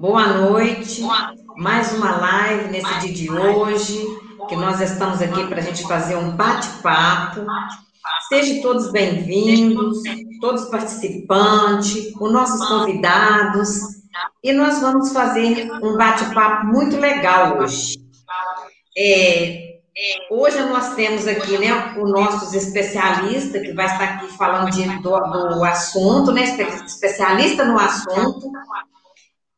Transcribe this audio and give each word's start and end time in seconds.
Boa 0.00 0.28
noite. 0.28 1.02
Mais 1.58 1.92
uma 1.92 2.16
live 2.16 2.70
nesse 2.70 3.00
dia 3.00 3.12
de 3.12 3.30
hoje, 3.30 4.02
que 4.48 4.56
nós 4.56 4.80
estamos 4.80 5.20
aqui 5.20 5.46
para 5.46 5.58
a 5.58 5.60
gente 5.60 5.86
fazer 5.86 6.16
um 6.16 6.30
bate-papo. 6.30 7.44
Sejam 8.30 8.62
todos 8.62 8.90
bem-vindos, 8.90 9.98
todos 10.40 10.70
participantes, 10.70 12.14
os 12.18 12.32
nossos 12.32 12.66
convidados. 12.66 13.68
E 14.42 14.54
nós 14.54 14.80
vamos 14.80 15.12
fazer 15.12 15.70
um 15.82 15.98
bate-papo 15.98 16.68
muito 16.68 16.96
legal 16.96 17.58
hoje. 17.58 17.98
É, 18.96 19.68
Hoje 20.30 20.58
nós 20.62 20.94
temos 20.94 21.26
aqui, 21.26 21.58
né, 21.58 21.94
o 21.98 22.06
nosso 22.06 22.56
especialista 22.56 23.60
que 23.60 23.72
vai 23.74 23.84
estar 23.84 24.04
aqui 24.04 24.28
falando 24.38 24.70
de, 24.70 24.82
do, 25.02 25.10
do 25.10 25.64
assunto, 25.64 26.32
né, 26.32 26.44
especialista 26.86 27.66
no 27.66 27.78
assunto. 27.78 28.50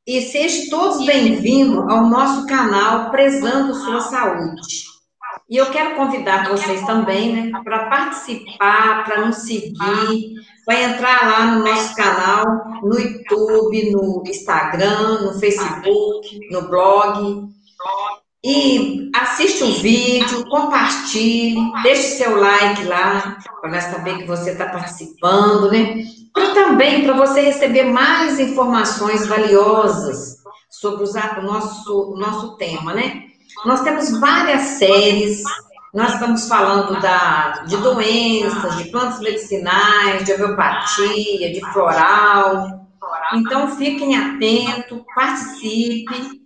E 0.04 0.20
sejam 0.20 0.68
todos 0.68 1.06
bem-vindos 1.06 1.78
ao 1.88 2.08
nosso 2.08 2.44
canal 2.48 3.12
Prezando 3.12 3.72
Sua 3.72 4.00
Saúde. 4.00 4.82
E 5.48 5.56
eu 5.56 5.70
quero 5.70 5.94
convidar 5.94 6.48
vocês 6.48 6.84
também, 6.84 7.32
né, 7.32 7.60
para 7.62 7.88
participar, 7.88 9.04
para 9.04 9.24
nos 9.24 9.36
seguir, 9.36 10.34
vai 10.66 10.82
entrar 10.82 11.24
lá 11.24 11.54
no 11.54 11.64
nosso 11.64 11.94
canal, 11.94 12.44
no 12.82 12.98
YouTube, 12.98 13.92
no 13.92 14.24
Instagram, 14.26 15.20
no 15.20 15.38
Facebook, 15.38 16.50
no 16.50 16.62
blog. 16.68 17.48
E 18.44 19.08
assiste 19.14 19.62
o 19.62 19.72
vídeo, 19.74 20.44
compartilhe, 20.48 21.60
deixe 21.84 22.16
seu 22.16 22.40
like 22.40 22.82
lá, 22.86 23.38
para 23.60 23.70
nós 23.70 23.84
saber 23.84 24.18
que 24.18 24.26
você 24.26 24.50
está 24.50 24.66
participando, 24.66 25.70
né? 25.70 26.02
E 26.36 26.54
também 26.54 27.04
para 27.04 27.14
você 27.14 27.42
receber 27.42 27.84
mais 27.84 28.40
informações 28.40 29.26
valiosas 29.26 30.38
sobre 30.70 31.04
o 31.04 31.42
nosso, 31.42 32.14
nosso 32.16 32.56
tema, 32.56 32.94
né? 32.94 33.24
Nós 33.64 33.82
temos 33.82 34.18
várias 34.18 34.62
séries, 34.78 35.42
nós 35.94 36.14
estamos 36.14 36.48
falando 36.48 37.00
da, 37.00 37.64
de 37.66 37.76
doenças, 37.76 38.76
de 38.78 38.90
plantas 38.90 39.20
medicinais, 39.20 40.24
de 40.24 40.32
homeopatia, 40.32 41.52
de 41.52 41.60
floral. 41.72 42.88
Então, 43.34 43.76
fiquem 43.76 44.16
atentos, 44.16 45.00
participe 45.14 46.42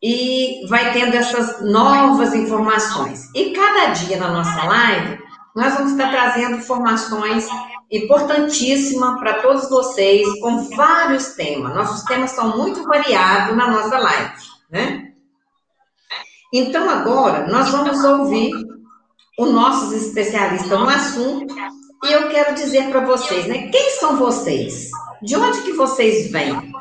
e 0.00 0.64
vai 0.68 0.92
tendo 0.92 1.16
essas 1.16 1.60
novas 1.62 2.34
informações. 2.34 3.28
E 3.34 3.50
cada 3.50 3.86
dia 3.92 4.16
na 4.16 4.30
nossa 4.30 4.64
live, 4.64 5.18
nós 5.56 5.74
vamos 5.74 5.92
estar 5.92 6.10
trazendo 6.10 6.56
informações 6.56 7.48
importantíssimas 7.90 9.18
para 9.18 9.42
todos 9.42 9.68
vocês, 9.68 10.26
com 10.40 10.68
vários 10.70 11.28
temas. 11.34 11.74
Nossos 11.74 12.02
temas 12.04 12.30
são 12.30 12.56
muito 12.56 12.82
variados 12.84 13.56
na 13.56 13.70
nossa 13.70 13.98
live, 13.98 14.32
né? 14.70 15.12
Então, 16.52 16.88
agora, 16.88 17.46
nós 17.48 17.68
vamos 17.70 18.02
ouvir 18.04 18.52
os 19.38 19.50
nossos 19.50 19.92
especialistas 19.92 20.78
no 20.78 20.88
assunto 20.88 21.54
e 22.04 22.12
eu 22.12 22.28
quero 22.28 22.54
dizer 22.54 22.90
para 22.90 23.00
vocês, 23.00 23.46
né? 23.46 23.68
Quem 23.68 23.90
são 23.90 24.16
vocês? 24.16 24.90
De 25.22 25.36
onde 25.36 25.62
que 25.62 25.72
vocês 25.72 26.30
vêm? 26.30 26.72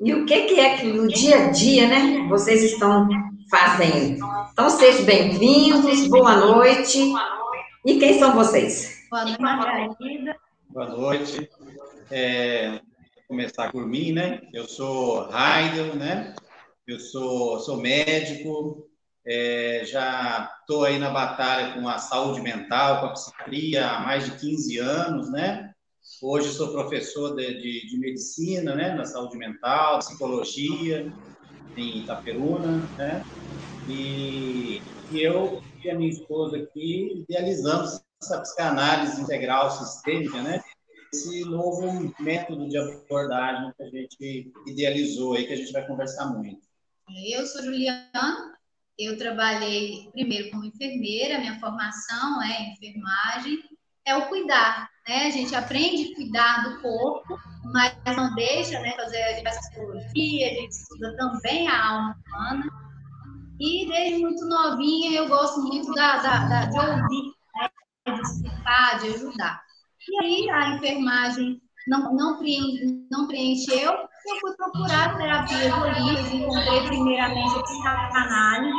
E 0.00 0.12
o 0.12 0.26
que, 0.26 0.42
que 0.42 0.60
é 0.60 0.76
que 0.76 0.86
no 0.86 1.08
dia 1.08 1.46
a 1.46 1.50
dia, 1.50 1.86
né, 1.86 2.26
vocês 2.28 2.62
estão 2.62 3.08
fazendo? 3.50 4.18
Então, 4.52 4.68
sejam 4.70 5.04
bem-vindos, 5.04 6.08
boa 6.08 6.36
noite. 6.36 7.12
E 7.84 7.98
quem 7.98 8.18
são 8.18 8.34
vocês? 8.34 8.95
Boa 9.16 9.24
noite, 9.24 9.40
Margarida. 9.40 10.36
Boa 10.68 10.88
noite. 10.90 11.50
É, 12.10 12.72
vou 12.72 12.80
começar 13.28 13.72
por 13.72 13.86
mim, 13.86 14.12
né? 14.12 14.42
Eu 14.52 14.68
sou 14.68 15.30
Raidel, 15.30 15.96
né? 15.96 16.36
Eu 16.86 17.00
sou, 17.00 17.58
sou 17.60 17.78
médico, 17.78 18.86
é, 19.26 19.84
já 19.86 20.54
estou 20.60 20.84
aí 20.84 20.98
na 20.98 21.08
batalha 21.08 21.72
com 21.72 21.88
a 21.88 21.96
saúde 21.96 22.42
mental, 22.42 23.00
com 23.00 23.06
a 23.06 23.12
psiquiatria 23.12 23.88
há 23.88 24.00
mais 24.00 24.26
de 24.26 24.32
15 24.32 24.78
anos, 24.80 25.32
né? 25.32 25.72
Hoje 26.20 26.52
sou 26.52 26.72
professor 26.72 27.34
de, 27.34 27.54
de, 27.54 27.86
de, 27.88 27.98
medicina, 27.98 28.74
né, 28.74 28.94
na 28.94 29.06
saúde 29.06 29.38
mental, 29.38 30.00
psicologia, 30.00 31.10
em 31.74 32.00
Itaperuna, 32.00 32.86
né? 32.98 33.24
E, 33.88 34.82
e 35.10 35.22
eu 35.22 35.62
e 35.82 35.88
a 35.88 35.94
minha 35.94 36.10
esposa 36.10 36.58
aqui 36.58 37.24
idealizamos 37.26 38.04
essa 38.22 38.40
psicanálise 38.40 39.20
integral 39.20 39.70
sistêmica, 39.70 40.42
né? 40.42 40.62
Esse 41.12 41.44
novo 41.44 42.12
método 42.18 42.68
de 42.68 42.76
abordagem 42.76 43.72
que 43.76 43.82
a 43.82 43.90
gente 43.90 44.52
idealizou 44.66 45.34
aí, 45.34 45.46
que 45.46 45.52
a 45.52 45.56
gente 45.56 45.72
vai 45.72 45.86
conversar 45.86 46.26
muito. 46.26 46.60
Eu 47.30 47.46
sou 47.46 47.62
Juliana, 47.62 48.56
eu 48.98 49.16
trabalhei 49.16 50.10
primeiro 50.12 50.50
como 50.50 50.64
enfermeira, 50.64 51.38
minha 51.38 51.60
formação 51.60 52.42
é 52.42 52.72
enfermagem, 52.72 53.62
é 54.04 54.16
o 54.16 54.28
cuidar, 54.28 54.88
né? 55.06 55.26
A 55.26 55.30
gente 55.30 55.54
aprende 55.54 56.12
a 56.12 56.14
cuidar 56.16 56.64
do 56.64 56.82
corpo, 56.82 57.38
mas 57.64 57.94
não 58.16 58.34
deixa, 58.34 58.80
né, 58.80 58.92
fazer 58.96 59.22
a 59.22 59.50
psicologia, 59.50 60.46
a 60.46 60.54
gente 60.54 60.72
estuda 60.72 61.16
também 61.16 61.68
a 61.68 61.86
alma 61.88 62.16
humana. 62.26 62.64
E 63.58 63.86
desde 63.86 64.18
muito 64.18 64.44
novinha 64.44 65.12
eu 65.12 65.28
gosto 65.28 65.60
muito 65.62 65.92
da, 65.94 66.18
da, 66.18 66.48
da 66.48 66.64
de 66.66 66.78
ouvir, 66.78 67.35
de 68.14 68.20
explicar, 68.20 69.00
de 69.00 69.08
ajudar. 69.08 69.62
E 70.08 70.24
aí 70.24 70.50
a 70.50 70.76
enfermagem 70.76 71.60
não, 71.86 72.14
não, 72.14 72.38
preenche, 72.38 73.06
não 73.10 73.26
preencheu, 73.26 73.92
eu 73.92 74.40
fui 74.40 74.56
procurar 74.56 75.16
terapias 75.16 75.72
holísticas, 75.72 76.32
encontrei 76.32 76.86
primeiramente 76.86 77.58
a 77.58 77.62
psicanálise, 77.62 78.72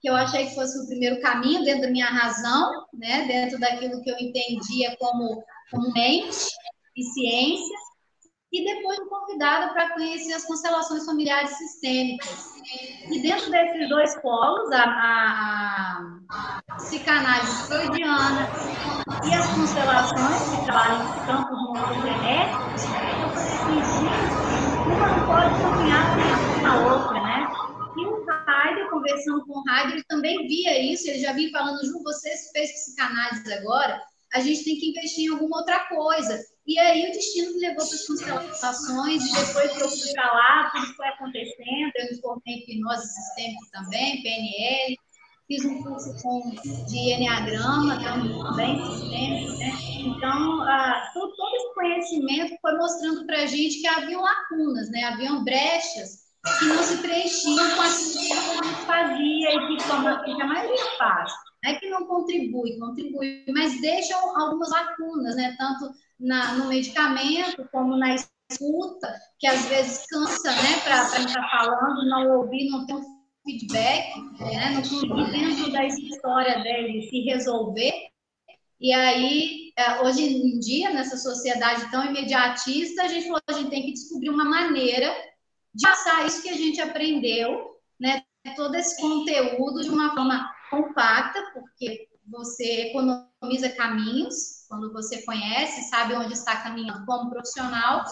que 0.00 0.08
eu 0.08 0.16
achei 0.16 0.46
que 0.46 0.54
fosse 0.54 0.78
o 0.78 0.86
primeiro 0.88 1.20
caminho 1.20 1.64
dentro 1.64 1.82
da 1.82 1.90
minha 1.90 2.06
razão, 2.06 2.86
né, 2.92 3.24
dentro 3.26 3.58
daquilo 3.58 4.02
que 4.02 4.10
eu 4.10 4.16
entendia 4.18 4.96
como, 4.98 5.42
como 5.70 5.92
mente 5.92 6.48
e 6.96 7.02
ciência, 7.02 7.76
e 8.52 8.64
depois 8.64 8.98
fui 8.98 9.06
convidada 9.06 9.72
para 9.72 9.94
conhecer 9.94 10.34
as 10.34 10.44
constelações 10.44 11.06
familiares 11.06 11.56
sistêmicas. 11.56 12.52
E 13.10 13.18
dentro 13.20 13.50
desses 13.50 13.88
dois 13.88 14.14
polos, 14.20 14.70
a, 14.72 14.84
a, 14.84 16.60
a 16.68 16.74
psicanálise 16.76 17.66
freudiana 17.66 18.48
e 19.24 19.34
as 19.34 19.46
constelações, 19.54 20.50
que 20.50 20.64
trabalham 20.66 21.02
em 21.02 21.26
campos 21.26 21.62
falei 23.62 23.80
assim, 23.80 24.06
uma 24.86 25.08
não 25.08 25.26
pode 25.26 25.62
caminhar 25.62 26.16
com 26.60 26.66
a 26.66 26.94
outra, 26.94 27.20
né? 27.22 27.48
E 27.96 28.06
o 28.06 28.26
Heidel, 28.28 28.90
conversando 28.90 29.46
com 29.46 29.60
o 29.60 29.70
Heidel, 29.70 29.92
ele 29.92 30.04
também 30.04 30.46
via 30.46 30.92
isso, 30.92 31.08
ele 31.08 31.20
já 31.20 31.32
vinha 31.32 31.50
falando, 31.50 31.84
Ju, 31.84 32.02
você 32.02 32.30
fez 32.52 32.70
psicanálise 32.72 33.52
agora, 33.54 34.00
a 34.32 34.40
gente 34.40 34.64
tem 34.64 34.76
que 34.76 34.90
investir 34.90 35.26
em 35.26 35.32
alguma 35.32 35.58
outra 35.58 35.80
coisa. 35.88 36.38
E 36.66 36.78
aí 36.78 37.08
o 37.08 37.12
destino 37.12 37.52
me 37.54 37.60
levou 37.60 37.84
para 37.86 37.94
as 37.94 38.06
constelações, 38.06 39.24
e 39.24 39.46
depois 39.46 39.72
que 39.72 39.82
eu 39.82 39.88
fui 39.88 40.12
para 40.12 40.32
lá, 40.32 40.70
tudo 40.72 40.94
foi 40.94 41.08
acontecendo, 41.08 41.92
eu 41.96 42.10
me 42.10 42.20
formei 42.20 42.54
em 42.54 42.58
hipnose 42.58 43.06
sistêmica 43.06 43.66
também, 43.72 44.22
PNL, 44.22 44.96
fiz 45.48 45.64
um 45.64 45.82
curso 45.82 46.22
com, 46.22 46.50
de 46.86 46.98
Enneagrama 46.98 48.00
também, 48.00 48.78
sistêmico, 48.86 49.52
né? 49.58 49.72
Então, 49.98 50.64
todo, 51.12 51.34
todo 51.34 51.56
esse 51.56 51.74
conhecimento 51.74 52.56
foi 52.60 52.76
mostrando 52.76 53.26
para 53.26 53.42
a 53.42 53.46
gente 53.46 53.80
que 53.80 53.86
havia 53.86 54.18
lacunas, 54.18 54.88
né? 54.90 55.02
Haviam 55.04 55.44
brechas 55.44 56.22
que 56.58 56.64
não 56.66 56.82
se 56.82 56.96
preenchiam 56.98 57.76
com 57.76 57.82
aquilo 57.82 58.12
que 58.12 58.32
a 58.32 58.62
gente 58.62 58.86
fazia 58.86 59.54
e 59.54 59.66
que, 59.66 59.88
como, 59.88 60.24
que 60.24 60.42
a 60.42 60.46
maioria 60.46 60.84
faz. 60.96 61.32
Não 61.62 61.70
é 61.70 61.74
que 61.76 61.88
não 61.88 62.06
contribui, 62.06 62.78
contribui, 62.78 63.44
mas 63.54 63.80
deixam 63.80 64.18
algumas 64.40 64.70
lacunas, 64.70 65.36
né? 65.36 65.54
Tanto 65.56 65.92
na, 66.18 66.54
no 66.54 66.66
medicamento 66.66 67.68
como 67.70 67.96
na 67.96 68.14
escuta, 68.14 69.14
que 69.38 69.46
às 69.46 69.64
vezes 69.66 70.04
cansa, 70.06 70.50
né? 70.50 70.80
Para 70.82 71.10
quem 71.10 71.24
está 71.24 71.48
falando, 71.48 72.08
não 72.08 72.38
ouvir, 72.38 72.68
não 72.68 72.84
ter 72.86 72.94
um 72.94 73.04
feedback, 73.44 74.20
né? 74.40 74.70
Não 74.70 74.82
conseguir 74.82 75.30
dentro 75.30 75.72
da 75.72 75.86
história 75.86 76.62
dele 76.62 77.08
se 77.08 77.20
resolver. 77.20 77.92
E 78.80 78.92
aí, 78.92 79.72
é, 79.78 80.00
hoje 80.02 80.24
em 80.24 80.58
dia, 80.58 80.90
nessa 80.90 81.16
sociedade 81.16 81.88
tão 81.92 82.04
imediatista, 82.04 83.02
a 83.02 83.08
gente 83.08 83.26
falou, 83.26 83.40
a 83.48 83.52
gente 83.52 83.70
tem 83.70 83.82
que 83.82 83.92
descobrir 83.92 84.30
uma 84.30 84.44
maneira 84.44 85.14
de 85.72 85.86
passar 85.86 86.26
isso 86.26 86.42
que 86.42 86.48
a 86.48 86.56
gente 86.56 86.80
aprendeu, 86.80 87.76
né, 87.98 88.22
todo 88.56 88.74
esse 88.74 89.00
conteúdo 89.00 89.82
de 89.82 89.88
uma 89.88 90.12
forma 90.12 90.50
compacta, 90.72 91.38
porque 91.52 92.08
você 92.26 92.88
economiza 92.88 93.68
caminhos, 93.76 94.64
quando 94.68 94.90
você 94.90 95.22
conhece, 95.22 95.88
sabe 95.90 96.14
onde 96.14 96.32
está 96.32 96.56
caminhando 96.62 97.04
como 97.04 97.30
profissional, 97.30 98.04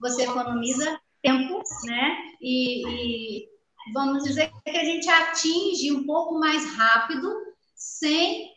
você 0.00 0.24
economiza 0.24 1.00
tempo, 1.22 1.62
né? 1.84 2.16
E, 2.40 2.82
e, 2.86 3.48
vamos 3.92 4.24
dizer 4.24 4.50
que 4.64 4.76
a 4.76 4.84
gente 4.84 5.08
atinge 5.08 5.92
um 5.92 6.04
pouco 6.04 6.38
mais 6.38 6.74
rápido, 6.74 7.32
sem, 7.76 8.52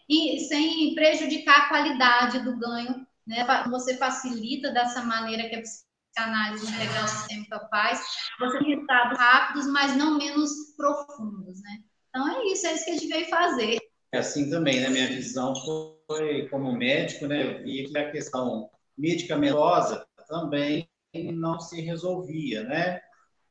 sem 0.50 0.96
prejudicar 0.96 1.62
a 1.62 1.70
qualidade 1.70 2.40
do 2.40 2.58
ganho, 2.58 3.06
né? 3.26 3.46
Você 3.70 3.98
facilita 3.98 4.72
dessa 4.72 5.04
maneira 5.04 5.48
que 5.48 5.56
a 5.56 5.62
psicanálise 5.62 6.66
integral 6.66 7.08
sistêmica 7.08 7.68
faz, 7.70 8.04
você 8.40 8.58
tem 8.58 8.70
resultados 8.70 9.20
rápidos, 9.20 9.68
mas 9.68 9.96
não 9.96 10.18
menos 10.18 10.50
profundos, 10.76 11.62
né? 11.62 11.84
Então 12.18 12.36
é 12.36 12.46
isso, 12.48 12.66
é 12.66 12.74
isso 12.74 12.86
que 12.86 12.90
a 12.90 12.94
gente 12.96 13.08
veio 13.08 13.30
fazer. 13.30 13.78
É 14.12 14.18
assim 14.18 14.50
também, 14.50 14.82
né? 14.82 14.90
Minha 14.90 15.08
visão 15.08 15.54
foi 16.08 16.48
como 16.50 16.72
médico, 16.72 17.28
né? 17.28 17.46
Eu 17.46 17.64
vi 17.64 17.88
que 17.88 17.96
a 17.96 18.10
questão 18.10 18.72
medicamentosa 18.98 20.04
também 20.28 20.90
não 21.14 21.60
se 21.60 21.80
resolvia, 21.80 22.64
né? 22.64 23.00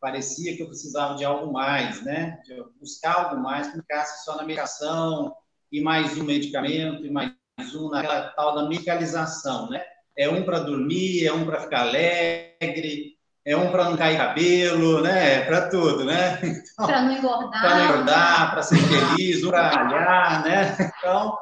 Parecia 0.01 0.57
que 0.57 0.65
eu 0.65 0.67
precisava 0.67 1.15
de 1.15 1.25
algo 1.25 1.53
mais, 1.53 2.05
né? 2.05 2.41
De 2.45 2.61
buscar 2.81 3.17
algo 3.17 3.41
mais 3.41 3.69
que 3.69 3.79
ficasse 3.79 4.25
só 4.25 4.37
na 4.37 4.43
medicação 4.43 5.33
e 5.71 5.81
mais 5.81 6.19
um 6.19 6.25
medicamento 6.25 7.07
e 7.07 7.11
mais 7.11 7.31
um 7.73 7.89
naquela 7.89 8.31
tal 8.31 8.57
da 8.57 8.69
medicalização, 8.69 9.71
né? 9.71 9.81
É 10.19 10.29
um 10.29 10.45
para 10.45 10.59
dormir, 10.59 11.25
é 11.25 11.33
um 11.33 11.47
para 11.47 11.61
ficar 11.61 11.83
alegre, 11.83 13.16
é 13.47 13.57
um 13.57 13.71
para 13.71 13.85
não 13.85 13.97
cair 13.97 14.17
cabelo, 14.17 15.01
né? 15.01 15.35
É 15.35 15.41
para 15.45 15.69
tudo, 15.69 16.05
né? 16.05 16.41
Então, 16.77 16.87
para 16.87 17.03
não 17.03 17.13
engordar. 17.13 17.61
Para 17.61 17.75
não 17.77 17.85
engordar, 17.85 18.51
para 18.51 18.63
ser 18.63 18.77
feliz, 18.77 19.47
para 19.47 19.85
malhar, 19.85 20.45
né? 20.45 20.93
Então, 20.99 21.39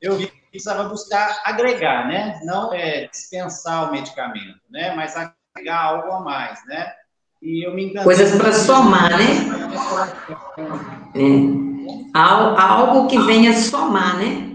eu 0.00 0.16
vi 0.16 0.26
que 0.26 0.50
precisava 0.50 0.88
buscar 0.88 1.40
agregar, 1.44 2.08
né? 2.08 2.40
Não 2.42 2.74
é 2.74 3.06
dispensar 3.06 3.88
o 3.88 3.92
medicamento, 3.92 4.60
né? 4.68 4.94
Mas 4.94 5.14
agregar 5.16 5.80
algo 5.80 6.12
a 6.12 6.20
mais, 6.20 6.58
né? 6.66 6.92
E 7.40 7.66
eu 7.66 7.72
me 7.72 7.84
encantei. 7.84 8.02
Coisas 8.02 8.36
para 8.36 8.52
somar, 8.52 9.10
né? 9.16 9.26
É. 11.14 12.18
Algo 12.18 13.06
que 13.06 13.18
venha 13.20 13.56
somar, 13.56 14.18
né? 14.18 14.48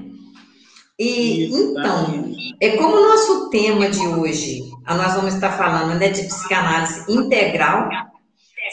E 1.00 1.45
então, 1.45 2.35
é 2.62 2.77
como 2.77 2.95
o 2.95 3.09
nosso 3.09 3.50
tema 3.50 3.89
de 3.89 4.06
hoje, 4.06 4.72
nós 4.88 5.15
vamos 5.15 5.33
estar 5.35 5.51
falando 5.51 5.97
né, 5.97 6.09
de 6.09 6.24
psicanálise 6.24 7.06
integral, 7.12 7.89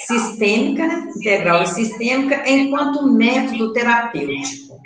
sistêmica, 0.07 0.87
né? 0.87 1.09
Integral 1.17 1.62
e 1.62 1.67
sistêmica, 1.67 2.49
enquanto 2.49 3.07
método 3.12 3.73
terapêutico. 3.73 4.79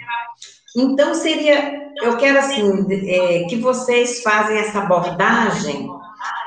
Então, 0.76 1.15
seria, 1.15 1.93
eu 2.03 2.17
quero 2.17 2.38
assim, 2.38 2.87
é, 3.09 3.44
que 3.44 3.56
vocês 3.56 4.23
fazem 4.23 4.59
essa 4.59 4.81
abordagem, 4.81 5.88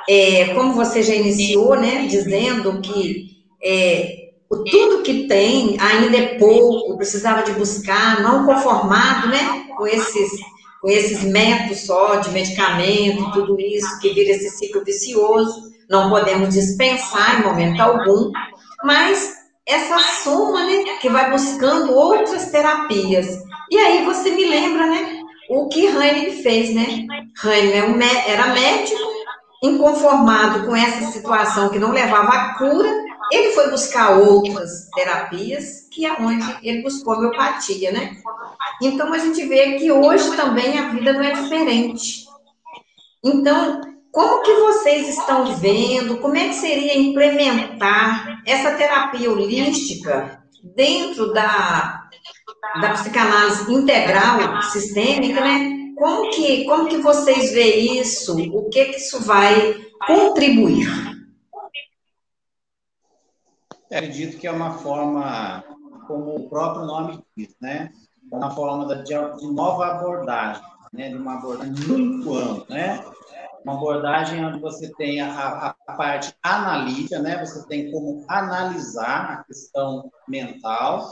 é, 0.10 0.54
como 0.54 0.74
você 0.74 1.02
já 1.02 1.14
iniciou, 1.14 1.80
né, 1.80 2.08
dizendo 2.08 2.82
que 2.82 3.38
é, 3.64 4.28
tudo 4.50 5.04
que 5.04 5.28
tem 5.28 5.78
ainda 5.80 6.18
é 6.18 6.38
pouco, 6.38 6.98
precisava 6.98 7.44
de 7.44 7.54
buscar, 7.54 8.22
não 8.22 8.46
conformado, 8.46 9.30
né, 9.30 9.66
com 9.78 9.88
esses, 9.88 10.32
com 10.82 10.90
esses 10.90 11.24
métodos 11.24 11.86
só 11.86 12.16
de 12.16 12.30
medicamento, 12.32 13.32
tudo 13.32 13.60
isso, 13.60 14.00
que 14.00 14.14
vira 14.14 14.32
esse 14.32 14.50
ciclo 14.58 14.84
vicioso, 14.84 15.72
não 15.90 16.10
podemos 16.10 16.54
dispensar 16.54 17.40
em 17.40 17.44
momento 17.44 17.82
algum, 17.82 18.32
mas 18.84 19.36
essa 19.66 20.00
soma, 20.24 20.66
né, 20.66 20.98
que 21.02 21.10
vai 21.10 21.30
buscando 21.30 21.94
outras 21.94 22.52
terapias. 22.52 23.28
E 23.70 23.78
aí 23.78 24.06
você 24.06 24.32
me 24.32 24.46
lembra, 24.46 24.88
né, 24.88 25.22
o 25.50 25.68
que 25.68 25.86
Heine 25.86 26.42
fez, 26.42 26.74
né? 26.74 27.06
Heine 27.44 28.06
era 28.28 28.48
médico, 28.48 29.00
inconformado 29.64 30.66
com 30.66 30.76
essa 30.76 31.12
situação 31.12 31.70
que 31.70 31.80
não 31.80 31.92
levava 31.92 32.54
cura, 32.58 32.90
ele 33.32 33.52
foi 33.52 33.70
buscar 33.70 34.18
outras 34.18 34.90
terapias, 34.96 35.88
que 35.92 36.06
é 36.06 36.14
onde 36.14 36.46
ele 36.64 36.82
buscou 36.82 37.14
a 37.14 37.18
homeopatia, 37.18 37.92
né? 37.92 38.18
Então 38.82 39.12
a 39.14 39.18
gente 39.18 39.46
vê 39.46 39.78
que 39.78 39.92
hoje 39.92 40.36
também 40.36 40.78
a 40.78 40.90
vida 40.90 41.14
não 41.14 41.24
é 41.24 41.32
diferente. 41.32 42.26
Então, 43.24 43.82
como 44.12 44.42
que 44.42 44.54
vocês 44.54 45.10
estão 45.10 45.56
vendo? 45.56 46.18
Como 46.20 46.36
é 46.36 46.48
que 46.48 46.56
seria 46.56 46.98
implementar 46.98 48.42
essa 48.46 48.72
terapia 48.76 49.32
holística 49.32 50.44
dentro 50.76 51.34
da, 51.34 52.08
da 52.82 52.90
psicanálise 52.92 53.72
integral, 53.74 54.62
sistêmica, 54.64 55.42
né? 55.42 55.74
Como 55.98 56.30
que, 56.30 56.64
como 56.66 56.88
que 56.88 56.98
vocês 56.98 57.52
veem 57.52 58.00
isso? 58.00 58.38
O 58.56 58.70
que 58.70 58.86
que 58.86 58.98
isso 58.98 59.20
vai 59.22 59.76
contribuir? 60.06 61.17
Acredito 63.92 64.38
que 64.38 64.48
é 64.48 64.52
uma 64.52 64.78
forma, 64.80 65.64
como 66.08 66.36
o 66.36 66.50
próprio 66.50 66.86
nome 66.86 67.24
diz, 67.36 67.56
né? 67.62 67.92
É 68.32 68.36
uma 68.36 68.52
forma 68.52 69.04
de, 69.04 69.14
nova 69.52 69.88
abordagem, 69.88 70.62
né? 70.92 71.10
De 71.10 71.16
uma 71.16 71.36
abordagem 71.36 71.74
muito 71.88 72.36
ampla, 72.36 72.76
né? 72.76 73.04
uma 73.68 73.76
abordagem 73.76 74.46
onde 74.46 74.60
você 74.60 74.94
tem 74.94 75.20
a, 75.20 75.76
a, 75.88 75.94
parte 75.94 76.34
analítica, 76.42 77.20
né? 77.20 77.46
Você 77.46 77.68
tem 77.68 77.92
como 77.92 78.24
analisar 78.28 79.32
a 79.32 79.44
questão 79.44 80.10
mental. 80.28 81.10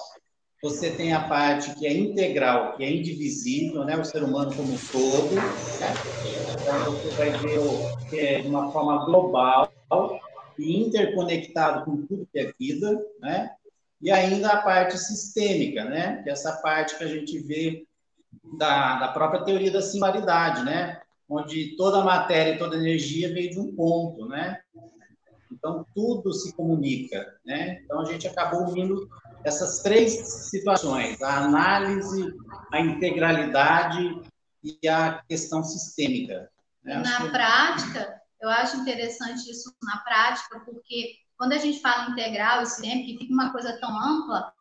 Você 0.63 0.91
tem 0.91 1.13
a 1.13 1.27
parte 1.27 1.75
que 1.75 1.85
é 1.85 1.93
integral, 1.93 2.77
que 2.77 2.83
é 2.83 2.91
indivisível, 2.91 3.83
né? 3.83 3.97
O 3.97 4.05
ser 4.05 4.23
humano 4.23 4.55
como 4.55 4.73
um 4.73 4.77
todo. 4.89 5.35
Né? 5.35 5.41
Então 6.61 6.93
você 6.93 7.09
vai 7.09 7.31
ver 7.31 7.59
é 8.13 8.41
de 8.41 8.47
uma 8.47 8.71
forma 8.71 9.05
global 9.05 9.69
interconectado 10.59 11.85
com 11.85 12.05
tudo 12.05 12.27
que 12.31 12.39
é 12.39 12.53
vida, 12.59 12.99
né? 13.19 13.51
E 14.01 14.11
ainda 14.11 14.49
a 14.49 14.61
parte 14.61 14.97
sistêmica, 14.97 15.85
né? 15.85 16.21
Que 16.23 16.29
é 16.29 16.33
essa 16.33 16.53
parte 16.57 16.97
que 16.97 17.03
a 17.03 17.07
gente 17.07 17.39
vê 17.39 17.85
da, 18.57 18.99
da 18.99 19.07
própria 19.09 19.43
teoria 19.43 19.71
da 19.71 19.81
singularidade, 19.81 20.63
né? 20.63 21.01
onde 21.29 21.75
toda 21.75 22.01
a 22.01 22.05
matéria 22.05 22.53
e 22.53 22.57
toda 22.57 22.75
a 22.75 22.79
energia 22.79 23.33
veio 23.33 23.51
de 23.51 23.59
um 23.59 23.75
ponto, 23.75 24.27
né? 24.27 24.59
Então, 25.51 25.85
tudo 25.95 26.33
se 26.33 26.53
comunica, 26.53 27.35
né? 27.45 27.81
Então, 27.83 28.01
a 28.01 28.05
gente 28.05 28.27
acabou 28.27 28.69
unindo 28.69 29.09
essas 29.43 29.81
três 29.81 30.11
situações, 30.49 31.21
a 31.21 31.45
análise, 31.45 32.33
a 32.71 32.79
integralidade 32.79 34.21
e 34.63 34.87
a 34.87 35.23
questão 35.27 35.63
sistêmica. 35.63 36.49
Né? 36.83 36.95
Na 36.97 37.21
que... 37.21 37.29
prática, 37.29 38.21
eu 38.41 38.49
acho 38.49 38.77
interessante 38.77 39.49
isso 39.49 39.73
na 39.83 39.97
prática, 39.99 40.59
porque 40.65 41.15
quando 41.37 41.53
a 41.53 41.57
gente 41.57 41.81
fala 41.81 42.09
integral 42.11 42.61
e 42.61 42.65
sempre 42.65 43.05
que 43.05 43.17
fica 43.19 43.33
uma 43.33 43.51
coisa 43.51 43.79
tão 43.79 43.89
ampla, 43.97 44.53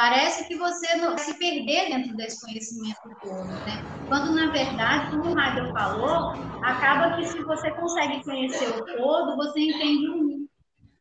Parece 0.00 0.48
que 0.48 0.56
você 0.56 0.98
vai 0.98 1.18
se 1.18 1.34
perder 1.34 1.90
dentro 1.90 2.16
desse 2.16 2.40
conhecimento 2.40 3.00
todo, 3.20 3.44
né? 3.44 3.82
Quando, 4.08 4.32
na 4.32 4.50
verdade, 4.50 5.10
como 5.10 5.30
o 5.30 5.34
Raio 5.34 5.70
falou, 5.74 6.32
acaba 6.64 7.16
que 7.16 7.26
se 7.26 7.42
você 7.42 7.70
consegue 7.72 8.24
conhecer 8.24 8.68
o 8.70 8.82
todo, 8.82 9.36
você 9.36 9.60
entende 9.60 10.08
o 10.08 10.14
um. 10.14 10.48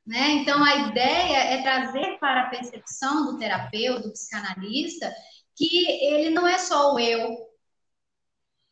Né? 0.06 0.32
Então, 0.32 0.62
a 0.62 0.76
ideia 0.90 1.38
é 1.38 1.62
trazer 1.62 2.18
para 2.20 2.42
a 2.42 2.50
percepção 2.50 3.28
do 3.28 3.38
terapeuta, 3.38 4.02
do 4.02 4.12
psicanalista, 4.12 5.10
que 5.56 5.86
ele 5.86 6.32
não 6.32 6.46
é 6.46 6.58
só 6.58 6.94
o 6.94 7.00
eu, 7.00 7.38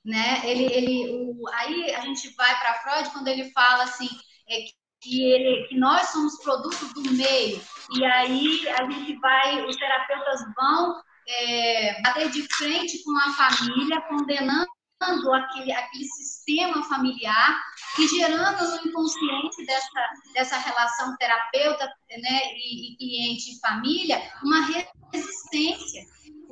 né? 0.08 0.42
Ele, 0.46 0.66
ele, 0.74 1.10
o, 1.12 1.48
aí 1.54 1.94
a 1.94 2.02
gente 2.02 2.34
vai 2.36 2.58
para 2.58 2.76
Freud 2.76 3.10
quando 3.12 3.28
ele 3.28 3.52
fala 3.52 3.84
assim, 3.84 4.08
é, 4.50 4.64
que, 5.02 5.22
ele, 5.22 5.68
que 5.68 5.78
nós 5.78 6.10
somos 6.10 6.42
produto 6.42 6.94
do 6.94 7.12
meio. 7.12 7.62
E 7.94 8.06
aí 8.06 8.70
a 8.70 8.90
gente 8.90 9.20
vai, 9.20 9.66
os 9.66 9.76
terapeutas 9.76 10.40
vão 10.56 11.02
é, 11.28 12.02
bater 12.02 12.30
de 12.32 12.42
frente 12.56 13.04
com 13.04 13.18
a 13.18 13.34
família, 13.34 14.02
condenando 14.08 14.68
aquele, 15.34 15.74
aquele 15.74 16.06
sistema 16.06 16.82
familiar 16.84 17.62
e 18.00 18.08
gerando 18.08 18.66
no 18.66 18.90
inconsciente 18.90 19.66
dessa, 19.66 20.10
dessa 20.34 20.58
relação 20.58 21.16
terapeuta 21.18 21.86
né, 21.86 22.42
e, 22.56 22.94
e 22.94 22.98
cliente 22.98 23.52
e 23.52 23.60
família 23.60 24.22
uma 24.42 24.66
resistência. 25.12 26.02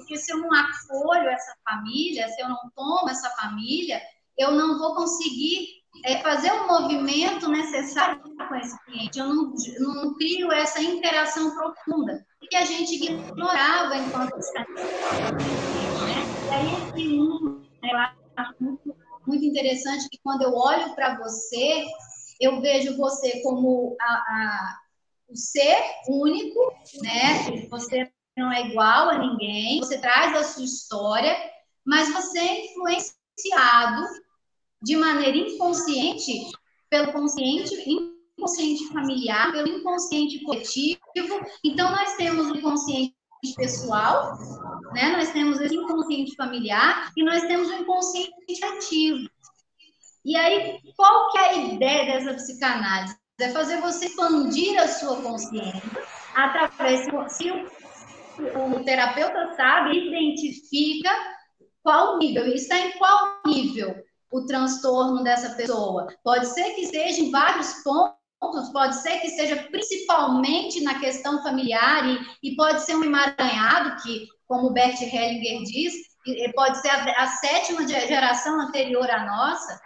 Porque 0.05 0.17
se 0.17 0.31
eu 0.31 0.37
não 0.37 0.49
acolho 0.53 1.27
essa 1.29 1.55
família, 1.67 2.29
se 2.29 2.39
eu 2.39 2.47
não 2.47 2.69
tomo 2.75 3.09
essa 3.09 3.27
família, 3.31 3.99
eu 4.37 4.51
não 4.51 4.77
vou 4.77 4.93
conseguir 4.93 5.67
é, 6.03 6.21
fazer 6.21 6.51
o 6.51 6.67
movimento 6.67 7.49
necessário 7.49 8.21
com 8.21 8.55
esse 8.55 8.77
cliente. 8.85 9.17
Eu 9.17 9.33
não, 9.33 9.51
não 9.79 10.13
crio 10.13 10.51
essa 10.51 10.79
interação 10.79 11.55
profunda 11.55 12.23
que 12.47 12.55
a 12.55 12.65
gente 12.65 12.93
ignorava 13.03 13.97
enquanto 13.97 14.35
né? 14.35 16.23
E 16.45 16.53
aí 16.53 16.75
esse 16.75 17.19
um, 17.19 17.65
acho 18.37 18.53
muito, 18.59 18.95
muito 19.25 19.43
interessante 19.43 20.07
que 20.09 20.19
quando 20.21 20.43
eu 20.43 20.53
olho 20.53 20.93
para 20.93 21.17
você, 21.17 21.83
eu 22.39 22.61
vejo 22.61 22.95
você 22.95 23.41
como 23.41 23.97
a, 23.99 24.13
a, 24.13 24.79
o 25.27 25.35
ser 25.35 25.75
único, 26.07 26.71
né? 27.01 27.67
Você 27.71 28.11
não 28.37 28.51
é 28.51 28.67
igual 28.67 29.09
a 29.09 29.17
ninguém, 29.17 29.79
você 29.79 29.97
traz 29.97 30.35
a 30.35 30.43
sua 30.43 30.63
história, 30.63 31.35
mas 31.85 32.11
você 32.13 32.39
é 32.39 32.65
influenciado 32.65 34.05
de 34.81 34.95
maneira 34.95 35.37
inconsciente 35.37 36.51
pelo 36.89 37.11
consciente 37.11 37.73
inconsciente 38.37 38.87
familiar, 38.91 39.51
pelo 39.51 39.67
inconsciente 39.67 40.43
coletivo. 40.43 40.99
Então, 41.63 41.89
nós 41.89 42.15
temos 42.15 42.51
o 42.51 42.57
inconsciente 42.57 43.15
pessoal, 43.55 44.37
né? 44.93 45.15
nós 45.15 45.31
temos 45.31 45.59
esse 45.61 45.75
inconsciente 45.75 46.35
familiar 46.35 47.11
e 47.15 47.23
nós 47.23 47.43
temos 47.43 47.69
o 47.69 47.73
inconsciente 47.73 48.63
ativo. 48.63 49.29
E 50.25 50.35
aí, 50.35 50.79
qual 50.95 51.31
que 51.31 51.37
é 51.37 51.49
a 51.49 51.55
ideia 51.55 52.05
dessa 52.05 52.33
psicanálise? 52.33 53.15
é 53.37 53.49
fazer 53.49 53.81
você 53.81 54.05
expandir 54.05 54.79
a 54.81 54.87
sua 54.87 55.21
consciência 55.21 55.81
através 56.33 57.01
se 57.33 57.51
o, 57.51 57.67
o 58.39 58.83
terapeuta 58.83 59.53
sabe, 59.55 60.07
identifica 60.07 61.09
qual 61.83 62.17
nível, 62.17 62.47
está 62.47 62.77
em 62.79 62.91
qual 62.93 63.41
nível 63.45 63.95
o 64.31 64.45
transtorno 64.45 65.23
dessa 65.23 65.55
pessoa. 65.55 66.07
Pode 66.23 66.47
ser 66.47 66.73
que 66.73 66.81
esteja 66.81 67.21
em 67.21 67.31
vários 67.31 67.83
pontos, 67.83 68.69
pode 68.73 68.95
ser 68.95 69.19
que 69.19 69.29
seja 69.29 69.55
principalmente 69.71 70.81
na 70.81 70.99
questão 70.99 71.41
familiar 71.43 72.05
e, 72.07 72.51
e 72.51 72.55
pode 72.55 72.81
ser 72.81 72.95
um 72.95 73.03
emaranhado 73.03 74.01
que, 74.01 74.27
como 74.47 74.73
Bert 74.73 74.99
Hellinger 74.99 75.63
diz, 75.63 75.93
pode 76.55 76.81
ser 76.81 76.89
a, 76.89 77.23
a 77.23 77.27
sétima 77.27 77.87
geração 77.87 78.59
anterior 78.61 79.09
à 79.09 79.25
nossa. 79.25 79.79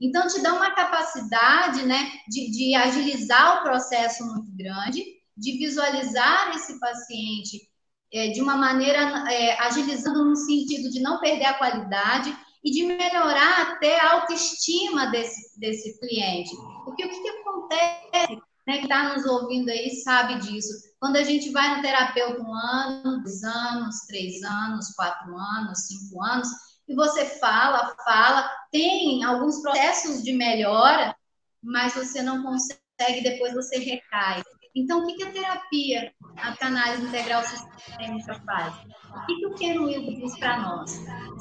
Então, 0.00 0.26
te 0.26 0.42
dá 0.42 0.54
uma 0.54 0.74
capacidade 0.74 1.84
né, 1.84 2.10
de, 2.28 2.50
de 2.50 2.74
agilizar 2.74 3.58
o 3.58 3.62
processo 3.62 4.24
muito 4.26 4.50
grande, 4.56 5.04
de 5.36 5.58
visualizar 5.58 6.56
esse 6.56 6.78
paciente 6.80 7.68
é, 8.14 8.28
de 8.28 8.40
uma 8.40 8.56
maneira 8.56 9.28
é, 9.28 9.60
agilizando 9.60 10.24
no 10.24 10.36
sentido 10.36 10.88
de 10.88 11.00
não 11.00 11.18
perder 11.18 11.46
a 11.46 11.58
qualidade 11.58 12.34
e 12.62 12.70
de 12.70 12.84
melhorar 12.84 13.62
até 13.62 14.00
a 14.00 14.12
autoestima 14.12 15.06
desse, 15.08 15.58
desse 15.58 15.98
cliente. 15.98 16.50
Porque 16.84 17.04
o 17.04 17.10
que, 17.10 17.20
que 17.20 17.28
acontece, 17.28 18.42
né, 18.66 18.78
que 18.78 18.84
está 18.84 19.14
nos 19.14 19.26
ouvindo 19.26 19.68
aí 19.68 19.90
sabe 19.96 20.38
disso, 20.38 20.72
quando 21.00 21.16
a 21.16 21.24
gente 21.24 21.50
vai 21.50 21.76
no 21.76 21.82
terapeuta 21.82 22.40
um 22.40 22.54
ano, 22.54 23.20
dois 23.20 23.42
anos, 23.42 23.96
três 24.06 24.42
anos, 24.44 24.94
quatro 24.94 25.36
anos, 25.36 25.86
cinco 25.88 26.22
anos, 26.22 26.48
e 26.86 26.94
você 26.94 27.26
fala, 27.40 27.96
fala, 28.04 28.48
tem 28.70 29.24
alguns 29.24 29.60
processos 29.60 30.22
de 30.22 30.32
melhora, 30.32 31.16
mas 31.60 31.94
você 31.94 32.22
não 32.22 32.42
consegue, 32.42 33.22
depois 33.22 33.54
você 33.54 33.78
recai. 33.78 34.42
Então, 34.74 35.04
o 35.04 35.06
que, 35.06 35.22
a 35.22 35.30
terapia, 35.30 36.12
a 36.36 36.66
análise 36.66 37.06
integral 37.06 37.42
sistêmica 37.44 38.34
faz? 38.44 38.74
O 38.74 39.26
que, 39.26 39.36
que 39.36 39.46
o 39.46 39.54
Ken 39.54 39.78
Will 39.78 40.02
diz 40.16 40.36
para 40.38 40.58
nós? 40.58 41.00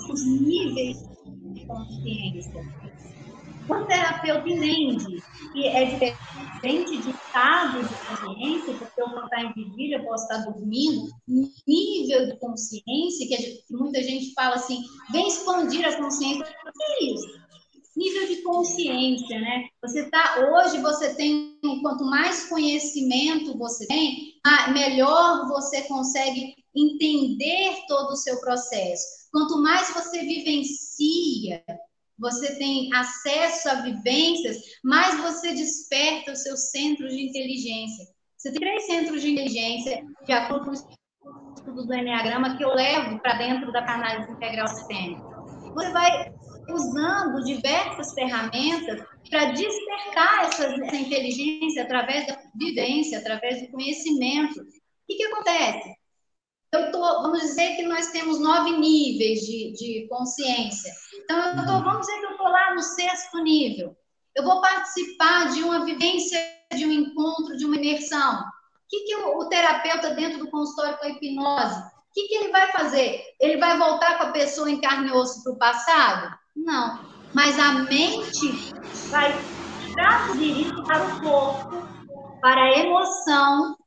Os 0.09 0.25
níveis 0.25 0.97
de 1.25 1.65
consciência. 1.65 2.61
O 3.67 3.85
terapeuta 3.85 4.47
entende 4.47 5.23
que 5.53 5.67
é 5.67 5.85
diferente 5.85 6.97
de 6.97 7.09
estado 7.09 7.81
de 7.81 7.95
consciência, 8.05 8.73
porque 8.73 9.01
eu 9.01 9.09
posso 9.09 9.25
estar 9.25 9.41
em 9.41 9.53
vigília, 9.53 9.97
eu 9.97 10.03
posso 10.03 10.23
estar 10.23 10.51
dormindo, 10.51 11.07
nível 11.27 12.25
de 12.27 12.39
consciência, 12.39 13.27
que, 13.27 13.35
gente, 13.35 13.65
que 13.65 13.73
muita 13.73 14.03
gente 14.03 14.33
fala 14.33 14.55
assim, 14.55 14.83
vem 15.11 15.27
expandir 15.27 15.87
a 15.87 15.95
consciência. 15.95 16.43
O 16.43 16.71
que 16.71 16.83
é 16.83 17.13
isso? 17.13 17.42
Nível 17.95 18.27
de 18.27 18.41
consciência, 18.41 19.39
né? 19.39 19.67
Você 19.81 20.09
tá 20.09 20.35
hoje 20.39 20.81
você 20.81 21.13
tem 21.15 21.59
quanto 21.81 22.03
mais 22.05 22.49
conhecimento 22.49 23.57
você 23.57 23.85
tem, 23.87 24.33
melhor 24.73 25.47
você 25.47 25.83
consegue 25.83 26.55
entender 26.75 27.75
todo 27.87 28.11
o 28.11 28.15
seu 28.15 28.39
processo. 28.39 29.29
Quanto 29.31 29.61
mais 29.61 29.93
você 29.93 30.19
vivencia, 30.21 31.63
você 32.17 32.55
tem 32.55 32.93
acesso 32.93 33.69
a 33.69 33.81
vivências, 33.81 34.57
mais 34.83 35.19
você 35.21 35.53
desperta 35.53 36.31
os 36.31 36.39
seus 36.39 36.71
centros 36.71 37.13
de 37.13 37.29
inteligência. 37.29 38.05
Você 38.37 38.51
tem 38.51 38.59
três 38.59 38.85
centros 38.85 39.21
de 39.21 39.31
inteligência, 39.31 40.03
de 40.25 40.31
acordo 40.31 40.65
com 40.65 40.71
o 40.71 40.73
estudo 40.73 41.85
do 41.85 41.93
Enneagrama, 41.93 42.57
que 42.57 42.63
eu 42.63 42.73
levo 42.73 43.19
para 43.19 43.37
dentro 43.37 43.71
da 43.71 43.79
análise 43.79 44.31
integral 44.31 44.67
sistêmica. 44.67 45.23
Você 45.73 45.91
vai 45.91 46.32
usando 46.69 47.43
diversas 47.43 48.13
ferramentas 48.13 49.05
para 49.29 49.51
despertar 49.51 50.45
essa, 50.45 50.65
essa, 50.65 50.95
inteligência 50.95 51.83
através 51.83 52.27
da 52.27 52.37
vivência, 52.55 53.19
através 53.19 53.61
do 53.61 53.71
conhecimento. 53.71 54.59
O 54.61 54.65
que, 55.07 55.15
que 55.15 55.23
acontece? 55.25 55.93
Eu 56.71 56.91
tô, 56.91 56.99
vamos 56.99 57.41
dizer 57.41 57.75
que 57.75 57.83
nós 57.83 58.07
temos 58.07 58.39
nove 58.39 58.71
níveis 58.77 59.41
de, 59.41 59.73
de 59.73 60.07
consciência. 60.09 60.91
Então, 61.23 61.37
eu 61.37 61.65
tô, 61.65 61.83
vamos 61.83 62.01
dizer 62.01 62.19
que 62.19 62.25
eu 62.25 62.31
estou 62.31 62.47
lá 62.47 62.73
no 62.73 62.81
sexto 62.81 63.43
nível. 63.43 63.95
Eu 64.35 64.43
vou 64.43 64.61
participar 64.61 65.53
de 65.53 65.61
uma 65.61 65.85
vivência, 65.85 66.39
de 66.75 66.85
um 66.85 66.91
encontro, 66.91 67.55
de 67.57 67.65
uma 67.65 67.75
imersão. 67.75 68.39
O 68.41 68.45
que, 68.89 69.01
que 69.01 69.15
o, 69.15 69.37
o 69.39 69.49
terapeuta 69.49 70.15
dentro 70.15 70.39
do 70.39 70.49
consultório 70.49 70.97
com 70.97 71.05
a 71.05 71.09
hipnose, 71.09 71.79
o 71.79 72.13
que, 72.13 72.27
que 72.27 72.35
ele 72.35 72.51
vai 72.51 72.71
fazer? 72.71 73.23
Ele 73.39 73.57
vai 73.57 73.77
voltar 73.77 74.17
com 74.17 74.23
a 74.25 74.31
pessoa 74.31 74.69
em 74.69 74.81
carne 74.81 75.09
e 75.09 75.11
osso 75.11 75.43
para 75.43 75.53
o 75.53 75.57
passado? 75.57 76.42
Não. 76.55 76.99
Mas 77.33 77.57
a 77.59 77.73
mente 77.73 78.73
vai 79.09 79.33
traduzir 79.93 80.67
isso 80.67 80.83
para 80.83 81.03
o 81.03 81.21
corpo, 81.21 81.87
para 82.41 82.61
a 82.61 82.79
emoção, 82.79 83.77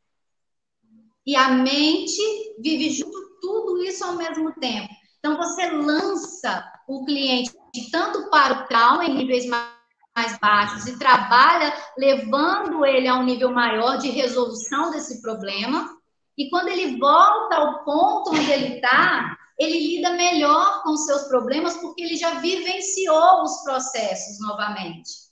e 1.27 1.35
a 1.35 1.49
mente 1.49 2.23
vive 2.61 2.91
junto 2.91 3.39
tudo 3.41 3.83
isso 3.83 4.05
ao 4.05 4.15
mesmo 4.15 4.53
tempo. 4.55 4.89
Então, 5.19 5.37
você 5.37 5.71
lança 5.71 6.65
o 6.87 7.05
cliente 7.05 7.53
tanto 7.91 8.31
para 8.31 8.55
o 8.55 8.67
trauma 8.69 9.05
em 9.05 9.15
níveis 9.15 9.45
mais 9.47 10.39
baixos 10.41 10.87
e 10.87 10.99
trabalha 10.99 11.75
levando 11.99 12.87
ele 12.87 13.09
a 13.09 13.17
um 13.17 13.25
nível 13.25 13.53
maior 13.53 13.99
de 13.99 14.09
resolução 14.09 14.91
desse 14.93 15.21
problema. 15.21 15.97
E 16.39 16.49
quando 16.49 16.69
ele 16.69 16.97
volta 16.97 17.57
ao 17.57 17.85
ponto 17.85 18.31
onde 18.31 18.51
ele 18.51 18.77
está, 18.77 19.37
ele 19.59 19.79
lida 19.79 20.11
melhor 20.13 20.83
com 20.83 20.97
seus 20.97 21.23
problemas 21.25 21.77
porque 21.79 22.03
ele 22.03 22.17
já 22.17 22.41
vivenciou 22.41 23.43
os 23.43 23.63
processos 23.63 24.39
novamente. 24.41 25.27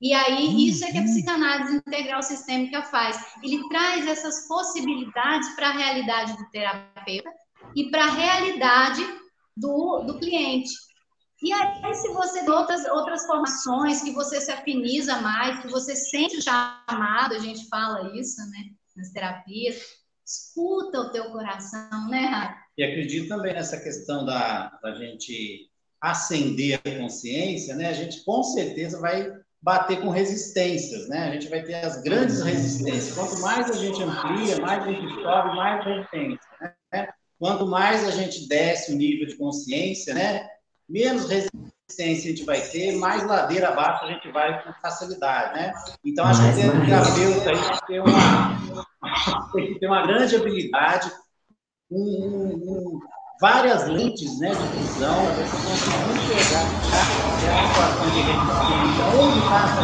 E 0.00 0.14
aí, 0.14 0.68
isso 0.68 0.84
é 0.84 0.92
que 0.92 0.98
a 0.98 1.02
psicanálise 1.02 1.76
integral 1.76 2.22
sistêmica 2.22 2.82
faz. 2.82 3.20
Ele 3.42 3.68
traz 3.68 4.06
essas 4.06 4.46
possibilidades 4.46 5.48
para 5.56 5.70
a 5.70 5.72
realidade 5.72 6.36
do 6.36 6.48
terapeuta 6.50 7.30
e 7.74 7.90
para 7.90 8.04
a 8.04 8.10
realidade 8.10 9.02
do, 9.56 10.04
do 10.04 10.18
cliente. 10.18 10.70
E 11.42 11.52
aí, 11.52 11.94
se 11.94 12.08
você 12.08 12.40
tem 12.40 12.50
outras, 12.50 12.84
outras 12.86 13.26
formações, 13.26 14.02
que 14.02 14.12
você 14.12 14.40
se 14.40 14.52
afiniza 14.52 15.20
mais, 15.20 15.60
que 15.60 15.68
você 15.68 15.94
sente 15.96 16.36
o 16.36 16.42
chamado, 16.42 17.34
a 17.34 17.38
gente 17.38 17.68
fala 17.68 18.16
isso, 18.16 18.40
né, 18.50 18.70
nas 18.96 19.10
terapias, 19.10 19.80
escuta 20.24 21.00
o 21.00 21.10
teu 21.10 21.30
coração, 21.32 22.08
né, 22.08 22.26
Rafa? 22.26 22.67
E 22.78 22.84
acredito 22.84 23.28
também 23.28 23.52
nessa 23.52 23.80
questão 23.80 24.24
da, 24.24 24.70
da 24.80 24.94
gente 24.94 25.68
acender 26.00 26.80
a 26.84 26.98
consciência, 26.98 27.74
né? 27.74 27.88
A 27.88 27.92
gente 27.92 28.24
com 28.24 28.40
certeza 28.44 29.00
vai 29.00 29.32
bater 29.60 30.00
com 30.00 30.10
resistências, 30.10 31.08
né? 31.08 31.28
A 31.28 31.32
gente 31.32 31.48
vai 31.48 31.60
ter 31.64 31.74
as 31.74 32.00
grandes 32.02 32.40
resistências. 32.40 33.16
Quanto 33.16 33.40
mais 33.40 33.68
a 33.68 33.74
gente 33.74 34.00
amplia, 34.00 34.60
mais 34.60 34.84
a 34.84 34.92
gente 34.92 35.12
sobe, 35.12 35.56
mais 35.56 35.84
resistência, 35.84 36.50
né? 36.92 37.08
Quanto 37.36 37.66
mais 37.66 38.06
a 38.06 38.12
gente 38.12 38.48
desce 38.48 38.92
o 38.92 38.96
nível 38.96 39.26
de 39.26 39.36
consciência, 39.36 40.14
né? 40.14 40.48
Menos 40.88 41.28
resistência 41.28 42.30
a 42.30 42.36
gente 42.36 42.44
vai 42.44 42.60
ter, 42.60 42.96
mais 42.96 43.26
ladeira 43.26 43.70
abaixo 43.70 44.04
a 44.04 44.12
gente 44.12 44.30
vai 44.30 44.62
com 44.62 44.72
facilidade, 44.80 45.54
né? 45.54 45.72
Então, 46.04 46.24
acho 46.26 46.42
que 46.42 46.60
o 46.64 46.86
terapeuta 46.86 47.50
aí 47.50 47.58
tem 47.58 47.72
que 47.72 47.86
ter 47.86 48.00
uma, 48.00 49.52
tem 49.52 49.66
que 49.74 49.80
ter 49.80 49.86
uma 49.86 50.06
grande 50.06 50.36
habilidade, 50.36 51.10
um, 51.90 52.00
um, 52.00 53.00
várias 53.40 53.86
lentes 53.88 54.38
né, 54.38 54.50
de 54.54 54.66
visão, 54.78 55.24
para 55.24 55.46
você 55.46 55.56
conseguir 55.66 56.12
enxergar 56.18 56.64
a 56.64 57.68
situação 57.68 58.10
de 58.10 58.20
resistência, 58.20 59.04
onde 59.14 59.38
está 59.38 59.58
essa 59.64 59.82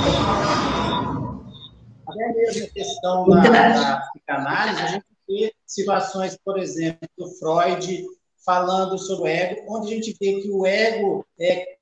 Até 2.09 2.25
mesmo 2.33 2.65
a 2.65 2.71
questão 2.71 3.29
da, 3.29 3.41
da 3.43 3.97
psicanálise, 4.13 4.83
a 4.83 4.87
gente 4.87 5.07
vê 5.29 5.55
situações, 5.67 6.39
por 6.45 6.59
exemplo, 6.59 7.09
do 7.17 7.29
Freud 7.39 8.05
falando 8.45 8.99
sobre 8.99 9.25
o 9.25 9.27
ego, 9.27 9.65
onde 9.69 9.93
a 9.93 9.97
gente 9.97 10.17
vê 10.21 10.41
que 10.41 10.51
o 10.51 10.67
ego 10.67 11.27
é 11.41 11.75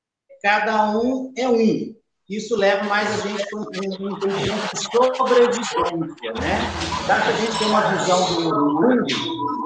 cada 0.42 0.90
um 0.98 1.32
é 1.36 1.48
um. 1.48 1.94
Isso 2.28 2.56
leva 2.56 2.84
mais 2.84 3.08
a 3.12 3.28
gente 3.28 3.46
para 3.46 3.60
um 3.60 3.62
entendimento 3.64 4.74
de 4.74 5.16
sobrevivência, 5.16 6.32
né? 6.40 6.60
Dá 7.06 7.16
a 7.16 7.32
gente 7.32 7.58
ter 7.58 7.64
uma 7.66 7.82
visão 7.92 8.34
do 8.34 8.40
mundo, 8.40 9.06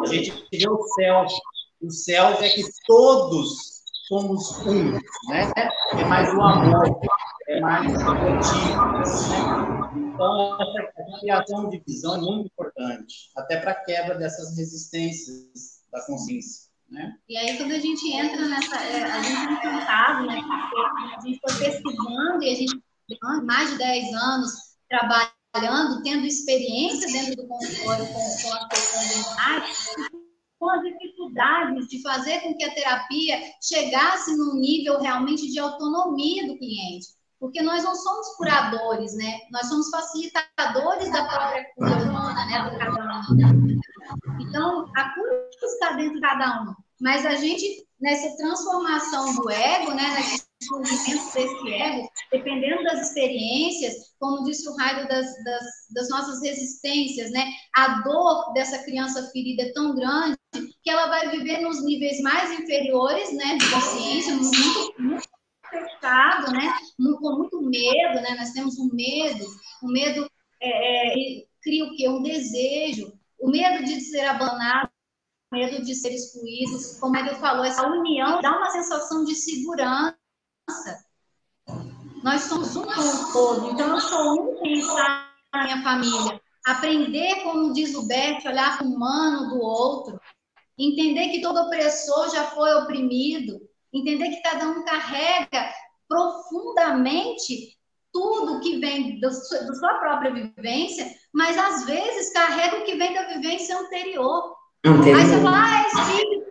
a 0.07 0.15
gente 0.15 0.47
vê 0.53 0.69
o 0.69 0.83
céu. 0.95 1.27
O 1.83 1.91
céu 1.91 2.27
é 2.41 2.49
que 2.49 2.63
todos 2.87 3.83
somos 4.09 4.59
um, 4.67 4.93
né? 4.93 5.53
É 5.93 6.05
mais 6.05 6.33
o 6.33 6.41
amor, 6.41 7.01
é 7.49 7.61
mais 7.61 7.93
o 7.93 8.05
coletivo, 8.05 8.87
né? 8.93 9.03
Então, 10.15 10.59
essa 10.61 11.21
criação 11.21 11.69
de 11.69 11.83
visão 11.87 12.17
é 12.17 12.19
muito 12.19 12.47
importante, 12.47 13.31
até 13.37 13.59
para 13.59 13.73
a 13.73 13.85
quebra 13.85 14.15
dessas 14.17 14.57
resistências 14.57 15.83
da 15.93 16.05
consciência. 16.07 16.67
Né? 16.89 17.17
E 17.29 17.37
aí, 17.37 17.57
quando 17.57 17.73
a 17.73 17.79
gente 17.81 18.13
entra 18.13 18.47
nessa. 18.47 18.77
É, 18.77 19.03
a 19.03 19.21
gente 19.21 19.37
é 19.37 19.53
encantado, 19.53 20.27
né? 20.27 20.41
A 21.17 21.21
gente 21.21 21.41
foi 21.41 21.67
pesquisando 21.67 22.43
e 22.43 22.51
a 22.51 22.55
gente, 22.55 22.83
mais 23.45 23.71
de 23.71 23.79
10 23.79 24.15
anos, 24.15 24.53
trabalhando, 25.57 26.03
tendo 26.03 26.27
experiência 26.27 27.11
dentro 27.11 27.37
do 27.37 27.49
consultório 27.49 28.07
com, 28.07 28.13
com 28.13 28.55
as 28.55 28.69
pessoas 28.69 29.17
mentais, 29.17 29.87
com 30.59 30.71
as 30.71 30.83
dificuldades 30.83 31.87
de 31.89 32.03
fazer 32.03 32.41
com 32.41 32.57
que 32.57 32.65
a 32.65 32.75
terapia 32.75 33.39
chegasse 33.63 34.37
num 34.37 34.55
nível 34.57 35.01
realmente 35.01 35.51
de 35.51 35.59
autonomia 35.59 36.47
do 36.47 36.59
cliente. 36.59 37.09
porque 37.39 37.63
nós 37.63 37.85
não 37.85 37.95
somos 37.95 38.35
curadores, 38.37 39.15
né? 39.17 39.41
Nós 39.51 39.69
somos 39.69 39.91
facilitadores 39.91 41.13
da 41.13 41.25
própria 41.27 41.65
cura 41.75 42.03
humana, 42.03 42.47
né? 42.47 42.71
Do 42.71 42.79
cada 42.79 43.21
um. 43.31 43.81
Então, 44.41 44.91
a 44.97 45.15
cura 45.15 45.49
está 45.63 45.93
dentro 45.93 46.15
de 46.15 46.21
cada 46.21 46.63
um, 46.63 46.75
mas 47.01 47.27
a 47.27 47.35
gente 47.35 47.87
nessa 48.01 48.37
transformação 48.37 49.35
do 49.35 49.51
ego, 49.51 49.93
né? 49.93 50.15
Nesse 50.17 50.47
desenvolvimento 50.61 51.35
desse 51.35 51.73
ego, 51.73 52.11
dependendo 52.33 52.83
das 52.85 53.09
experiências, 53.09 54.06
como 54.19 54.45
disse 54.45 54.69
o 54.69 54.77
Raido 54.77 55.09
das, 55.09 55.27
das, 55.45 55.65
das 55.95 56.09
nossas 56.09 56.43
resistências, 56.43 57.31
né? 57.31 57.47
A 57.75 58.03
dor 58.03 58.53
dessa 58.53 58.83
criança 58.85 59.31
ferida 59.31 59.63
é 59.63 59.73
tão 59.73 59.95
grande 59.95 60.37
que 60.83 60.91
ela 60.91 61.09
vai 61.09 61.31
viver 61.31 61.61
nos 61.61 61.85
níveis 61.85 62.21
mais 62.21 62.51
inferiores, 62.59 63.33
né? 63.35 63.57
De 63.57 63.71
consciência, 63.71 64.35
muito, 64.35 65.03
muito 65.03 65.29
fechado, 65.69 66.53
né? 66.53 66.73
Com 66.99 67.37
muito 67.37 67.61
medo, 67.63 68.21
né? 68.21 68.37
Nós 68.39 68.53
temos 68.53 68.79
um 68.79 68.89
medo, 68.93 69.45
o 69.83 69.89
um 69.89 69.93
medo 69.93 70.31
é, 70.61 71.41
é, 71.41 71.47
cria 71.63 71.85
o 71.85 71.97
quê? 71.97 72.09
Um 72.09 72.23
desejo, 72.23 73.13
o 73.39 73.51
medo 73.51 73.85
de 73.85 74.01
ser 74.01 74.27
abandonado, 74.27 74.91
o 75.53 75.57
medo 75.57 75.85
de 75.85 75.95
ser 75.95 76.13
excluído, 76.13 76.79
como 77.01 77.17
ele 77.17 77.35
falou, 77.37 77.65
essa 77.65 77.87
união 77.87 78.41
dá 78.41 78.57
uma 78.57 78.71
sensação 78.71 79.25
de 79.25 79.35
segurança. 79.35 80.17
Nós 82.23 82.43
somos 82.43 82.75
um 82.77 82.83
com 82.83 83.33
todo, 83.33 83.71
então 83.71 83.95
eu 83.95 84.01
sou 84.01 84.33
um 84.33 84.61
quem 84.61 84.79
está 84.79 85.31
na 85.53 85.65
minha 85.65 85.83
família. 85.83 86.41
Aprender, 86.67 87.43
como 87.43 87.73
diz 87.73 87.95
o 87.95 88.07
Bert, 88.07 88.45
olhar 88.45 88.77
para 88.77 88.87
o 88.87 88.91
humano 88.91 89.51
do 89.51 89.61
outro, 89.61 90.21
entender 90.79 91.29
que 91.29 91.41
todo 91.41 91.61
opressor 91.61 92.31
já 92.31 92.45
foi 92.45 92.75
oprimido, 92.75 93.61
entender 93.93 94.31
que 94.31 94.43
cada 94.43 94.69
um 94.69 94.85
carrega 94.85 95.73
profundamente 96.09 97.77
tudo 98.13 98.61
que 98.61 98.79
vem 98.79 99.21
da 99.21 99.31
sua 99.31 99.95
própria 99.99 100.33
vivência, 100.33 101.07
mas 101.33 101.57
às 101.59 101.85
vezes 101.85 102.33
carrega 102.33 102.79
o 102.79 102.85
que 102.85 102.97
vem 102.97 103.13
da 103.13 103.25
vivência 103.25 103.79
anterior. 103.79 104.57
anterior. 104.85 105.19
Aí 105.19 105.27
você 105.27 105.43
fala, 105.43 105.63
ah, 105.63 105.87
espírito. 105.87 106.37
Não, 106.41 106.46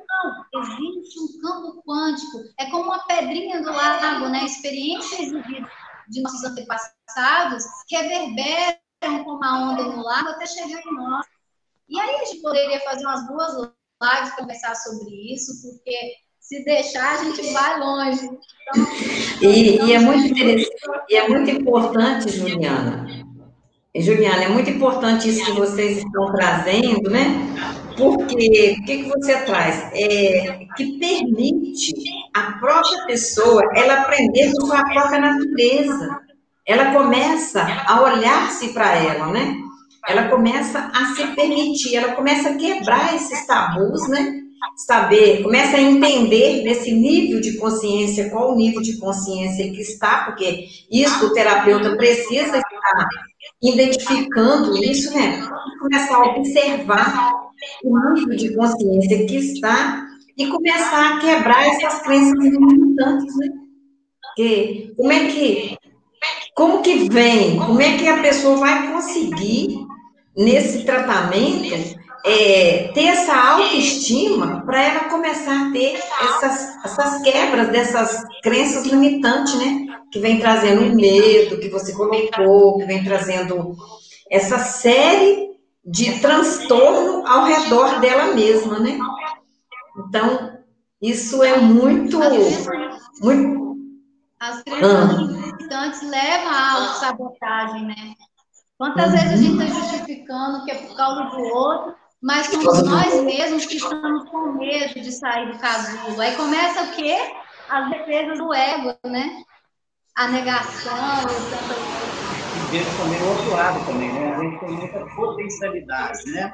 existe 0.60 1.20
um 1.20 1.42
campo 1.42 1.84
quântico. 1.84 2.40
É 2.60 2.70
como 2.70 2.86
uma 2.86 3.06
pedrinha 3.06 3.62
do 3.62 3.72
lago, 3.72 4.30
né? 4.30 4.46
Experiências 4.46 5.32
de, 5.32 5.66
de 6.10 6.22
nossos 6.22 6.44
antepassados 6.44 7.64
que 7.88 7.96
reverberam 7.96 9.24
como 9.24 9.38
uma 9.38 9.72
onda 9.72 9.84
no 9.84 10.04
lago 10.04 10.30
até 10.30 10.46
chegar 10.46 10.82
em 10.82 10.94
nós. 10.94 11.26
E 11.88 12.00
aí 12.00 12.16
a 12.16 12.26
gente 12.26 12.42
poderia 12.42 12.80
fazer 12.82 13.06
umas 13.06 13.28
duas 13.28 13.54
lives 13.56 13.72
para 14.00 14.36
conversar 14.38 14.76
sobre 14.76 15.34
isso, 15.34 15.62
porque 15.62 16.16
se 16.40 16.64
deixar, 16.64 17.20
a 17.20 17.24
gente 17.24 17.54
vai 17.54 17.80
longe. 17.80 18.26
Então, 18.26 18.88
e, 19.42 19.76
então, 19.76 19.88
e, 19.88 19.94
é 19.94 20.00
muito 20.00 20.38
e 21.10 21.16
é 21.16 21.28
muito 21.28 21.50
importante, 21.50 22.30
Juliana. 22.30 23.08
Juliana, 23.96 24.44
é 24.44 24.50
muito 24.50 24.70
importante 24.70 25.30
isso 25.30 25.46
que 25.46 25.54
vocês 25.54 26.00
estão 26.00 26.32
trazendo, 26.34 27.10
né? 27.10 27.85
Porque 27.98 28.76
o 28.80 28.86
que, 28.86 29.04
que 29.04 29.10
você 29.10 29.38
traz? 29.46 29.90
É, 29.94 30.66
que 30.76 31.00
permite 31.00 31.94
a 32.34 32.54
própria 32.54 33.06
pessoa 33.06 33.64
ela 33.76 34.02
aprender 34.02 34.52
com 34.52 34.68
sua 34.68 34.84
própria 34.84 35.20
natureza. 35.20 36.20
Ela 36.66 36.92
começa 36.92 37.62
a 37.88 38.02
olhar-se 38.02 38.74
para 38.74 38.96
ela, 38.96 39.28
né? 39.28 39.56
Ela 40.08 40.30
começa 40.30 40.92
a 40.94 41.16
se 41.16 41.28
permitir, 41.36 41.96
ela 41.96 42.14
começa 42.14 42.50
a 42.50 42.56
quebrar 42.56 43.16
esses 43.16 43.46
tabus, 43.48 44.08
né? 44.08 44.42
saber, 44.76 45.44
começa 45.44 45.78
a 45.78 45.82
entender 45.82 46.64
nesse 46.64 46.92
nível 46.92 47.40
de 47.40 47.58
consciência, 47.58 48.30
qual 48.30 48.54
o 48.54 48.58
nível 48.58 48.82
de 48.82 48.98
consciência 48.98 49.70
que 49.72 49.82
está, 49.82 50.26
porque 50.26 50.66
isso 50.92 51.28
o 51.28 51.34
terapeuta 51.34 51.96
precisa 51.96 52.58
estar 52.58 53.08
identificando 53.62 54.78
isso, 54.78 55.14
né? 55.14 55.42
Começar 55.80 56.16
a 56.16 56.38
observar 56.38 57.34
o 57.84 58.14
nível 58.14 58.36
de 58.36 58.56
consciência 58.56 59.26
que 59.26 59.36
está 59.38 60.06
e 60.38 60.48
começar 60.48 61.16
a 61.16 61.20
quebrar 61.20 61.66
essas 61.68 62.02
crenças 62.02 62.38
limitantes, 62.40 63.36
né? 63.38 63.48
Que, 64.36 64.94
como 64.98 65.12
é 65.12 65.28
que, 65.28 65.78
como 66.54 66.82
que 66.82 67.10
vem, 67.10 67.58
como 67.58 67.82
é 67.82 67.98
que 67.98 68.08
a 68.08 68.22
pessoa 68.22 68.58
vai 68.58 68.92
conseguir 68.92 69.78
nesse 70.36 70.84
tratamento 70.84 72.05
é, 72.26 72.88
ter 72.92 73.06
essa 73.06 73.36
autoestima 73.36 74.66
para 74.66 74.82
ela 74.82 75.10
começar 75.10 75.68
a 75.68 75.72
ter 75.72 75.94
essas, 75.94 76.84
essas 76.84 77.22
quebras 77.22 77.70
dessas 77.70 78.26
crenças 78.42 78.86
limitantes, 78.88 79.54
né? 79.56 80.00
Que 80.12 80.20
vem 80.20 80.40
trazendo 80.40 80.96
medo, 80.96 81.60
que 81.60 81.70
você 81.70 81.94
colocou, 81.94 82.80
que 82.80 82.86
vem 82.86 83.04
trazendo 83.04 83.76
essa 84.30 84.58
série 84.58 85.52
de 85.86 86.20
transtorno 86.20 87.28
ao 87.28 87.46
redor 87.46 88.00
dela 88.00 88.34
mesma, 88.34 88.80
né? 88.80 88.98
Então, 90.08 90.58
isso 91.00 91.44
é 91.44 91.58
muito. 91.58 92.20
muito... 93.22 93.76
As 94.40 94.64
crenças 94.64 95.18
limitantes 95.20 96.02
levam 96.02 96.50
à 96.50 96.72
autossabotagem, 96.72 97.86
né? 97.86 97.96
Quantas 98.78 99.12
vezes 99.12 99.32
a 99.32 99.38
gente 99.38 99.64
está 99.64 99.80
justificando 99.80 100.66
que 100.66 100.72
é 100.72 100.76
por 100.76 100.98
causa 100.98 101.24
do 101.30 101.40
outro 101.40 102.05
mas 102.26 102.48
somos 102.48 102.82
nós 102.82 103.22
mesmos 103.22 103.68
que 103.68 103.78
estamos 103.78 104.28
com 104.32 104.54
medo 104.54 105.00
de 105.00 105.12
sair 105.12 105.52
do 105.52 105.60
casulo. 105.60 106.20
Aí 106.20 106.36
começa 106.36 106.82
o 106.82 106.96
quê? 106.96 107.16
As 107.70 107.88
defesas 107.92 108.40
do 108.40 108.52
ego, 108.52 108.98
né? 109.06 109.44
A 110.16 110.28
negação 110.30 111.22
e 111.22 111.52
tanta 111.52 111.76
E 112.56 112.72
vejo 112.72 112.98
também 112.98 113.22
o 113.22 113.30
outro 113.30 113.52
lado 113.52 113.86
também, 113.86 114.12
né? 114.12 114.34
A 114.34 114.40
gente 114.42 114.60
tem 114.60 114.70
muita 114.72 115.06
potencialidade, 115.16 116.32
né? 116.32 116.52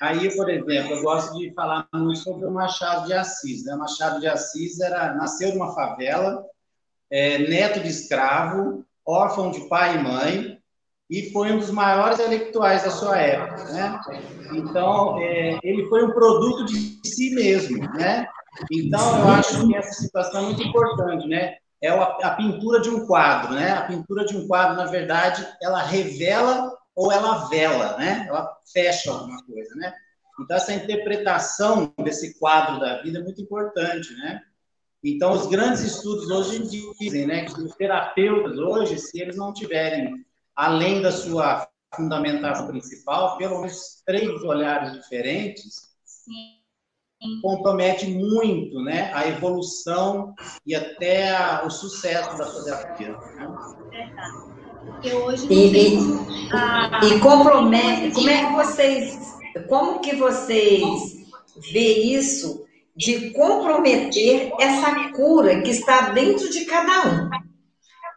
Aí, 0.00 0.34
por 0.34 0.50
exemplo, 0.50 0.96
eu 0.96 1.02
gosto 1.02 1.38
de 1.38 1.54
falar 1.54 1.86
muito 1.94 2.18
sobre 2.18 2.46
o 2.46 2.50
Machado 2.50 3.06
de 3.06 3.12
Assis. 3.12 3.64
Né? 3.64 3.76
Machado 3.76 4.18
de 4.18 4.26
Assis 4.26 4.80
era, 4.80 5.14
nasceu 5.14 5.54
numa 5.54 5.72
favela, 5.76 6.44
é, 7.08 7.38
neto 7.38 7.78
de 7.78 7.88
escravo, 7.88 8.84
órfão 9.06 9.52
de 9.52 9.60
pai 9.68 9.94
e 9.94 10.02
mãe, 10.02 10.53
e 11.10 11.30
foi 11.30 11.52
um 11.52 11.58
dos 11.58 11.70
maiores 11.70 12.18
intelectuais 12.18 12.82
da 12.82 12.90
sua 12.90 13.18
época, 13.18 13.64
né? 13.72 14.00
Então, 14.54 15.18
é, 15.20 15.58
ele 15.62 15.86
foi 15.88 16.04
um 16.04 16.12
produto 16.12 16.64
de 16.64 17.00
si 17.04 17.34
mesmo, 17.34 17.78
né? 17.92 18.26
Então, 18.70 19.18
eu 19.18 19.28
acho 19.28 19.66
que 19.66 19.76
essa 19.76 19.92
situação 19.92 20.40
é 20.40 20.44
muito 20.44 20.62
importante, 20.62 21.26
né? 21.28 21.56
É 21.82 21.88
a, 21.88 22.30
pintura 22.30 22.80
de 22.80 22.88
um 22.88 23.06
quadro, 23.06 23.54
né? 23.54 23.72
A 23.72 23.82
pintura 23.82 24.24
de 24.24 24.36
um 24.36 24.46
quadro, 24.46 24.76
na 24.76 24.86
verdade, 24.86 25.46
ela 25.62 25.82
revela 25.82 26.72
ou 26.94 27.12
ela 27.12 27.48
vela, 27.48 27.96
né? 27.98 28.24
Ela 28.28 28.50
fecha 28.72 29.10
alguma 29.10 29.44
coisa, 29.44 29.74
né? 29.74 29.92
Então, 30.40 30.56
essa 30.56 30.72
interpretação 30.72 31.92
desse 32.02 32.38
quadro 32.38 32.80
da 32.80 33.02
vida 33.02 33.18
é 33.18 33.22
muito 33.22 33.42
importante, 33.42 34.14
né? 34.14 34.40
Então, 35.02 35.32
os 35.32 35.46
grandes 35.46 35.82
estudos 35.82 36.30
hoje 36.30 36.62
dizem 36.98 37.26
né, 37.26 37.44
que 37.44 37.60
os 37.60 37.74
terapeutas 37.76 38.56
hoje, 38.56 38.98
se 38.98 39.20
eles 39.20 39.36
não 39.36 39.52
tiverem 39.52 40.24
além 40.56 41.02
da 41.02 41.12
sua 41.12 41.68
fundamentação 41.94 42.66
principal, 42.66 43.36
pelo 43.36 43.60
menos 43.60 44.02
três 44.04 44.42
olhares 44.42 44.92
diferentes, 44.92 45.94
Sim. 46.04 47.40
compromete 47.42 48.06
muito 48.06 48.82
né, 48.82 49.12
a 49.14 49.28
evolução 49.28 50.34
e 50.66 50.74
até 50.74 51.36
a, 51.36 51.64
o 51.64 51.70
sucesso 51.70 52.36
da 52.36 52.46
terapia. 52.46 53.12
Né? 53.12 53.48
hoje 55.12 55.46
e, 55.50 55.94
e, 55.94 55.98
e 57.06 57.20
compromete, 57.20 58.14
como 58.14 58.28
é 58.28 58.46
que 58.46 58.52
vocês, 58.52 59.18
como 59.68 60.00
que 60.00 60.16
vocês 60.16 61.26
vê 61.72 61.98
isso 61.98 62.64
de 62.96 63.30
comprometer 63.30 64.52
essa 64.60 65.10
cura 65.10 65.62
que 65.62 65.70
está 65.70 66.10
dentro 66.10 66.48
de 66.50 66.64
cada 66.64 67.08
um? 67.08 67.30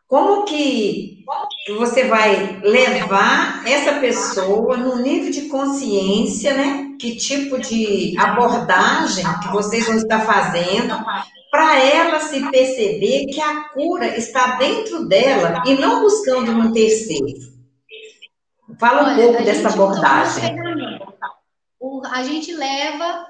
Como 0.07 0.45
que 0.45 1.25
você 1.73 2.05
vai 2.05 2.59
levar 2.61 3.65
essa 3.67 3.99
pessoa 3.99 4.77
no 4.77 5.01
nível 5.01 5.31
de 5.31 5.49
consciência, 5.49 6.53
né? 6.53 6.95
Que 6.99 7.17
tipo 7.17 7.59
de 7.59 8.17
abordagem 8.17 9.25
que 9.41 9.49
vocês 9.49 9.85
vão 9.85 9.97
estar 9.97 10.21
fazendo 10.21 10.95
para 11.51 11.79
ela 11.79 12.19
se 12.19 12.49
perceber 12.49 13.25
que 13.27 13.41
a 13.41 13.69
cura 13.69 14.17
está 14.17 14.55
dentro 14.57 15.07
dela 15.07 15.63
e 15.65 15.75
não 15.75 16.01
buscando 16.01 16.51
um 16.51 16.71
terceiro. 16.71 17.57
Fala 18.79 19.03
um 19.03 19.13
Olha, 19.13 19.23
pouco 19.23 19.43
dessa 19.43 19.69
abordagem. 19.69 20.55
O, 21.79 22.01
a 22.05 22.23
gente 22.23 22.53
leva 22.53 23.27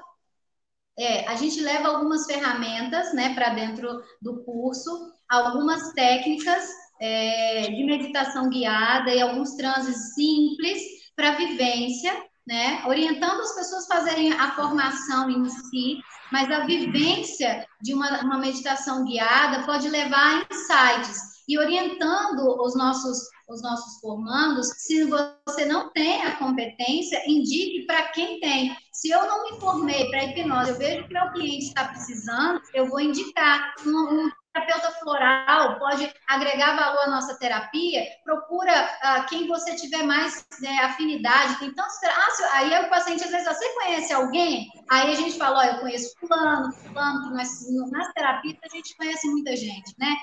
é, 0.98 1.28
a 1.28 1.36
gente 1.36 1.60
leva 1.60 1.88
algumas 1.88 2.26
ferramentas 2.26 3.14
né, 3.14 3.32
para 3.34 3.50
dentro 3.50 4.02
do 4.20 4.42
curso 4.42 4.90
algumas 5.28 5.92
técnicas 5.92 6.68
é, 7.00 7.70
de 7.70 7.84
meditação 7.84 8.48
guiada 8.48 9.14
e 9.14 9.20
alguns 9.20 9.54
transes 9.54 10.14
simples 10.14 10.80
para 11.14 11.36
vivência, 11.36 12.12
né? 12.46 12.82
Orientando 12.86 13.40
as 13.40 13.54
pessoas 13.54 13.84
a 13.90 13.96
fazerem 13.96 14.32
a 14.32 14.52
formação 14.52 15.30
em 15.30 15.48
si, 15.48 15.98
mas 16.32 16.50
a 16.50 16.64
vivência 16.64 17.66
de 17.82 17.94
uma, 17.94 18.22
uma 18.22 18.38
meditação 18.38 19.04
guiada 19.04 19.64
pode 19.64 19.88
levar 19.88 20.18
a 20.18 20.54
insights 20.54 21.18
e 21.48 21.58
orientando 21.58 22.62
os 22.62 22.76
nossos 22.76 23.18
os 23.48 23.62
nossos 23.62 23.98
formandos, 24.00 24.68
se 24.76 25.04
você 25.04 25.64
não 25.64 25.90
tem 25.90 26.22
a 26.22 26.36
competência, 26.36 27.22
indique 27.26 27.86
para 27.86 28.08
quem 28.08 28.38
tem. 28.40 28.76
Se 28.92 29.08
eu 29.08 29.26
não 29.26 29.44
me 29.44 29.58
formei 29.58 30.10
para 30.10 30.24
hipnose, 30.24 30.70
eu 30.70 30.78
vejo 30.78 31.06
que 31.06 31.14
meu 31.14 31.32
cliente 31.32 31.64
está 31.64 31.86
precisando, 31.86 32.60
eu 32.74 32.86
vou 32.88 33.00
indicar 33.00 33.74
um, 33.86 33.90
um 33.90 34.30
terapeuta 34.66 34.90
floral 34.92 35.78
pode 35.78 36.12
agregar 36.28 36.76
valor 36.76 37.04
à 37.04 37.10
nossa 37.10 37.38
terapia, 37.38 38.04
procura 38.24 38.72
uh, 38.84 39.26
quem 39.28 39.46
você 39.46 39.76
tiver 39.76 40.02
mais 40.02 40.46
né, 40.60 40.78
afinidade. 40.78 41.58
Tem 41.58 41.72
tantos. 41.72 41.96
Ah, 42.04 42.56
aí 42.56 42.84
o 42.84 42.90
paciente 42.90 43.24
às 43.24 43.30
vezes, 43.30 43.46
ah, 43.46 43.54
você 43.54 43.74
conhece 43.74 44.12
alguém? 44.12 44.68
Aí 44.90 45.10
a 45.10 45.14
gente 45.14 45.38
fala, 45.38 45.58
ó, 45.58 45.64
eu 45.64 45.80
conheço 45.80 46.14
fulano, 46.18 46.72
fulano, 46.72 47.28
que 47.28 47.34
nós, 47.34 47.90
nas 47.90 48.12
terapias 48.12 48.58
a 48.62 48.76
gente 48.76 48.96
conhece 48.96 49.28
muita 49.28 49.56
gente, 49.56 49.94
né? 49.98 50.14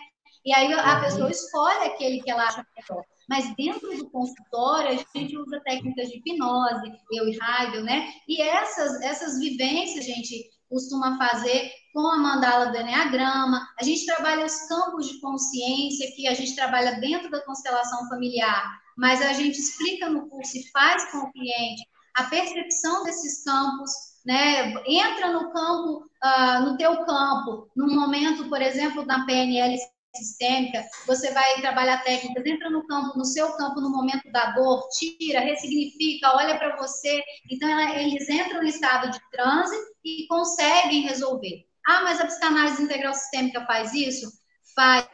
E 0.45 0.53
aí 0.53 0.71
a 0.73 0.99
pessoa 0.99 1.29
escolhe 1.29 1.85
aquele 1.85 2.21
que 2.21 2.29
ela 2.29 2.43
acha 2.43 2.65
melhor. 2.75 3.03
Mas 3.27 3.55
dentro 3.55 3.89
do 3.97 4.09
consultório, 4.11 4.89
a 4.89 5.17
gente 5.17 5.35
usa 5.35 5.59
técnicas 5.61 6.09
de 6.09 6.17
hipnose, 6.17 6.91
eu 7.11 7.27
e 7.27 7.39
Heidel, 7.41 7.83
né? 7.83 8.13
E 8.27 8.39
essas, 8.39 9.01
essas 9.01 9.39
vivências, 9.39 10.05
gente, 10.05 10.47
costuma 10.69 11.17
fazer 11.17 11.71
com 11.95 12.05
a 12.07 12.17
mandala 12.17 12.65
do 12.65 12.77
Enneagrama. 12.77 13.69
A 13.79 13.83
gente 13.83 14.05
trabalha 14.05 14.45
os 14.45 14.67
campos 14.67 15.07
de 15.07 15.21
consciência, 15.21 16.11
que 16.13 16.27
a 16.27 16.33
gente 16.33 16.53
trabalha 16.53 16.99
dentro 16.99 17.31
da 17.31 17.39
constelação 17.45 18.09
familiar, 18.09 18.77
mas 18.97 19.21
a 19.21 19.31
gente 19.31 19.57
explica 19.57 20.09
no 20.09 20.27
curso 20.27 20.57
e 20.57 20.69
faz 20.71 21.09
com 21.09 21.19
o 21.19 21.31
cliente 21.31 21.87
a 22.17 22.25
percepção 22.25 23.05
desses 23.05 23.45
campos, 23.45 23.91
né? 24.25 24.73
Entra 24.85 25.31
no 25.31 25.53
campo, 25.53 26.05
uh, 26.21 26.65
no 26.65 26.77
teu 26.77 27.05
campo, 27.05 27.69
no 27.73 27.87
momento, 27.87 28.49
por 28.49 28.61
exemplo, 28.61 29.05
da 29.05 29.25
PNL 29.25 29.77
sistêmica, 30.15 30.83
você 31.07 31.31
vai 31.31 31.61
trabalhar 31.61 32.03
técnicas, 32.03 32.45
entra 32.45 32.69
no 32.69 32.85
campo, 32.87 33.17
no 33.17 33.25
seu 33.25 33.53
campo, 33.53 33.79
no 33.79 33.89
momento 33.89 34.29
da 34.31 34.51
dor, 34.51 34.87
tira, 34.89 35.39
ressignifica, 35.39 36.35
olha 36.35 36.57
para 36.57 36.75
você. 36.77 37.21
Então, 37.49 37.69
ela, 37.69 37.99
eles 38.01 38.29
entram 38.29 38.63
em 38.63 38.67
estado 38.67 39.11
de 39.11 39.19
transe 39.31 39.75
e 40.03 40.25
conseguem 40.27 41.01
resolver. 41.01 41.65
Ah, 41.87 42.01
mas 42.03 42.19
a 42.19 42.25
psicanálise 42.25 42.81
integral 42.81 43.13
sistêmica 43.13 43.65
faz 43.65 43.93
isso? 43.93 44.27
Faz 44.75 45.07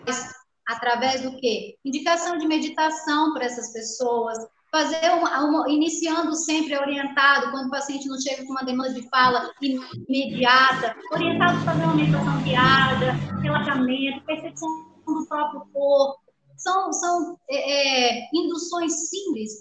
através 0.67 1.21
do 1.21 1.35
quê? 1.37 1.75
Indicação 1.83 2.37
de 2.37 2.47
meditação 2.47 3.33
para 3.33 3.45
essas 3.45 3.73
pessoas, 3.73 4.37
fazer 4.71 5.11
uma, 5.11 5.43
uma, 5.43 5.69
iniciando 5.69 6.33
sempre 6.33 6.77
orientado, 6.77 7.51
quando 7.51 7.67
o 7.67 7.71
paciente 7.71 8.07
não 8.07 8.19
chega 8.19 8.45
com 8.45 8.53
uma 8.53 8.63
demanda 8.63 8.93
de 8.93 9.07
fala 9.09 9.51
imediata, 9.61 10.95
orientado 11.11 11.61
para 11.63 11.73
fazer 11.73 11.83
uma 11.83 11.95
meditação 11.95 12.41
guiada, 12.43 13.11
relaxamento, 13.41 14.25
percepção 14.25 14.69
do 15.05 15.25
próprio 15.27 15.65
corpo. 15.73 16.21
São, 16.55 16.93
são 16.93 17.37
é, 17.49 18.19
é, 18.19 18.29
induções 18.33 19.09
simples, 19.09 19.51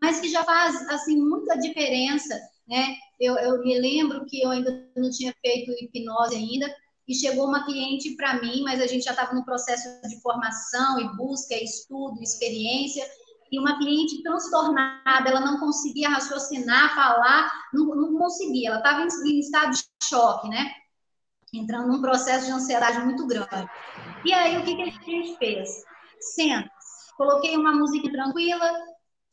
mas 0.00 0.20
que 0.20 0.28
já 0.28 0.44
faz 0.44 0.88
assim 0.88 1.18
muita 1.18 1.58
diferença, 1.58 2.32
né? 2.68 2.94
Eu, 3.20 3.36
eu 3.36 3.62
me 3.62 3.78
lembro 3.78 4.24
que 4.26 4.42
eu 4.42 4.50
ainda 4.50 4.88
não 4.96 5.10
tinha 5.10 5.34
feito 5.42 5.70
hipnose 5.72 6.34
ainda, 6.34 6.74
e 7.06 7.14
chegou 7.14 7.46
uma 7.46 7.64
cliente 7.64 8.16
para 8.16 8.40
mim, 8.40 8.62
mas 8.62 8.80
a 8.80 8.86
gente 8.86 9.04
já 9.04 9.10
estava 9.10 9.34
no 9.34 9.44
processo 9.44 9.88
de 10.08 10.20
formação 10.22 10.98
e 10.98 11.16
busca, 11.16 11.54
estudo, 11.54 12.22
experiência, 12.22 13.04
e 13.52 13.58
uma 13.58 13.78
cliente 13.78 14.22
transtornada, 14.22 15.28
ela 15.28 15.40
não 15.40 15.60
conseguia 15.60 16.08
raciocinar, 16.08 16.94
falar, 16.94 17.52
não, 17.72 17.86
não 17.94 18.18
conseguia, 18.18 18.68
ela 18.68 18.78
estava 18.78 19.02
em, 19.02 19.30
em, 19.30 19.38
estado 19.38 19.72
de 19.72 19.84
choque, 20.02 20.48
né? 20.48 20.72
Entrando 21.52 21.88
num 21.88 22.00
processo 22.00 22.46
de 22.46 22.52
ansiedade 22.52 22.98
muito 23.00 23.26
grande. 23.26 23.68
E 24.24 24.32
aí, 24.32 24.56
o 24.58 24.64
que, 24.64 24.74
que 24.74 24.82
a 24.82 24.86
gente 24.86 25.36
fez? 25.36 25.68
Senta, 26.34 26.68
coloquei 27.16 27.56
uma 27.56 27.72
música 27.72 28.10
tranquila, 28.10 28.72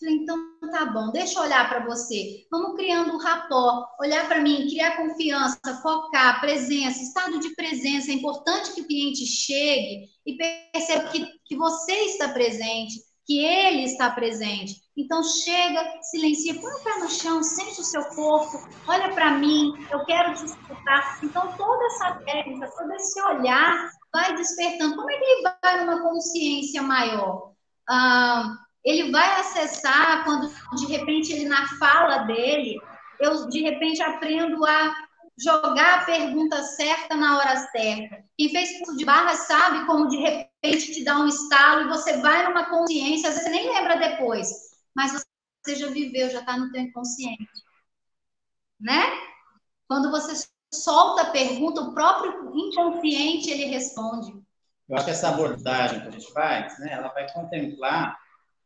então 0.10 0.38
tá 0.72 0.86
bom, 0.86 1.12
deixa 1.12 1.40
eu 1.40 1.44
olhar 1.44 1.70
para 1.70 1.86
você. 1.86 2.46
Vamos 2.50 2.76
criando 2.76 3.14
um 3.14 3.18
rapó, 3.18 3.86
olhar 4.00 4.28
para 4.28 4.42
mim, 4.42 4.68
criar 4.68 4.98
confiança, 4.98 5.60
focar, 5.82 6.40
presença, 6.40 7.02
estado 7.02 7.40
de 7.40 7.54
presença. 7.56 8.12
É 8.12 8.14
importante 8.14 8.74
que 8.74 8.82
o 8.82 8.88
cliente 8.88 9.26
chegue 9.26 10.08
e 10.26 10.38
perceba 10.74 11.10
que, 11.10 11.26
que 11.46 11.56
você 11.56 11.94
está 12.06 12.30
presente, 12.30 12.96
que 13.26 13.44
ele 13.44 13.84
está 13.84 14.10
presente. 14.10 14.82
Então 14.98 15.24
chega, 15.24 16.02
silencia, 16.04 16.60
põe 16.60 16.72
o 16.72 16.84
pé 16.84 17.00
no 17.00 17.10
chão, 17.10 17.44
sente 17.44 17.82
o 17.82 17.84
seu 17.84 18.04
corpo, 18.06 18.68
olha 18.88 19.14
para 19.14 19.32
mim, 19.38 19.74
eu 19.92 20.04
quero 20.06 20.34
te 20.36 20.46
escutar. 20.46 21.20
Então 21.24 21.56
toda 21.58 21.86
essa 21.86 22.14
técnica, 22.26 22.70
todo 22.72 22.92
esse 22.94 23.22
olhar 23.24 23.90
vai 24.14 24.36
despertando. 24.36 24.96
Como 24.96 25.10
é 25.10 25.18
que 25.18 25.24
ele 25.24 25.50
vai 25.64 25.86
numa 25.86 26.02
consciência 26.02 26.82
maior? 26.82 27.54
Ah, 27.90 28.58
ele 28.84 29.12
vai 29.12 29.40
acessar 29.40 30.24
quando 30.24 30.52
de 30.76 30.86
repente 30.88 31.32
ele 31.32 31.48
na 31.48 31.68
fala 31.78 32.20
dele, 32.20 32.80
eu 33.20 33.48
de 33.48 33.62
repente 33.62 34.02
aprendo 34.02 34.66
a 34.66 34.94
jogar 35.38 36.00
a 36.00 36.06
pergunta 36.06 36.62
certa 36.64 37.16
na 37.16 37.38
hora 37.38 37.56
certa. 37.58 38.24
Quem 38.38 38.50
fez 38.50 38.78
curso 38.80 38.98
de 38.98 39.06
barra 39.06 39.36
sabe 39.36 39.86
como 39.86 40.08
de 40.08 40.18
repente 40.18 40.94
te 40.94 41.04
dá 41.04 41.20
um 41.20 41.28
estalo 41.28 41.82
e 41.82 41.90
você 41.90 42.18
vai 42.18 42.48
numa 42.48 42.70
consciência, 42.70 43.30
às 43.30 43.36
vezes 43.36 43.50
você 43.50 43.56
nem 43.56 43.74
lembra 43.74 43.98
depois, 43.98 44.50
mas 44.96 45.24
você 45.64 45.76
já 45.76 45.88
viveu, 45.88 46.30
já 46.30 46.40
está 46.40 46.58
no 46.58 46.72
teu 46.72 46.82
inconsciente. 46.82 47.50
Né? 48.80 49.04
Quando 49.88 50.10
você 50.10 50.48
solta 50.74 51.24
a 51.24 51.32
pergunta, 51.32 51.82
o 51.82 51.94
próprio 51.94 52.52
inconsciente 52.56 53.50
ele 53.50 53.66
responde. 53.66 54.34
Eu 54.90 54.96
acho 54.96 55.06
que 55.06 55.12
essa 55.12 55.30
abordagem 55.30 56.02
que 56.02 56.08
a 56.08 56.12
gente 56.12 56.34
faz, 56.34 56.78
né, 56.80 56.94
ela 56.94 57.10
vai 57.10 57.32
contemplar 57.32 58.21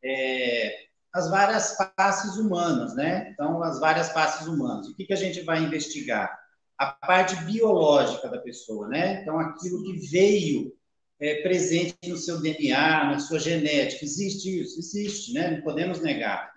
é, 0.06 0.86
as 1.12 1.30
várias 1.30 1.76
faces 1.98 2.38
humanas, 2.38 2.96
né? 2.96 3.30
Então, 3.34 3.63
as 3.63 3.80
várias 3.80 4.10
faces 4.10 4.48
humanas. 4.48 4.88
O 4.88 4.96
que, 4.96 5.06
que 5.06 5.13
a 5.13 5.18
gente 5.18 5.41
vai 5.41 5.63
investigar? 5.63 6.38
A 6.78 6.88
parte 6.88 7.36
biológica 7.46 8.28
da 8.28 8.38
pessoa, 8.38 8.88
né? 8.88 9.22
Então, 9.22 9.39
aquilo 9.39 9.84
que 9.84 10.08
veio 10.10 10.74
é, 11.20 11.41
presente 11.41 11.98
no 12.08 12.18
seu 12.18 12.41
DNA, 12.41 13.06
na 13.06 13.20
sua 13.20 13.39
genética. 13.39 14.04
Existe 14.04 14.62
isso? 14.62 14.78
Existe, 14.78 15.34
né? 15.34 15.52
Não 15.52 15.62
podemos 15.62 16.02
negar. 16.02 16.54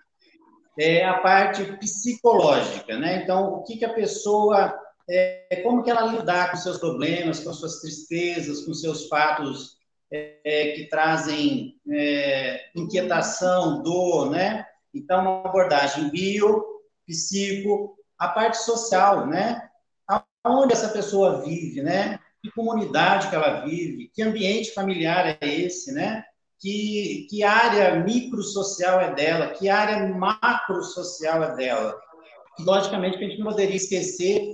É 0.77 1.03
a 1.05 1.19
parte 1.19 1.63
psicológica, 1.77 2.97
né? 2.97 3.23
Então, 3.23 3.53
o 3.53 3.63
que, 3.63 3.77
que 3.77 3.85
a 3.85 3.93
pessoa 3.93 4.77
é, 5.09 5.61
como 5.63 5.83
que 5.83 5.89
ela 5.89 6.05
lidar 6.05 6.51
com 6.51 6.57
seus 6.57 6.77
problemas, 6.77 7.39
com 7.39 7.51
suas 7.51 7.81
tristezas, 7.81 8.61
com 8.61 8.73
seus 8.73 9.07
fatos 9.07 9.78
é, 10.11 10.73
que 10.75 10.87
trazem 10.89 11.75
é, 11.89 12.69
inquietação, 12.75 13.81
dor, 13.83 14.29
né? 14.31 14.65
Então, 14.93 15.21
uma 15.21 15.47
abordagem 15.47 16.09
bio, 16.09 16.63
psico, 17.05 17.95
a 18.17 18.27
parte 18.27 18.57
social, 18.57 19.27
né? 19.27 19.69
Aonde 20.43 20.73
essa 20.73 20.89
pessoa 20.89 21.41
vive, 21.41 21.81
né? 21.81 22.19
Que 22.41 22.51
comunidade 22.51 23.29
que 23.29 23.35
ela 23.35 23.65
vive, 23.65 24.09
que 24.13 24.21
ambiente 24.21 24.73
familiar 24.73 25.37
é 25.41 25.47
esse, 25.47 25.91
né? 25.93 26.23
Que, 26.59 27.27
que 27.29 27.43
área 27.43 27.95
microsocial 28.03 28.99
é 28.99 29.13
dela, 29.13 29.51
que 29.51 29.69
área 29.69 30.07
macrosocial 30.07 31.43
é 31.43 31.55
dela. 31.55 31.99
Logicamente, 32.59 33.17
que 33.17 33.23
a 33.23 33.27
gente 33.27 33.39
não 33.39 33.47
poderia 33.47 33.75
esquecer 33.75 34.53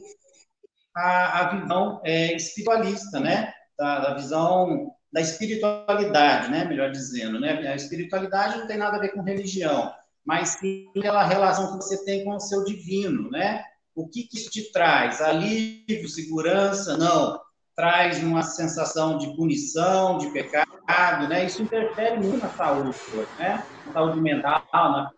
a, 0.96 1.40
a 1.40 1.60
visão 1.60 2.02
é, 2.04 2.34
espiritualista, 2.34 3.20
né? 3.20 3.54
Da, 3.78 4.00
da, 4.00 4.14
visão 4.14 4.92
da 5.16 5.22
espiritualidade, 5.22 6.52
né? 6.52 6.66
Melhor 6.66 6.92
dizendo, 6.92 7.40
né? 7.40 7.66
A 7.70 7.76
espiritualidade 7.76 8.58
não 8.58 8.68
tem 8.68 8.78
nada 8.78 8.98
a 8.98 9.00
ver 9.00 9.14
com 9.14 9.22
religião, 9.22 9.94
mas 10.26 10.50
sim 10.50 10.90
aquela 10.90 11.24
relação 11.24 11.72
que 11.72 11.86
você 11.86 12.04
tem 12.04 12.26
com 12.26 12.36
o 12.36 12.40
seu 12.42 12.66
divino, 12.66 13.32
né? 13.32 13.64
O 13.96 14.10
que, 14.10 14.24
que 14.24 14.36
isso 14.36 14.50
te 14.50 14.74
traz? 14.74 15.22
Alívio, 15.22 16.10
segurança? 16.10 16.98
Não. 16.98 17.40
Traz 17.78 18.22
uma 18.22 18.44
sensação 18.44 19.18
de 19.18 19.34
punição, 19.38 20.18
de 20.18 20.30
pecado, 20.32 21.30
né? 21.30 21.46
Isso 21.46 21.64
interfere 21.64 22.20
muito 22.20 22.44
na 22.44 22.50
saúde, 22.50 22.98
né? 23.40 23.64
Na 23.88 23.94
saúde 23.94 24.20
mental, 24.20 24.66
na 24.74 25.12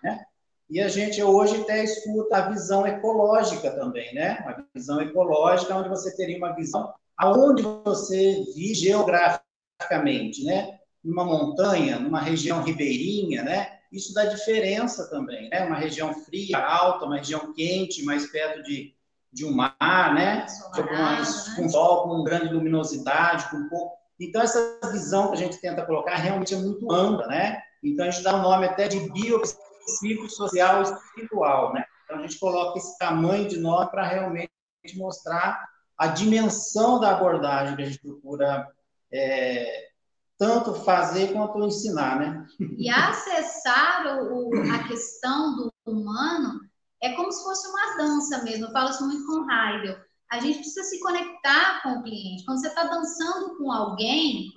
né? 0.00 0.24
E 0.70 0.80
a 0.80 0.86
gente 0.86 1.20
hoje 1.20 1.60
até 1.60 1.82
escuta 1.82 2.36
a 2.36 2.48
visão 2.50 2.86
ecológica 2.86 3.68
também, 3.72 4.14
né? 4.14 4.38
Uma 4.44 4.64
visão 4.72 5.00
ecológica 5.02 5.74
onde 5.74 5.88
você 5.88 6.16
teria 6.16 6.38
uma 6.38 6.54
visão 6.54 6.94
aonde 7.18 7.62
você 7.62 8.44
vive 8.54 8.74
geograficamente, 8.74 10.44
né? 10.44 10.78
Numa 11.02 11.24
montanha, 11.24 11.98
numa 11.98 12.20
região 12.20 12.62
ribeirinha, 12.62 13.42
né? 13.42 13.78
Isso 13.90 14.14
dá 14.14 14.24
diferença 14.24 15.08
também, 15.10 15.48
né? 15.48 15.64
Uma 15.66 15.76
região 15.76 16.14
fria, 16.14 16.58
alta, 16.58 17.04
uma 17.04 17.16
região 17.16 17.52
quente, 17.52 18.04
mais 18.04 18.30
perto 18.30 18.62
de, 18.62 18.94
de 19.32 19.44
um 19.44 19.52
mar, 19.52 20.14
né? 20.14 20.46
Uma, 20.74 21.20
né? 21.20 21.24
Com 21.56 21.68
sol, 21.68 22.04
com 22.04 22.24
grande 22.24 22.52
luminosidade, 22.52 23.50
com 23.50 23.68
pouco. 23.68 23.96
Então, 24.20 24.42
essa 24.42 24.78
visão 24.90 25.28
que 25.28 25.34
a 25.34 25.38
gente 25.38 25.60
tenta 25.60 25.84
colocar 25.84 26.14
realmente 26.16 26.54
é 26.54 26.56
muito 26.56 26.90
ampla, 26.92 27.26
né? 27.26 27.60
Então, 27.82 28.06
a 28.06 28.10
gente 28.10 28.22
dá 28.22 28.36
o 28.36 28.42
nome 28.42 28.66
até 28.66 28.86
de 28.86 29.00
biopsia 29.10 29.66
social 30.28 30.82
espiritual, 30.82 31.74
né? 31.74 31.84
Então 32.04 32.22
a 32.22 32.26
gente 32.26 32.38
coloca 32.38 32.78
esse 32.78 32.98
tamanho 32.98 33.48
de 33.48 33.58
nós 33.58 33.90
para 33.90 34.06
realmente 34.06 34.50
mostrar 34.96 35.66
a 35.98 36.08
dimensão 36.08 36.98
da 36.98 37.12
abordagem 37.12 37.76
que 37.76 37.82
a 37.82 37.84
gente 37.86 38.00
procura 38.00 38.66
é, 39.12 39.88
tanto 40.38 40.74
fazer 40.74 41.32
quanto 41.32 41.64
ensinar, 41.64 42.18
né? 42.18 42.46
E 42.76 42.88
acessar 42.88 44.18
o, 44.18 44.50
a 44.74 44.88
questão 44.88 45.56
do 45.56 45.72
humano 45.86 46.60
é 47.02 47.12
como 47.12 47.30
se 47.30 47.42
fosse 47.42 47.68
uma 47.68 47.96
dança 47.96 48.42
mesmo. 48.42 48.66
Eu 48.66 48.72
falo 48.72 48.90
isso 48.90 49.06
muito 49.06 49.26
com 49.26 49.44
o 49.44 49.50
Heidel. 49.50 49.96
A 50.30 50.40
gente 50.40 50.58
precisa 50.58 50.82
se 50.84 51.00
conectar 51.00 51.82
com 51.82 51.90
o 51.98 52.02
cliente. 52.02 52.44
Quando 52.44 52.60
você 52.60 52.68
está 52.68 52.84
dançando 52.84 53.58
com 53.58 53.70
alguém, 53.70 54.48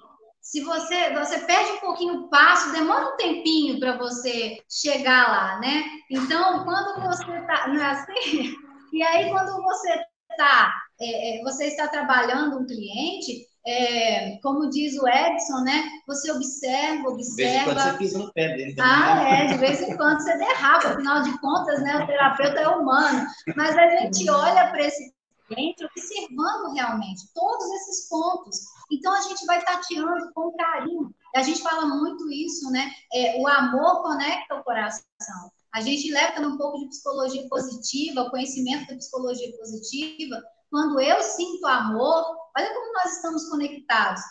se 0.41 0.61
você 0.61 1.13
você 1.13 1.39
perde 1.39 1.71
um 1.71 1.79
pouquinho 1.79 2.13
o 2.13 2.29
passo, 2.29 2.71
demora 2.71 3.13
um 3.13 3.17
tempinho 3.17 3.79
para 3.79 3.97
você 3.97 4.57
chegar 4.69 5.27
lá, 5.27 5.59
né? 5.59 5.83
Então, 6.09 6.63
quando 6.63 7.01
você 7.01 7.31
está, 7.31 7.67
não 7.67 7.81
é 7.81 7.91
assim? 7.91 8.53
E 8.93 9.03
aí, 9.03 9.29
quando 9.29 9.61
você 9.61 10.05
está, 10.35 10.73
é, 10.99 11.39
é, 11.39 11.43
você 11.43 11.65
está 11.65 11.87
trabalhando 11.87 12.59
um 12.59 12.65
cliente, 12.65 13.47
é, 13.65 14.37
como 14.43 14.69
diz 14.69 14.95
o 14.97 15.07
Edson, 15.07 15.61
né? 15.63 15.89
Você 16.07 16.31
observa, 16.31 17.09
observa. 17.09 17.25
De 17.35 17.35
vez 17.35 17.55
em 17.55 17.63
quando 17.63 17.79
você 17.79 17.97
pisa 17.97 18.19
no 18.19 18.33
pé 18.33 18.49
dele 18.55 18.75
também. 18.75 18.91
Ah, 18.91 19.15
né? 19.15 19.45
é, 19.45 19.45
de 19.47 19.57
vez 19.57 19.81
em 19.81 19.97
quando 19.97 20.21
você 20.21 20.37
derrapa, 20.37 20.89
afinal 20.89 21.23
de 21.23 21.39
contas, 21.39 21.81
né? 21.81 22.03
O 22.03 22.05
terapeuta 22.05 22.59
é 22.59 22.67
humano. 22.67 23.25
Mas 23.55 23.75
a 23.75 23.89
gente 23.89 24.29
olha 24.29 24.69
para 24.69 24.85
esse 24.85 25.15
cliente 25.47 25.83
observando 25.83 26.73
realmente 26.73 27.23
todos 27.33 27.65
esses 27.71 28.07
pontos. 28.07 28.55
Então 28.91 29.13
a 29.13 29.21
gente 29.21 29.45
vai 29.45 29.63
tateando 29.63 30.31
com 30.33 30.55
carinho. 30.55 31.09
A 31.35 31.41
gente 31.41 31.61
fala 31.61 31.87
muito 31.87 32.31
isso, 32.31 32.69
né? 32.71 32.91
É, 33.13 33.41
o 33.41 33.47
amor 33.47 34.03
conecta 34.03 34.55
o 34.55 34.63
coração. 34.63 35.51
A 35.75 35.81
gente 35.81 36.09
leva 36.09 36.39
um 36.39 36.57
pouco 36.57 36.79
de 36.79 36.87
psicologia 36.87 37.45
positiva, 37.49 38.29
conhecimento 38.29 38.87
da 38.87 38.95
psicologia 38.95 39.51
positiva, 39.57 40.41
quando 40.71 41.01
eu 41.01 41.21
sinto 41.21 41.67
amor, 41.67 42.23
olha 42.57 42.73
como 42.73 42.93
nós 42.93 43.17
estamos 43.17 43.49
conectados. 43.49 44.21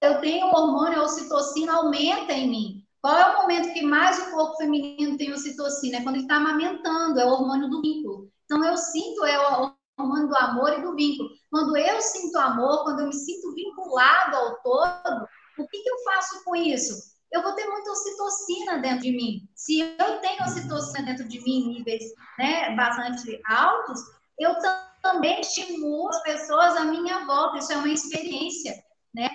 Eu 0.00 0.20
tenho 0.20 0.46
o 0.46 0.54
hormônio, 0.54 1.00
a 1.00 1.04
ocitocina 1.04 1.74
aumenta 1.74 2.32
em 2.32 2.48
mim. 2.48 2.84
Qual 3.02 3.16
é 3.16 3.34
o 3.34 3.42
momento 3.42 3.74
que 3.74 3.82
mais 3.82 4.16
o 4.18 4.30
corpo 4.30 4.56
feminino 4.56 5.18
tem 5.18 5.32
ocitocina? 5.32 5.96
É 5.96 6.02
quando 6.04 6.16
ele 6.16 6.24
está 6.24 6.36
amamentando, 6.36 7.18
é 7.18 7.24
o 7.24 7.30
hormônio 7.30 7.68
do 7.68 7.82
vínculo. 7.82 8.30
Então, 8.44 8.64
eu 8.64 8.76
sinto 8.76 9.24
é 9.24 9.38
o 9.40 9.72
hormônio 9.98 10.28
do 10.28 10.36
amor 10.36 10.78
e 10.78 10.82
do 10.82 10.94
vínculo. 10.94 11.30
Quando 11.50 11.76
eu 11.76 12.00
sinto 12.00 12.38
amor, 12.38 12.84
quando 12.84 13.00
eu 13.00 13.06
me 13.06 13.12
sinto 13.12 13.52
vinculado 13.54 14.36
ao 14.36 14.62
todo, 14.62 15.26
o 15.58 15.66
que, 15.66 15.82
que 15.82 15.90
eu 15.90 16.04
faço 16.04 16.44
com 16.44 16.54
isso? 16.54 17.13
Eu 17.34 17.42
vou 17.42 17.52
ter 17.56 17.66
muita 17.66 17.90
ocitocina 17.90 18.78
dentro 18.78 19.00
de 19.00 19.10
mim. 19.10 19.48
Se 19.56 19.80
eu 19.80 20.20
tenho 20.20 20.44
ocitocina 20.44 21.04
dentro 21.04 21.26
de 21.26 21.40
mim 21.40 21.64
em 21.64 21.68
níveis 21.78 22.04
né, 22.38 22.76
bastante 22.76 23.40
altos, 23.44 24.00
eu 24.38 24.54
também 25.02 25.40
estimulo 25.40 26.08
as 26.10 26.22
pessoas 26.22 26.76
à 26.76 26.84
minha 26.84 27.26
volta. 27.26 27.58
Isso 27.58 27.72
é 27.72 27.76
uma 27.76 27.88
experiência, 27.88 28.72
né? 29.12 29.28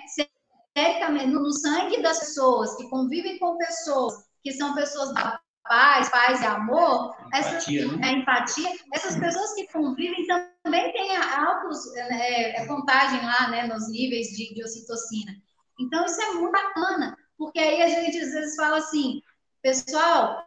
no 1.26 1.52
sangue 1.52 2.00
das 2.00 2.20
pessoas 2.20 2.74
que 2.76 2.88
convivem 2.88 3.38
com 3.38 3.58
pessoas 3.58 4.14
que 4.42 4.52
são 4.52 4.74
pessoas 4.74 5.12
da 5.12 5.38
paz, 5.64 6.08
paz 6.08 6.40
e 6.40 6.46
amor, 6.46 7.14
empatia, 7.26 7.84
essa, 7.84 7.96
né? 7.96 8.08
a 8.08 8.12
empatia, 8.12 8.70
essas 8.94 9.16
pessoas 9.18 9.52
que 9.54 9.70
convivem 9.70 10.26
também 10.64 10.90
têm 10.92 11.16
altos 11.16 11.94
é, 11.94 12.62
é, 12.62 12.66
contagem 12.66 13.20
lá, 13.20 13.48
né, 13.50 13.66
nos 13.66 13.90
níveis 13.90 14.28
de, 14.28 14.54
de 14.54 14.64
ocitocina. 14.64 15.32
Então, 15.78 16.04
isso 16.06 16.20
é 16.20 16.32
muito 16.32 16.52
bacana, 16.52 17.16
porque 17.40 17.58
aí 17.58 17.80
a 17.80 17.88
gente 17.88 18.18
às 18.18 18.32
vezes 18.32 18.54
fala 18.54 18.76
assim, 18.76 19.22
pessoal, 19.62 20.46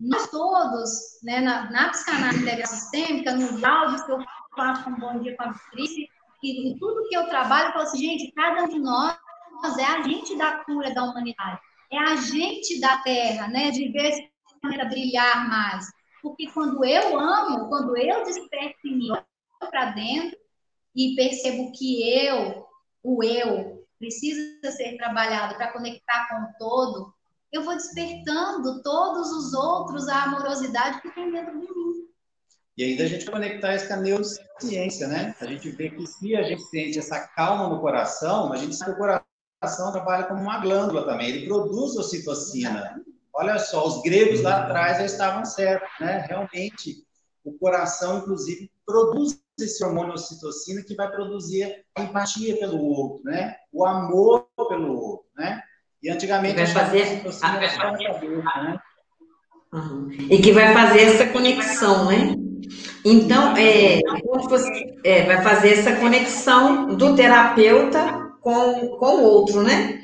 nós 0.00 0.30
todos, 0.30 0.90
né, 1.22 1.40
na, 1.40 1.70
na 1.70 1.90
psicanálise 1.90 2.42
integração 2.42 2.78
sistêmica, 2.78 3.36
no 3.36 3.66
áudio 3.66 4.06
que 4.06 4.12
eu 4.12 4.18
faço 4.56 4.88
um 4.88 4.98
bom 4.98 5.20
dia 5.20 5.36
com 5.36 5.42
a 5.42 5.52
Patrícia, 5.52 6.08
e, 6.42 6.70
e 6.70 6.78
tudo 6.78 7.06
que 7.10 7.14
eu 7.14 7.28
trabalho, 7.28 7.68
eu 7.68 7.72
falo 7.72 7.84
assim, 7.84 7.98
gente, 7.98 8.32
cada 8.32 8.64
um 8.64 8.68
de 8.68 8.78
nós 8.78 9.14
é 9.78 9.84
agente 9.84 10.34
da 10.38 10.64
cura 10.64 10.94
da 10.94 11.04
humanidade, 11.04 11.60
é 11.92 11.98
agente 11.98 12.80
da 12.80 12.96
Terra, 13.02 13.48
né, 13.48 13.70
de 13.70 13.90
ver 13.90 14.06
esse 14.06 14.32
planeta 14.62 14.86
brilhar 14.86 15.46
mais. 15.50 15.86
Porque 16.22 16.50
quando 16.50 16.82
eu 16.82 17.20
amo, 17.20 17.68
quando 17.68 17.94
eu 17.94 18.24
desperto 18.24 18.88
em 18.88 18.96
mim, 18.96 19.10
para 19.60 19.90
dentro 19.90 20.38
e 20.96 21.14
percebo 21.14 21.70
que 21.72 22.02
eu, 22.10 22.66
o 23.02 23.22
eu, 23.22 23.71
precisa 24.02 24.72
ser 24.72 24.96
trabalhado 24.96 25.54
para 25.54 25.72
conectar 25.72 26.28
com 26.28 26.34
o 26.34 26.58
todo, 26.58 27.14
eu 27.52 27.62
vou 27.62 27.76
despertando 27.76 28.82
todos 28.82 29.30
os 29.30 29.54
outros 29.54 30.08
a 30.08 30.24
amorosidade 30.24 31.00
que 31.00 31.14
tem 31.14 31.30
dentro 31.30 31.52
de 31.52 31.66
mim. 31.66 31.92
E 32.76 32.82
ainda 32.82 33.04
a 33.04 33.06
gente 33.06 33.30
conectar 33.30 33.76
isso 33.76 33.86
com 33.86 33.94
a 33.94 33.98
neurociência, 33.98 35.06
né? 35.06 35.36
A 35.40 35.46
gente 35.46 35.70
vê 35.70 35.90
que 35.90 36.04
se 36.04 36.34
a 36.34 36.42
gente 36.42 36.62
sente 36.64 36.98
essa 36.98 37.20
calma 37.28 37.68
no 37.68 37.80
coração, 37.80 38.52
a 38.52 38.56
gente 38.56 38.74
sabe 38.74 38.92
que 38.92 38.96
o 38.96 39.22
coração 39.60 39.92
trabalha 39.92 40.24
como 40.24 40.40
uma 40.40 40.58
glândula 40.58 41.04
também, 41.04 41.28
ele 41.28 41.46
produz 41.46 41.94
ocitocina. 41.96 43.00
Olha 43.32 43.58
só, 43.58 43.86
os 43.86 44.02
gregos 44.02 44.42
lá 44.42 44.64
atrás 44.64 44.98
já 44.98 45.04
estavam 45.04 45.44
certos, 45.44 45.88
né? 46.00 46.26
Realmente, 46.28 47.06
o 47.44 47.52
coração, 47.52 48.18
inclusive, 48.18 48.68
produz 48.92 49.40
esse 49.58 49.82
hormônio 49.84 50.12
ocitocina 50.12 50.82
que 50.82 50.94
vai 50.94 51.10
produzir 51.10 51.84
a 51.96 52.02
empatia 52.02 52.56
pelo 52.58 52.78
outro, 52.78 53.24
né? 53.24 53.54
O 53.72 53.86
amor 53.86 54.46
pelo 54.68 54.94
outro, 54.94 55.26
né? 55.36 55.62
E 56.02 56.10
antigamente 56.10 56.56
vai 56.56 56.66
fazer 56.66 57.22
a... 57.42 58.62
né? 58.62 58.78
Uhum. 59.72 60.10
E 60.30 60.38
que 60.42 60.52
vai 60.52 60.74
fazer 60.74 61.00
essa 61.02 61.26
conexão, 61.26 62.06
né? 62.06 62.34
Então, 63.04 63.56
é, 63.56 64.00
é, 65.04 65.24
vai 65.24 65.42
fazer 65.42 65.72
essa 65.72 65.96
conexão 65.96 66.94
do 66.94 67.16
terapeuta 67.16 68.30
com, 68.40 68.96
com 68.98 69.16
o 69.16 69.22
outro, 69.22 69.62
né? 69.62 70.00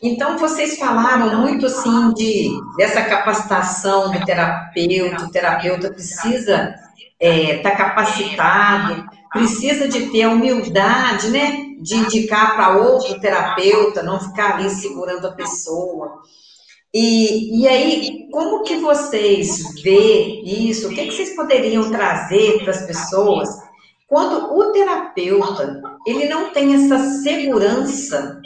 Então, 0.00 0.38
vocês 0.38 0.78
falaram 0.78 1.40
muito, 1.40 1.66
assim, 1.66 2.12
de, 2.14 2.50
dessa 2.76 3.02
capacitação 3.02 4.12
do 4.12 4.24
terapeuta, 4.24 5.24
o 5.24 5.30
terapeuta 5.30 5.92
precisa 5.92 6.74
estar 7.20 7.34
é, 7.34 7.58
tá 7.58 7.70
capacitado, 7.72 9.06
precisa 9.32 9.88
de 9.88 10.10
ter 10.10 10.22
a 10.22 10.30
humildade, 10.30 11.30
né, 11.30 11.66
de 11.80 11.96
indicar 11.96 12.54
para 12.54 12.78
outro 12.78 13.20
terapeuta, 13.20 14.02
não 14.02 14.20
ficar 14.20 14.54
ali 14.54 14.70
segurando 14.70 15.26
a 15.26 15.32
pessoa. 15.32 16.22
E, 16.94 17.60
e 17.60 17.68
aí, 17.68 18.28
como 18.30 18.62
que 18.62 18.76
vocês 18.76 19.74
vê 19.82 20.42
isso? 20.42 20.88
O 20.88 20.90
que, 20.90 21.06
que 21.06 21.12
vocês 21.12 21.36
poderiam 21.36 21.90
trazer 21.90 22.60
para 22.60 22.70
as 22.70 22.86
pessoas 22.86 23.48
quando 24.06 24.56
o 24.56 24.72
terapeuta 24.72 25.82
ele 26.06 26.28
não 26.28 26.50
tem 26.50 26.74
essa 26.74 26.98
segurança 27.22 28.40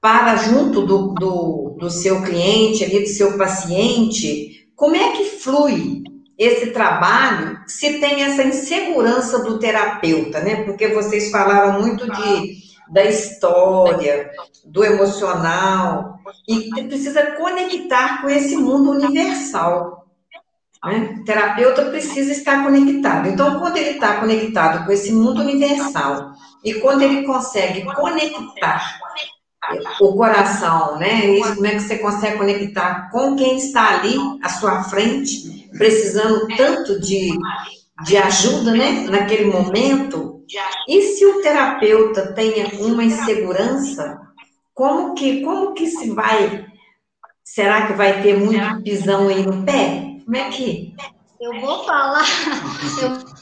para 0.00 0.36
junto 0.36 0.86
do, 0.86 1.14
do, 1.14 1.76
do 1.80 1.90
seu 1.90 2.22
cliente, 2.22 2.84
ali, 2.84 3.00
do 3.00 3.08
seu 3.08 3.36
paciente, 3.36 4.68
como 4.76 4.94
é 4.94 5.10
que 5.10 5.24
flui 5.24 6.04
esse 6.38 6.70
trabalho 6.70 7.60
se 7.66 7.98
tem 7.98 8.22
essa 8.22 8.42
insegurança 8.42 9.38
do 9.38 9.58
terapeuta, 9.58 10.40
né? 10.40 10.64
Porque 10.64 10.88
vocês 10.88 11.30
falaram 11.30 11.80
muito 11.80 12.10
de, 12.10 12.58
da 12.90 13.04
história, 13.04 14.30
do 14.64 14.84
emocional, 14.84 16.18
e 16.46 16.70
precisa 16.86 17.32
conectar 17.32 18.20
com 18.20 18.28
esse 18.28 18.56
mundo 18.56 18.90
universal. 18.90 20.06
Né? 20.84 21.16
O 21.20 21.24
terapeuta 21.24 21.86
precisa 21.86 22.32
estar 22.32 22.62
conectado. 22.62 23.28
Então, 23.28 23.58
quando 23.58 23.78
ele 23.78 23.90
está 23.90 24.20
conectado 24.20 24.84
com 24.84 24.92
esse 24.92 25.12
mundo 25.12 25.40
universal, 25.40 26.32
e 26.62 26.74
quando 26.74 27.02
ele 27.02 27.22
consegue 27.22 27.84
conectar 27.94 28.98
o 30.00 30.14
coração, 30.14 30.98
né? 30.98 31.26
Isso, 31.26 31.54
como 31.54 31.66
é 31.66 31.70
que 31.70 31.80
você 31.80 31.98
consegue 31.98 32.38
conectar 32.38 33.10
com 33.10 33.36
quem 33.36 33.56
está 33.56 33.94
ali 33.94 34.16
à 34.42 34.48
sua 34.48 34.84
frente, 34.84 35.68
precisando 35.76 36.46
tanto 36.56 37.00
de, 37.00 37.32
de 38.04 38.16
ajuda, 38.16 38.72
né? 38.72 39.06
Naquele 39.08 39.46
momento. 39.46 40.42
E 40.88 41.02
se 41.02 41.26
o 41.26 41.40
terapeuta 41.40 42.32
tenha 42.32 42.68
uma 42.80 43.04
insegurança, 43.04 44.20
como 44.72 45.14
que, 45.14 45.42
como 45.42 45.72
que 45.72 45.86
se 45.86 46.10
vai? 46.10 46.66
Será 47.42 47.86
que 47.86 47.94
vai 47.94 48.22
ter 48.22 48.38
muito 48.38 48.82
pisão 48.82 49.28
aí 49.28 49.44
no 49.44 49.64
pé? 49.64 50.18
Como 50.24 50.36
é 50.36 50.48
que? 50.50 50.94
Eu 51.40 51.60
vou 51.60 51.84
falar, 51.84 52.24
eu 53.02 53.35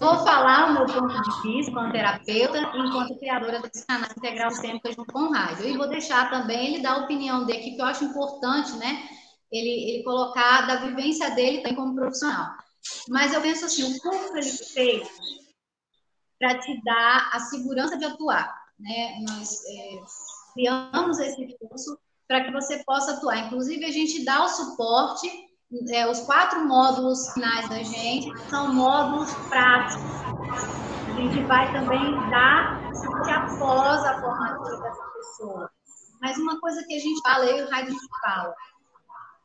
Vou 0.00 0.16
falar 0.24 0.70
o 0.70 0.72
meu 0.72 0.86
ponto 0.86 1.22
de 1.22 1.42
vista 1.42 1.72
como 1.72 1.92
terapeuta, 1.92 2.58
enquanto 2.58 3.18
criadora 3.18 3.60
desse 3.60 3.86
canal 3.86 4.08
Integral 4.16 4.50
Sistêmica 4.50 4.90
junto 4.90 5.12
com 5.12 5.24
o 5.24 5.30
Raio. 5.30 5.68
E 5.68 5.76
vou 5.76 5.90
deixar 5.90 6.30
também 6.30 6.68
ele 6.68 6.82
dar 6.82 6.92
a 6.92 7.04
opinião 7.04 7.44
dele, 7.44 7.72
que 7.72 7.78
eu 7.78 7.84
acho 7.84 8.04
importante, 8.04 8.72
né? 8.78 9.06
Ele, 9.52 9.90
ele 9.90 10.02
colocar 10.02 10.66
da 10.66 10.76
vivência 10.76 11.30
dele 11.32 11.58
também 11.58 11.74
como 11.74 11.94
profissional. 11.94 12.48
Mas 13.10 13.34
eu 13.34 13.42
penso 13.42 13.66
assim, 13.66 13.94
o 13.94 14.00
curso 14.00 14.34
ele 14.38 14.50
fez 14.50 15.06
para 16.38 16.58
te 16.58 16.82
dar 16.82 17.28
a 17.34 17.40
segurança 17.40 17.98
de 17.98 18.06
atuar, 18.06 18.50
né? 18.78 19.18
Nós 19.28 19.54
é, 19.66 20.00
criamos 20.54 21.18
esse 21.18 21.58
curso 21.58 21.98
para 22.26 22.44
que 22.44 22.52
você 22.52 22.82
possa 22.84 23.12
atuar. 23.12 23.36
Inclusive, 23.36 23.84
a 23.84 23.92
gente 23.92 24.24
dá 24.24 24.44
o 24.44 24.48
suporte 24.48 25.28
é, 25.88 26.08
os 26.08 26.20
quatro 26.20 26.66
módulos 26.66 27.32
finais 27.32 27.68
da 27.68 27.82
gente 27.82 28.36
são 28.48 28.74
módulos 28.74 29.32
práticos. 29.48 30.02
A 31.06 31.12
gente 31.12 31.42
vai 31.44 31.72
também 31.72 32.12
dar 32.30 32.80
após 33.30 34.04
a 34.04 34.20
formatura 34.20 34.80
dessa 34.80 35.04
pessoa. 35.14 35.70
Mas 36.20 36.36
uma 36.38 36.60
coisa 36.60 36.84
que 36.86 36.94
a 36.94 36.98
gente 36.98 37.20
fala, 37.22 37.46
eu 37.46 37.58
e 37.58 37.62
o 37.62 37.70
Raid 37.70 37.96
fala, 38.20 38.54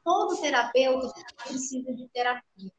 todo 0.03 0.41
terapeuta 0.41 1.13
precisa 1.43 1.93
de 1.93 2.07
terapia. 2.09 2.71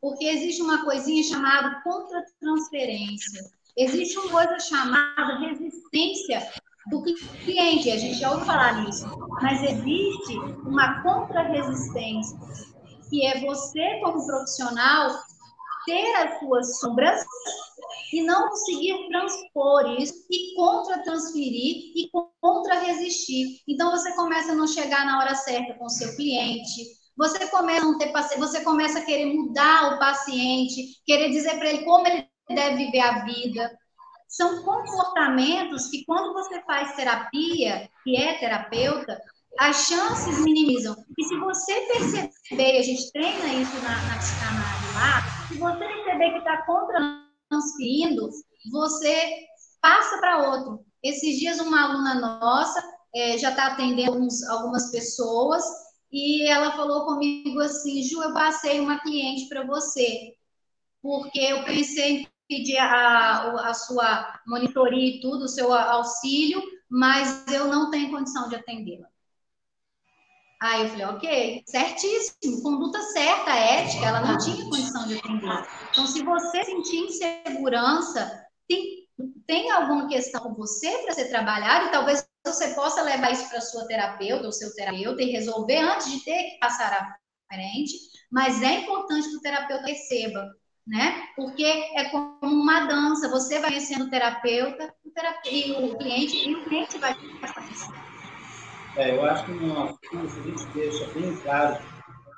Porque 0.00 0.24
existe 0.24 0.62
uma 0.62 0.84
coisinha 0.84 1.22
chamada 1.22 1.80
contra-transferência. 1.82 3.42
Existe 3.76 4.18
uma 4.18 4.30
coisa 4.30 4.58
chamada 4.60 5.38
resistência 5.38 6.42
do 6.86 7.02
cliente. 7.02 7.90
A 7.90 7.98
gente 7.98 8.18
já 8.18 8.30
ouviu 8.30 8.46
falar 8.46 8.82
nisso. 8.82 9.06
Mas 9.42 9.62
existe 9.62 10.38
uma 10.66 11.02
contra-resistência, 11.02 12.38
que 13.08 13.26
é 13.26 13.40
você, 13.40 14.00
como 14.02 14.26
profissional, 14.26 15.10
ter 15.86 16.14
as 16.16 16.38
suas 16.38 16.78
sombras 16.78 17.24
e 18.12 18.22
não 18.22 18.48
conseguir 18.48 19.08
transpor 19.08 20.00
isso 20.00 20.14
e 20.30 20.54
contra-transferir 20.54 21.92
e 21.96 22.10
contra-resistir. 22.40 23.60
Então, 23.68 23.90
você 23.90 24.14
começa 24.14 24.52
a 24.52 24.54
não 24.54 24.66
chegar 24.66 25.04
na 25.04 25.18
hora 25.18 25.34
certa 25.34 25.74
com 25.74 25.84
o 25.84 25.90
seu 25.90 26.14
cliente, 26.16 26.84
você 27.16 27.46
começa 27.48 27.82
a 27.82 27.84
não 27.84 27.98
ter 27.98 28.12
você 28.38 28.62
começa 28.62 28.98
a 28.98 29.04
querer 29.04 29.26
mudar 29.26 29.94
o 29.94 29.98
paciente, 29.98 31.00
querer 31.06 31.30
dizer 31.30 31.58
para 31.58 31.70
ele 31.70 31.84
como 31.84 32.06
ele 32.06 32.28
deve 32.48 32.86
viver 32.86 33.00
a 33.00 33.24
vida. 33.24 33.78
São 34.34 34.64
comportamentos 34.64 35.86
que, 35.86 36.04
quando 36.04 36.32
você 36.32 36.60
faz 36.62 36.96
terapia, 36.96 37.88
que 38.02 38.16
é 38.16 38.36
terapeuta, 38.36 39.16
as 39.60 39.86
chances 39.86 40.40
minimizam. 40.42 40.96
E 41.16 41.22
se 41.22 41.38
você 41.38 41.72
perceber, 41.82 42.78
a 42.78 42.82
gente 42.82 43.12
treina 43.12 43.46
isso 43.54 43.80
na, 43.80 44.02
na 44.08 44.18
psicanálise 44.18 44.92
lá, 44.92 45.46
se 45.46 45.56
você 45.56 45.78
perceber 45.78 46.32
que 46.32 46.38
está 46.38 46.66
transferindo, 47.48 48.28
você 48.72 49.46
passa 49.80 50.18
para 50.18 50.50
outro. 50.50 50.84
Esses 51.00 51.38
dias, 51.38 51.60
uma 51.60 51.84
aluna 51.84 52.14
nossa 52.14 52.82
é, 53.14 53.38
já 53.38 53.50
está 53.50 53.68
atendendo 53.68 54.18
algumas 54.48 54.90
pessoas 54.90 55.62
e 56.10 56.44
ela 56.48 56.72
falou 56.72 57.04
comigo 57.04 57.60
assim: 57.60 58.02
Ju, 58.02 58.20
eu 58.20 58.34
passei 58.34 58.80
uma 58.80 58.98
cliente 58.98 59.48
para 59.48 59.64
você, 59.64 60.34
porque 61.00 61.38
eu 61.38 61.62
pensei 61.62 62.26
pedir 62.48 62.78
a, 62.78 63.68
a 63.68 63.74
sua 63.74 64.40
monitoria 64.46 65.16
e 65.16 65.20
tudo, 65.20 65.44
o 65.44 65.48
seu 65.48 65.72
auxílio, 65.72 66.62
mas 66.88 67.46
eu 67.48 67.68
não 67.68 67.90
tenho 67.90 68.10
condição 68.10 68.48
de 68.48 68.56
atendê-la. 68.56 69.08
Aí 70.60 70.82
eu 70.82 70.88
falei, 70.88 71.06
ok, 71.06 71.62
certíssimo, 71.66 72.62
conduta 72.62 73.00
certa, 73.02 73.50
ética, 73.50 74.06
ela 74.06 74.20
não 74.20 74.38
tinha 74.38 74.64
condição 74.64 75.06
de 75.06 75.18
atender. 75.18 75.66
Então, 75.90 76.06
se 76.06 76.22
você 76.22 76.64
sentir 76.64 76.96
insegurança, 76.98 78.46
tem, 78.66 79.06
tem 79.46 79.70
alguma 79.70 80.08
questão 80.08 80.40
com 80.40 80.54
você 80.54 80.90
para 81.04 81.12
ser 81.12 81.28
trabalhado 81.28 81.86
e 81.86 81.90
talvez 81.90 82.26
você 82.46 82.74
possa 82.74 83.02
levar 83.02 83.32
isso 83.32 83.48
para 83.48 83.60
sua 83.60 83.86
terapeuta 83.86 84.46
ou 84.46 84.52
seu 84.52 84.72
terapeuta 84.74 85.22
e 85.22 85.32
resolver 85.32 85.78
antes 85.78 86.10
de 86.10 86.24
ter 86.24 86.42
que 86.42 86.58
passar 86.58 86.92
à 86.92 87.14
frente, 87.52 87.94
mas 88.30 88.62
é 88.62 88.80
importante 88.80 89.28
que 89.28 89.36
o 89.36 89.40
terapeuta 89.40 89.86
receba, 89.86 90.50
né? 90.86 91.28
Porque 91.34 91.64
é 91.64 92.08
como 92.10 92.38
uma 92.42 92.86
dança, 92.86 93.30
você 93.30 93.58
vai 93.60 93.70
conhecendo 93.70 94.04
o 94.04 94.10
terapeuta, 94.10 94.94
o 95.04 95.10
terapeuta 95.10 95.48
e 95.56 95.72
o 95.72 95.96
cliente, 95.96 96.48
e 96.48 96.54
o 96.54 96.64
cliente 96.64 96.98
vai 96.98 97.14
conhecendo. 97.14 97.94
É, 98.96 99.16
eu 99.16 99.24
acho 99.24 99.44
que 99.46 100.08
curso 100.08 100.38
a 100.38 100.42
gente 100.42 100.66
deixa 100.72 101.06
bem 101.12 101.36
claro 101.38 101.82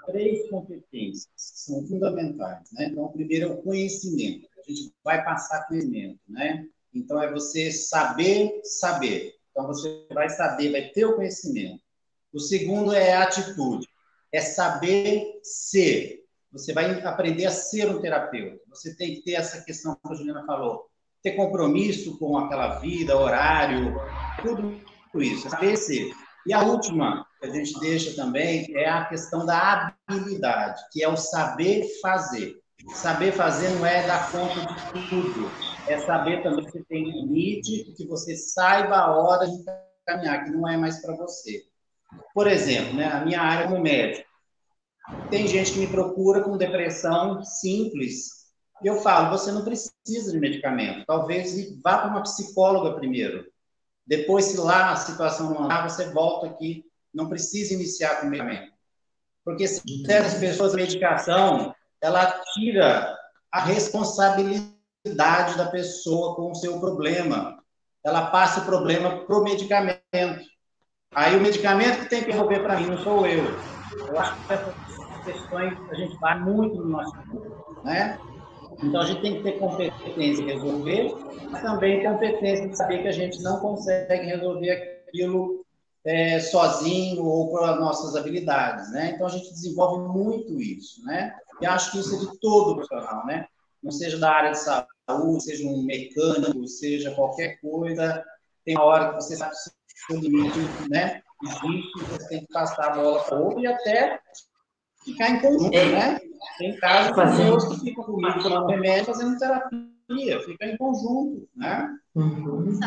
três 0.07 0.49
competências 0.49 1.27
que 1.27 1.61
são 1.61 1.87
fundamentais. 1.87 2.71
Né? 2.73 2.89
Então, 2.91 3.05
o 3.05 3.13
primeiro 3.13 3.47
é 3.47 3.53
o 3.53 3.63
conhecimento. 3.63 4.49
A 4.57 4.71
gente 4.71 4.93
vai 5.05 5.23
passar 5.23 5.67
conhecimento. 5.67 6.19
Né? 6.27 6.65
Então, 6.95 7.23
é 7.23 7.31
você 7.31 7.71
saber 7.71 8.61
saber. 8.65 9.35
Então, 9.51 9.67
você 9.67 10.07
vai 10.13 10.31
saber, 10.31 10.73
vai 10.73 10.89
ter 10.89 11.05
o 11.05 11.17
conhecimento. 11.17 11.83
O 12.33 12.41
segundo 12.41 12.93
é 12.93 13.13
a 13.15 13.25
atitude. 13.25 13.87
É 14.33 14.41
saber 14.41 15.41
ser. 15.43 16.26
Você 16.57 16.73
vai 16.73 17.03
aprender 17.03 17.45
a 17.45 17.51
ser 17.51 17.87
um 17.91 18.01
terapeuta. 18.01 18.59
Você 18.71 18.97
tem 18.97 19.17
que 19.17 19.23
ter 19.23 19.33
essa 19.33 19.63
questão 19.63 19.95
que 19.95 20.13
a 20.13 20.15
Juliana 20.15 20.45
falou. 20.47 20.87
Ter 21.23 21.33
compromisso 21.33 22.19
com 22.19 22.39
aquela 22.39 22.79
vida, 22.79 23.17
horário, 23.17 23.95
tudo 24.41 24.81
isso. 25.23 25.49
Ser. 25.77 26.13
E 26.47 26.55
a 26.55 26.63
última 26.63 27.27
que 27.39 27.47
a 27.47 27.51
gente 27.53 27.79
deixa 27.81 28.17
também 28.17 28.67
é 28.75 28.89
a 28.89 29.05
questão 29.05 29.45
da 29.45 29.95
habilidade, 30.07 30.81
que 30.93 31.03
é 31.03 31.09
o 31.09 31.17
saber 31.17 31.85
fazer. 32.01 32.57
Saber 32.95 33.33
fazer 33.33 33.69
não 33.71 33.85
é 33.85 34.07
dar 34.07 34.31
conta 34.31 34.55
de 34.61 35.09
tudo, 35.09 35.51
é 35.89 35.99
saber 35.99 36.43
também 36.43 36.65
que 36.67 36.85
tem 36.85 37.11
limite, 37.11 37.93
que 37.97 38.07
você 38.07 38.37
saiba 38.37 38.97
a 38.97 39.17
hora 39.17 39.47
de 39.47 39.65
caminhar, 40.07 40.45
que 40.45 40.51
não 40.51 40.69
é 40.69 40.77
mais 40.77 41.01
para 41.01 41.17
você. 41.17 41.65
Por 42.33 42.47
exemplo, 42.47 42.95
né, 42.95 43.07
a 43.07 43.25
minha 43.25 43.41
área 43.41 43.69
como 43.69 43.83
médico, 43.83 44.27
tem 45.31 45.47
gente 45.47 45.73
que 45.73 45.79
me 45.79 45.87
procura 45.87 46.43
com 46.43 46.57
depressão 46.57 47.43
simples. 47.43 48.47
E 48.83 48.87
eu 48.87 49.01
falo, 49.01 49.31
você 49.37 49.53
não 49.53 49.65
precisa 49.65 50.33
de 50.33 50.39
medicamento. 50.39 51.05
Talvez 51.07 51.55
vá 51.83 51.99
para 51.99 52.11
uma 52.11 52.23
psicóloga 52.23 52.97
primeiro. 52.97 53.47
Depois, 54.07 54.47
se 54.47 54.57
lá 54.57 54.93
a 54.93 54.97
situação 54.97 55.51
não 55.51 55.65
andar, 55.65 55.89
você 55.89 56.11
volta 56.13 56.47
aqui. 56.47 56.85
Não 57.13 57.29
precisa 57.29 57.75
iniciar 57.75 58.21
com 58.21 58.27
medicamento. 58.27 58.73
Porque 59.45 59.67
se 59.67 59.81
as 60.13 60.35
pessoas 60.35 60.75
a 60.75 60.77
medicação, 60.77 61.75
ela 62.01 62.41
tira 62.55 63.17
a 63.51 63.61
responsabilidade 63.61 65.57
da 65.57 65.67
pessoa 65.67 66.35
com 66.35 66.51
o 66.51 66.55
seu 66.55 66.79
problema. 66.81 67.63
Ela 68.05 68.27
passa 68.31 68.61
o 68.61 68.65
problema 68.65 69.25
para 69.25 69.39
o 69.39 69.43
medicamento. 69.43 70.03
Aí 71.15 71.37
o 71.37 71.41
medicamento 71.41 72.01
que 72.01 72.11
tem 72.11 72.23
que 72.23 72.31
resolver 72.31 72.61
para 72.61 72.79
mim, 72.79 72.87
não 72.87 72.99
sou 72.99 73.27
eu. 73.27 73.45
Eu 74.09 74.19
acho 74.19 74.37
que 74.47 74.53
essas 74.53 74.75
questões 75.27 75.79
a 75.91 75.95
gente 75.95 76.17
vai 76.19 76.39
muito 76.41 76.77
no 76.77 76.89
nosso 76.89 77.15
né? 77.85 78.19
Então, 78.83 79.01
a 79.01 79.07
gente 79.07 79.23
tem 79.23 79.37
que 79.37 79.43
ter 79.43 79.59
competência 79.59 80.43
em 80.43 80.47
resolver, 80.47 81.15
mas 81.51 81.63
também 81.63 82.03
competência 82.03 82.69
de 82.69 82.77
saber 82.77 83.03
que 83.03 83.09
a 83.09 83.13
gente 83.13 83.43
não 83.43 83.59
consegue 83.61 84.27
resolver 84.27 84.71
aquilo 84.71 85.65
é, 86.05 86.39
sozinho 86.41 87.25
ou 87.25 87.51
por 87.51 87.61
nossas 87.81 88.15
habilidades, 88.15 88.91
né? 88.93 89.13
Então, 89.15 89.27
a 89.27 89.31
gente 89.31 89.51
desenvolve 89.51 90.09
muito 90.09 90.61
isso, 90.61 91.03
né? 91.05 91.35
E 91.61 91.67
acho 91.67 91.93
que 91.93 91.99
isso 91.99 92.17
é 92.17 92.19
de 92.19 92.39
todo 92.39 92.75
profissional, 92.75 93.25
né? 93.27 93.47
Não 93.83 93.91
seja 93.91 94.19
da 94.19 94.31
área 94.31 94.51
de 94.51 94.59
saúde, 94.59 95.43
seja 95.43 95.67
um 95.67 95.83
mecânico, 95.83 96.67
seja 96.69 97.15
qualquer 97.15 97.59
coisa, 97.61 98.23
tem 98.65 98.77
uma 98.77 98.85
hora 98.85 99.09
que 99.09 99.15
você 99.15 99.37
sabe 99.37 99.53
o 99.53 100.13
seu 100.13 100.21
limite, 100.21 100.59
né? 100.91 101.23
Existe, 101.43 102.05
você 102.11 102.29
tem 102.29 102.41
que 102.41 102.53
passar 102.53 102.93
a 102.93 102.95
bola 102.95 103.23
para 103.23 103.39
outro 103.39 103.61
e 103.61 103.67
até 103.67 104.21
ficar 105.07 105.31
em 105.31 105.41
conjunto, 105.41 105.71
né? 105.71 106.19
Tem 106.59 106.77
casos 106.77 107.15
de 107.15 107.15
pessoas 107.15 107.65
que 107.69 107.81
ficam 107.81 108.05
comigo 108.05 108.43
tomando 108.43 108.67
remédio 108.67 109.07
fazendo 109.07 109.39
terapia, 109.39 110.41
fica 110.45 110.67
em 110.67 110.77
conjunto, 110.77 111.49
né? 111.57 111.89
Uhum. 112.15 112.79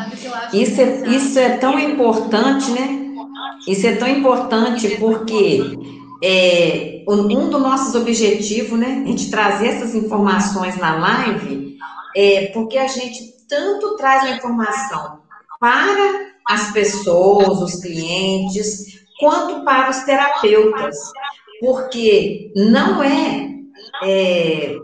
Isso, 0.52 0.80
é, 0.80 1.08
isso 1.08 1.38
é 1.38 1.56
tão 1.56 1.78
importante, 1.78 2.70
né? 2.72 3.10
Isso 3.66 3.86
é 3.86 3.96
tão 3.96 4.08
importante 4.08 4.96
porque 4.98 5.78
é, 6.22 7.04
um 7.08 7.48
dos 7.48 7.60
nossos 7.60 7.94
objetivos, 7.94 8.78
né, 8.78 9.02
a 9.04 9.08
gente 9.08 9.30
trazer 9.30 9.68
essas 9.68 9.94
informações 9.94 10.76
na 10.76 10.96
live, 10.96 11.78
é 12.14 12.46
porque 12.52 12.76
a 12.76 12.86
gente 12.86 13.34
tanto 13.48 13.96
traz 13.96 14.24
a 14.24 14.36
informação 14.36 15.20
para 15.58 16.30
as 16.48 16.72
pessoas, 16.72 17.60
os 17.60 17.80
clientes, 17.80 19.00
quanto 19.18 19.64
para 19.64 19.90
os 19.90 19.98
terapeutas 20.00 20.96
porque 21.60 22.52
não 22.56 23.02
é, 23.02 23.50
é 24.02 24.76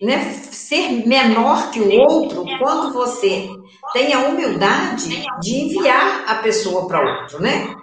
né, 0.00 0.32
ser 0.50 1.06
menor 1.06 1.70
que 1.70 1.80
o 1.80 2.00
outro 2.00 2.44
quando 2.58 2.92
você 2.92 3.48
tem 3.92 4.12
a 4.12 4.26
humildade 4.26 5.24
de 5.40 5.54
enviar 5.54 6.24
a 6.28 6.36
pessoa 6.36 6.86
para 6.86 7.20
outro, 7.20 7.40
né? 7.40 7.74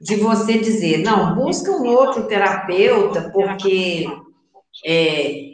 De 0.00 0.16
você 0.16 0.58
dizer, 0.58 0.98
não, 0.98 1.34
busca 1.34 1.70
um 1.72 1.86
outro 1.86 2.24
terapeuta, 2.24 3.30
porque. 3.32 4.06
É, 4.84 5.46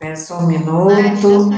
Espera 0.00 0.16
só 0.16 0.38
um 0.38 0.46
minuto. 0.46 1.50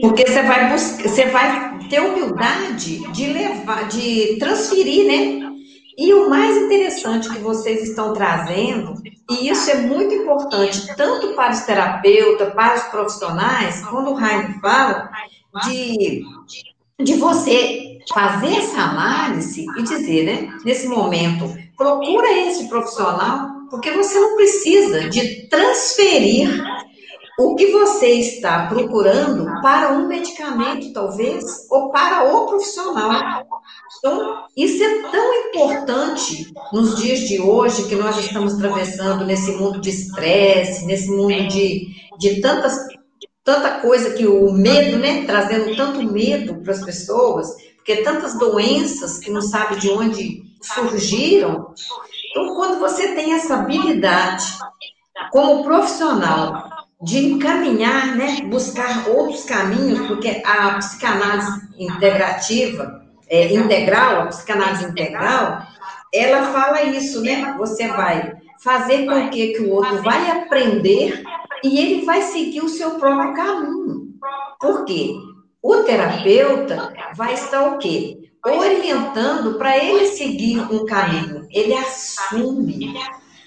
Porque 0.00 0.26
você 0.26 0.42
vai 0.42 0.70
buscar, 0.70 1.02
você 1.02 1.26
vai 1.26 1.78
ter 1.88 2.00
humildade 2.00 3.12
de 3.12 3.26
levar, 3.26 3.88
de 3.88 4.36
transferir, 4.38 5.06
né? 5.06 5.49
E 5.96 6.14
o 6.14 6.28
mais 6.28 6.56
interessante 6.56 7.28
que 7.28 7.38
vocês 7.38 7.82
estão 7.88 8.12
trazendo, 8.12 8.94
e 9.30 9.48
isso 9.48 9.70
é 9.70 9.76
muito 9.76 10.14
importante 10.14 10.86
tanto 10.96 11.34
para 11.34 11.52
os 11.52 11.60
terapeutas, 11.60 12.52
para 12.54 12.74
os 12.76 12.82
profissionais, 12.84 13.84
quando 13.86 14.10
o 14.10 14.14
Rainer 14.14 14.60
fala 14.60 15.10
de, 15.64 16.22
de 16.98 17.14
você 17.14 17.98
fazer 18.12 18.56
essa 18.56 18.80
análise 18.80 19.66
e 19.76 19.82
dizer, 19.82 20.24
né, 20.24 20.58
nesse 20.64 20.88
momento, 20.88 21.54
procura 21.76 22.30
esse 22.32 22.68
profissional, 22.68 23.48
porque 23.70 23.90
você 23.92 24.18
não 24.18 24.36
precisa 24.36 25.08
de 25.08 25.48
transferir 25.48 26.62
o 27.38 27.54
que 27.54 27.72
você 27.72 28.08
está 28.08 28.66
procurando 28.66 29.46
para 29.62 29.92
um 29.92 30.06
medicamento, 30.06 30.92
talvez, 30.92 31.66
ou 31.70 31.90
para 31.90 32.24
o 32.34 32.46
profissional. 32.46 33.46
Então, 33.98 34.44
isso 34.56 34.82
é 34.82 35.02
tão 35.10 35.34
importante 35.48 36.52
nos 36.72 36.96
dias 36.96 37.20
de 37.20 37.40
hoje 37.40 37.88
que 37.88 37.96
nós 37.96 38.16
estamos 38.18 38.54
atravessando 38.54 39.26
nesse 39.26 39.52
mundo 39.52 39.80
de 39.80 39.90
estresse, 39.90 40.86
nesse 40.86 41.10
mundo 41.10 41.48
de, 41.48 41.88
de 42.18 42.40
tantas, 42.40 42.78
tanta 43.44 43.80
coisa 43.80 44.12
que 44.12 44.26
o 44.26 44.52
medo, 44.52 44.98
né, 44.98 45.24
trazendo 45.24 45.76
tanto 45.76 46.02
medo 46.02 46.62
para 46.62 46.72
as 46.72 46.84
pessoas, 46.84 47.48
porque 47.76 47.96
tantas 47.96 48.38
doenças 48.38 49.18
que 49.18 49.30
não 49.30 49.42
sabe 49.42 49.80
de 49.80 49.90
onde 49.90 50.42
surgiram. 50.62 51.74
Então, 52.30 52.54
quando 52.54 52.78
você 52.78 53.14
tem 53.14 53.34
essa 53.34 53.56
habilidade 53.56 54.44
como 55.30 55.64
profissional 55.64 56.70
de 57.02 57.18
encaminhar, 57.18 58.14
né, 58.16 58.42
buscar 58.42 59.08
outros 59.08 59.44
caminhos, 59.44 60.06
porque 60.06 60.42
a 60.44 60.76
psicanálise 60.78 61.68
integrativa, 61.78 62.99
é, 63.30 63.54
integral, 63.54 64.22
a 64.22 64.26
psicanálise 64.26 64.84
integral, 64.84 65.62
ela 66.12 66.52
fala 66.52 66.82
isso, 66.82 67.22
né? 67.22 67.54
Você 67.56 67.86
vai 67.86 68.34
fazer 68.62 69.06
com 69.06 69.30
que, 69.30 69.54
que 69.54 69.62
o 69.62 69.70
outro 69.70 70.02
vai 70.02 70.30
aprender 70.30 71.22
e 71.62 71.78
ele 71.78 72.04
vai 72.04 72.20
seguir 72.22 72.60
o 72.62 72.68
seu 72.68 72.92
próprio 72.92 73.32
caminho. 73.32 74.08
Por 74.58 74.84
quê? 74.84 75.14
O 75.62 75.76
terapeuta 75.84 76.92
vai 77.14 77.34
estar 77.34 77.68
o 77.68 77.78
quê? 77.78 78.18
Orientando 78.44 79.58
para 79.58 79.78
ele 79.78 80.06
seguir 80.06 80.60
um 80.72 80.84
caminho. 80.84 81.46
Ele 81.50 81.74
assume 81.74 82.94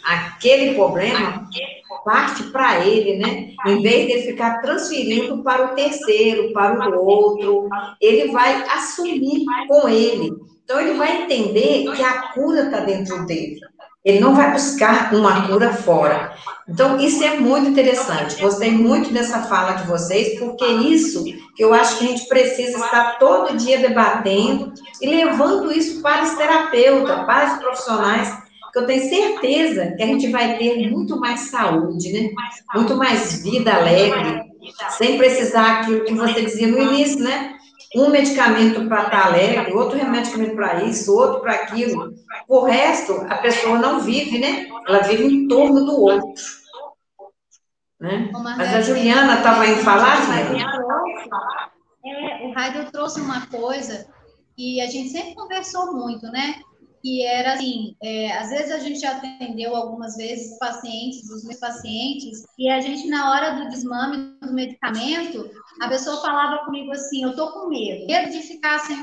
aquele 0.04 0.76
problema 0.76 1.48
parte 2.04 2.44
para 2.52 2.86
ele, 2.86 3.18
né? 3.18 3.50
Em 3.66 3.82
vez 3.82 4.08
de 4.08 4.32
ficar 4.32 4.62
transferindo 4.62 5.44
para 5.44 5.72
o 5.72 5.76
terceiro, 5.76 6.52
para 6.54 6.90
o 6.90 7.06
outro, 7.06 7.70
ele 8.02 8.32
vai 8.32 8.64
assumir 8.70 9.46
com 9.68 9.88
ele. 9.88 10.32
Então 10.64 10.80
ele 10.80 10.94
vai 10.94 11.24
entender 11.24 11.92
que 11.96 12.04
a 12.04 12.34
cura 12.34 12.66
está 12.66 12.80
dentro 12.80 13.26
dele. 13.26 13.60
Ele 14.04 14.20
não 14.20 14.36
vai 14.36 14.52
buscar 14.52 15.14
uma 15.14 15.48
cura 15.48 15.72
fora. 15.72 16.36
Então, 16.68 17.00
isso 17.00 17.24
é 17.24 17.40
muito 17.40 17.70
interessante. 17.70 18.42
Gostei 18.42 18.72
muito 18.72 19.14
dessa 19.14 19.44
fala 19.44 19.74
de 19.74 19.88
vocês, 19.88 20.38
porque 20.40 20.64
é 20.64 20.74
isso 20.74 21.24
que 21.24 21.64
eu 21.64 21.74
acho 21.74 22.00
que 22.00 22.06
a 22.06 22.08
gente 22.10 22.28
precisa 22.28 22.84
estar 22.84 23.18
todo 23.18 23.56
dia 23.56 23.80
debatendo 23.80 24.74
e 25.02 25.08
levando 25.08 25.72
isso 25.72 26.02
para 26.02 26.24
os 26.24 26.34
terapeutas, 26.36 27.26
para 27.26 27.54
os 27.54 27.60
profissionais 27.60 28.44
que 28.74 28.80
eu 28.80 28.88
tenho 28.88 29.08
certeza 29.08 29.94
que 29.96 30.02
a 30.02 30.08
gente 30.08 30.32
vai 30.32 30.58
ter 30.58 30.90
muito 30.90 31.20
mais 31.20 31.42
saúde, 31.42 32.12
né? 32.12 32.32
Muito 32.74 32.98
mais 32.98 33.44
vida 33.44 33.72
alegre, 33.72 34.52
sem 34.98 35.16
precisar 35.16 35.82
aquilo 35.82 36.04
que 36.04 36.14
você 36.16 36.42
dizia 36.42 36.68
no 36.68 36.80
início, 36.80 37.20
né? 37.20 37.56
Um 37.96 38.10
medicamento 38.10 38.88
para 38.88 39.04
estar 39.04 39.28
alegre, 39.28 39.74
outro 39.74 40.04
medicamento 40.10 40.56
para 40.56 40.84
isso, 40.86 41.16
outro 41.16 41.42
para 41.42 41.54
aquilo. 41.54 42.16
O 42.50 42.62
resto, 42.62 43.14
a 43.30 43.38
pessoa 43.38 43.78
não 43.78 44.00
vive, 44.00 44.40
né? 44.40 44.66
Ela 44.88 45.04
vive 45.04 45.24
em 45.24 45.48
torno 45.48 45.86
do 45.86 46.02
outro. 46.02 46.44
Né? 48.00 48.32
Mas 48.34 48.74
a 48.74 48.82
Juliana 48.82 49.36
estava 49.36 49.68
indo 49.68 49.82
falar, 49.82 50.26
Juliana? 50.26 50.84
É, 52.06 52.48
o 52.48 52.60
Heidel 52.60 52.92
trouxe 52.92 53.22
uma 53.22 53.46
coisa 53.46 54.08
que 54.58 54.82
a 54.82 54.88
gente 54.88 55.10
sempre 55.10 55.36
conversou 55.36 55.94
muito, 55.94 56.26
né? 56.32 56.56
Que 57.04 57.22
era 57.26 57.56
assim, 57.56 57.98
é, 58.02 58.32
às 58.32 58.50
vezes 58.50 58.72
a 58.72 58.80
gente 58.80 59.06
atendeu 59.06 59.76
algumas 59.76 60.16
vezes 60.16 60.58
pacientes, 60.58 61.30
os 61.30 61.44
meus 61.44 61.60
pacientes, 61.60 62.46
e 62.58 62.70
a 62.70 62.80
gente 62.80 63.10
na 63.10 63.30
hora 63.30 63.52
do 63.52 63.70
desmame 63.70 64.38
do 64.42 64.54
medicamento, 64.54 65.52
a 65.82 65.90
pessoa 65.90 66.22
falava 66.22 66.64
comigo 66.64 66.94
assim, 66.94 67.22
eu 67.22 67.36
tô 67.36 67.52
com 67.52 67.68
medo, 67.68 68.08
medo 68.08 68.32
de 68.32 68.40
ficar 68.40 68.80
sem 68.80 68.96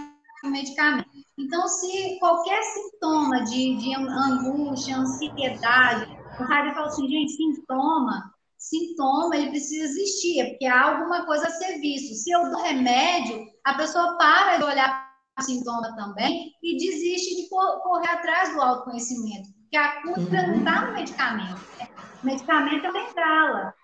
o 0.43 0.49
medicamento. 0.49 1.11
Então, 1.39 1.69
se 1.69 2.19
qualquer 2.19 2.63
sintoma 2.63 3.45
de, 3.45 3.77
de 3.77 3.95
angústia, 3.95 4.97
ansiedade, 4.97 6.11
o 6.39 6.45
Raio 6.45 6.73
fala 6.73 6.87
assim, 6.87 7.07
gente, 7.07 7.33
sintoma, 7.33 8.33
sintoma, 8.57 9.37
ele 9.37 9.51
precisa 9.51 9.85
existir, 9.85 10.49
porque 10.49 10.65
há 10.65 10.89
alguma 10.89 11.27
coisa 11.27 11.47
a 11.47 11.51
ser 11.51 11.79
visto. 11.81 12.15
Se 12.15 12.31
eu 12.31 12.51
dou 12.51 12.63
remédio, 12.63 13.47
a 13.63 13.75
pessoa 13.75 14.17
para 14.17 14.57
de 14.57 14.65
olhar 14.65 15.10
sintoma 15.41 15.95
também 15.97 16.53
e 16.63 16.77
desiste 16.77 17.37
de 17.37 17.49
correr 17.49 18.11
atrás 18.11 18.53
do 18.53 18.61
autoconhecimento, 18.61 19.49
porque 19.61 19.77
a 19.77 20.03
cura 20.03 20.21
uhum. 20.21 20.47
não 20.49 20.59
está 20.59 20.87
no 20.87 20.93
medicamento. 20.93 21.61
Né? 21.79 21.89
O 22.23 22.27
medicamento 22.27 22.87
é 22.87 22.91
uma 22.91 23.07
bengala. 23.07 23.75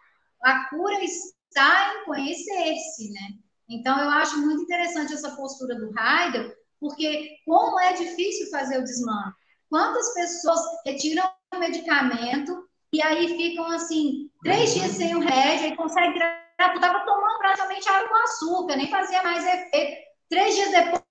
A 0.43 0.69
cura 0.69 1.03
está 1.03 1.95
em 1.95 2.05
conhecer-se, 2.05 3.13
né? 3.13 3.29
Então, 3.69 3.99
eu 3.99 4.11
acho 4.11 4.39
muito 4.39 4.63
interessante 4.63 5.15
essa 5.15 5.35
postura 5.35 5.75
do 5.75 5.91
Heidel, 5.99 6.53
porque 6.79 7.31
como 7.45 7.81
é 7.81 7.93
difícil 7.95 8.49
fazer 8.51 8.79
o 8.79 8.85
desmame. 8.85 9.33
Quantas 9.69 10.15
pessoas 10.15 10.61
retiram 10.85 11.29
o 11.55 11.59
medicamento 11.59 12.53
e 12.93 13.03
aí 13.03 13.37
ficam, 13.37 13.67
assim, 13.67 14.31
três 14.43 14.75
dias 14.75 14.93
sem 14.93 15.15
o 15.15 15.21
remédio 15.21 15.69
e 15.69 15.77
conseguem... 15.77 16.23
Estava 16.59 17.05
tomando 17.05 17.39
praticamente 17.39 17.89
água 17.89 18.09
com 18.09 18.15
açúcar, 18.15 18.77
nem 18.77 18.89
fazia 18.89 19.23
mais 19.23 19.45
efeito. 19.45 20.07
Três 20.31 20.55
dias 20.55 20.71
depois, 20.71 21.03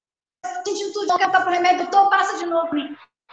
sentindo 0.66 0.94
tudo, 0.94 1.18
quer 1.18 1.32
para 1.32 1.48
o 1.48 1.52
remédio, 1.52 1.90
doutor, 1.90 2.10
passa 2.10 2.38
de 2.38 2.46
novo. 2.46 2.70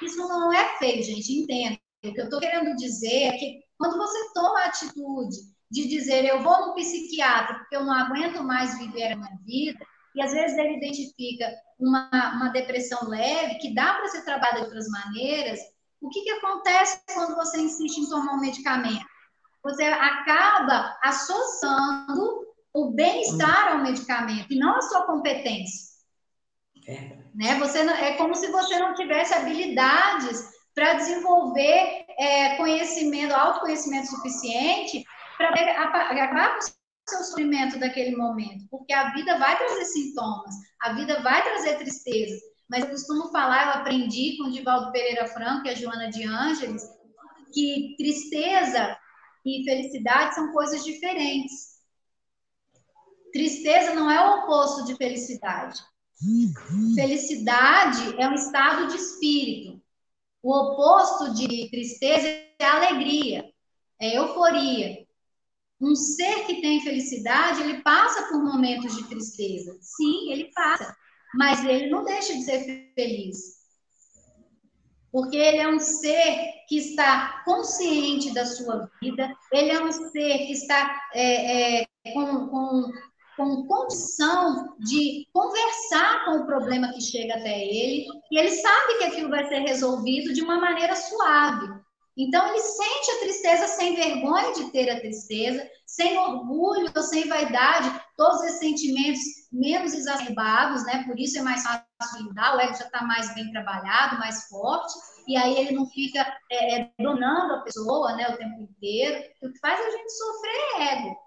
Isso 0.03 0.17
não 0.17 0.53
é 0.53 0.79
feio, 0.79 1.03
gente, 1.03 1.33
entenda. 1.33 1.79
O 2.05 2.13
que 2.13 2.21
eu 2.21 2.25
estou 2.25 2.41
querendo 2.41 2.75
dizer 2.77 3.29
é 3.29 3.33
que 3.33 3.61
quando 3.79 3.97
você 3.97 4.33
toma 4.35 4.61
a 4.61 4.67
atitude 4.67 5.37
de 5.71 5.89
dizer 5.89 6.25
eu 6.25 6.43
vou 6.43 6.67
no 6.67 6.75
psiquiatra 6.75 7.57
porque 7.59 7.77
eu 7.77 7.85
não 7.85 7.95
aguento 7.95 8.43
mais 8.43 8.77
viver 8.79 9.13
a 9.13 9.17
minha 9.17 9.39
vida, 9.45 9.79
e 10.15 10.23
às 10.23 10.33
vezes 10.33 10.59
ele 10.59 10.77
identifica 10.77 11.51
uma, 11.79 12.11
uma 12.37 12.49
depressão 12.51 13.09
leve, 13.09 13.59
que 13.59 13.75
dá 13.75 13.95
para 13.95 14.09
ser 14.09 14.25
trabalhada 14.25 14.59
de 14.59 14.65
outras 14.65 14.87
maneiras, 14.89 15.59
o 16.01 16.09
que, 16.11 16.23
que 16.23 16.31
acontece 16.31 17.01
quando 17.15 17.35
você 17.37 17.61
insiste 17.61 17.99
em 17.99 18.09
tomar 18.09 18.35
um 18.35 18.41
medicamento? 18.41 19.07
Você 19.63 19.85
acaba 19.85 20.99
associando 21.03 22.47
o 22.75 22.91
bem-estar 22.91 23.73
ao 23.73 23.83
medicamento 23.83 24.53
e 24.53 24.59
não 24.59 24.77
a 24.77 24.83
sua 24.83 25.07
competência. 25.07 25.93
É. 26.87 27.22
Né? 27.35 27.59
Você 27.59 27.83
não, 27.83 27.95
é 27.95 28.17
como 28.17 28.35
se 28.35 28.49
você 28.49 28.79
não 28.79 28.95
tivesse 28.95 29.33
habilidades 29.35 30.51
para 30.75 30.95
desenvolver 30.95 32.05
é, 32.19 32.57
conhecimento, 32.57 33.35
autoconhecimento 33.35 34.09
suficiente 34.09 35.05
para 35.37 35.49
acabar 35.51 36.59
com 36.59 36.59
o 36.61 36.63
seu 37.09 37.25
sofrimento 37.25 37.79
daquele 37.79 38.17
momento, 38.17 38.67
porque 38.71 38.93
a 38.93 39.13
vida 39.13 39.39
vai 39.39 39.57
trazer 39.57 39.85
sintomas, 39.87 40.55
a 40.83 40.93
vida 40.93 41.21
vai 41.23 41.43
trazer 41.43 41.79
tristeza. 41.79 42.39
Mas 42.71 42.85
eu 42.85 42.91
costumo 42.91 43.31
falar, 43.31 43.67
eu 43.67 43.81
aprendi 43.81 44.37
com 44.39 44.45
o 44.45 44.51
Divaldo 44.51 44.93
Pereira 44.93 45.27
Franco 45.27 45.67
e 45.67 45.71
a 45.71 45.75
Joana 45.75 46.09
de 46.09 46.25
Ângeles, 46.25 46.83
que 47.53 47.95
tristeza 47.99 48.97
e 49.45 49.65
felicidade 49.65 50.35
são 50.35 50.53
coisas 50.53 50.85
diferentes. 50.85 51.73
Tristeza 53.33 53.95
não 53.95 54.11
é 54.11 54.25
o 54.25 54.39
oposto 54.39 54.85
de 54.85 54.95
felicidade. 54.95 55.83
Felicidade 56.95 58.15
é 58.21 58.29
um 58.29 58.35
estado 58.35 58.89
de 58.89 58.97
espírito. 58.97 59.83
O 60.43 60.53
oposto 60.53 61.35
de 61.35 61.69
tristeza 61.71 62.27
é 62.27 62.65
alegria, 62.65 63.45
é 64.01 64.17
euforia. 64.19 65.07
Um 65.81 65.95
ser 65.95 66.47
que 66.47 66.61
tem 66.61 66.81
felicidade, 66.81 67.63
ele 67.63 67.83
passa 67.83 68.29
por 68.29 68.43
momentos 68.43 68.97
de 68.97 69.05
tristeza. 69.09 69.77
Sim, 69.81 70.31
ele 70.31 70.51
passa, 70.53 70.97
mas 71.35 71.65
ele 71.65 71.89
não 71.91 72.05
deixa 72.05 72.35
de 72.35 72.43
ser 72.43 72.93
feliz. 72.95 73.63
Porque 75.11 75.37
ele 75.37 75.59
é 75.59 75.69
um 75.69 75.79
ser 75.79 76.53
que 76.69 76.79
está 76.79 77.43
consciente 77.45 78.33
da 78.33 78.47
sua 78.47 78.91
vida, 79.01 79.37
ele 79.53 79.71
é 79.71 79.83
um 79.83 79.93
ser 79.93 80.39
que 80.47 80.53
está 80.53 81.01
é, 81.15 81.83
é, 81.83 81.87
com, 82.13 82.49
com 82.49 82.93
com 83.43 83.67
condição 83.67 84.77
de 84.79 85.27
conversar 85.33 86.25
com 86.25 86.39
o 86.39 86.47
problema 86.47 86.93
que 86.93 87.01
chega 87.01 87.35
até 87.35 87.61
ele, 87.61 88.07
e 88.31 88.39
ele 88.39 88.51
sabe 88.51 88.99
que 88.99 89.05
aquilo 89.05 89.31
vai 89.31 89.45
ser 89.49 89.61
resolvido 89.61 90.33
de 90.33 90.43
uma 90.43 90.61
maneira 90.61 90.95
suave. 90.95 91.69
Então, 92.17 92.47
ele 92.47 92.61
sente 92.61 93.11
a 93.11 93.21
tristeza 93.21 93.67
sem 93.69 93.97
vergonha 93.97 94.53
de 94.53 94.71
ter 94.71 94.91
a 94.91 95.01
tristeza, 95.01 95.67
sem 95.87 96.17
orgulho, 96.19 96.93
sem 97.03 97.27
vaidade, 97.27 98.01
todos 98.17 98.43
esses 98.45 98.59
sentimentos 98.59 99.21
menos 99.51 99.95
exacerbados, 99.95 100.85
né? 100.85 101.05
Por 101.05 101.19
isso 101.19 101.39
é 101.39 101.43
mais 101.43 101.63
fácil 101.63 102.29
lidar, 102.29 102.57
o 102.57 102.61
ego 102.61 102.75
já 102.75 102.85
está 102.85 103.03
mais 103.03 103.35
bem 103.35 103.51
trabalhado, 103.51 104.19
mais 104.19 104.47
forte, 104.49 104.93
e 105.27 105.37
aí 105.37 105.59
ele 105.59 105.73
não 105.73 105.87
fica 105.87 106.21
é, 106.51 106.81
é, 106.81 106.91
donando 106.99 107.55
a 107.55 107.61
pessoa 107.63 108.15
né, 108.15 108.29
o 108.29 108.37
tempo 108.37 108.61
inteiro. 108.61 109.25
O 109.43 109.51
que 109.51 109.59
faz 109.59 109.81
a 109.81 109.91
gente 109.91 110.13
sofrer 110.13 110.55
é 110.77 110.99
ego 110.99 111.22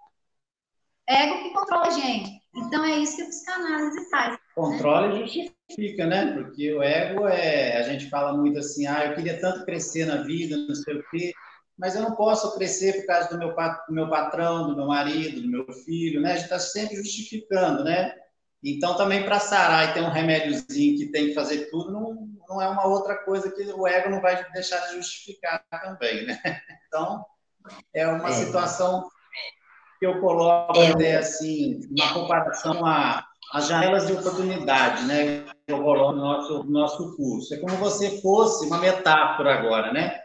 ego 1.07 1.43
que 1.43 1.53
controla 1.53 1.87
a 1.87 1.91
gente. 1.91 2.41
Então, 2.55 2.83
é 2.85 2.97
isso 2.99 3.17
que 3.17 3.23
a 3.23 3.27
psicanálise 3.27 4.09
faz. 4.09 4.37
Controla 4.55 5.07
e 5.13 5.27
justifica, 5.27 6.05
né? 6.05 6.33
Porque 6.33 6.73
o 6.73 6.81
ego 6.81 7.27
é. 7.27 7.77
A 7.77 7.83
gente 7.83 8.09
fala 8.09 8.37
muito 8.37 8.59
assim, 8.59 8.87
ah, 8.87 9.05
eu 9.05 9.15
queria 9.15 9.39
tanto 9.39 9.65
crescer 9.65 10.05
na 10.05 10.23
vida, 10.23 10.55
não 10.57 10.75
sei 10.75 10.95
o 10.95 11.09
quê, 11.09 11.33
mas 11.77 11.95
eu 11.95 12.01
não 12.01 12.15
posso 12.15 12.55
crescer 12.55 13.01
por 13.01 13.07
causa 13.07 13.29
do 13.29 13.37
meu, 13.37 13.53
do 13.53 13.93
meu 13.93 14.09
patrão, 14.09 14.67
do 14.67 14.75
meu 14.75 14.87
marido, 14.87 15.41
do 15.41 15.47
meu 15.47 15.65
filho, 15.85 16.21
né? 16.21 16.31
A 16.31 16.35
gente 16.35 16.45
está 16.45 16.59
sempre 16.59 16.95
justificando, 16.95 17.83
né? 17.83 18.13
Então, 18.63 18.95
também 18.97 19.23
para 19.23 19.39
sarar 19.39 19.89
e 19.89 19.93
ter 19.93 20.01
um 20.01 20.09
remédiozinho 20.09 20.97
que 20.97 21.11
tem 21.11 21.27
que 21.27 21.33
fazer 21.35 21.69
tudo, 21.69 21.91
não, 21.91 22.27
não 22.47 22.61
é 22.61 22.67
uma 22.67 22.87
outra 22.87 23.15
coisa 23.15 23.51
que 23.51 23.61
o 23.61 23.85
ego 23.85 24.09
não 24.09 24.21
vai 24.21 24.43
deixar 24.53 24.79
de 24.87 24.95
justificar 24.95 25.63
também, 25.69 26.25
né? 26.25 26.39
Então, 26.87 27.25
é 27.93 28.07
uma 28.07 28.29
é. 28.29 28.31
situação 28.31 29.09
que 29.99 30.05
eu 30.05 30.19
coloco 30.19 30.79
é. 30.79 30.91
até 30.91 31.17
assim, 31.17 31.81
uma 31.91 32.13
comparação 32.13 32.85
a 32.85 33.25
as 33.53 33.67
janelas 33.67 34.07
de 34.07 34.13
oportunidade, 34.13 35.05
né? 35.05 35.45
Que 35.65 35.73
eu 35.73 35.81
coloco 35.81 36.13
no 36.13 36.21
nosso, 36.21 36.63
nosso 36.63 37.15
curso. 37.15 37.53
É 37.53 37.57
como 37.57 37.77
você 37.77 38.21
fosse 38.21 38.65
uma 38.65 38.79
metáfora 38.79 39.53
agora, 39.53 39.93
né? 39.93 40.19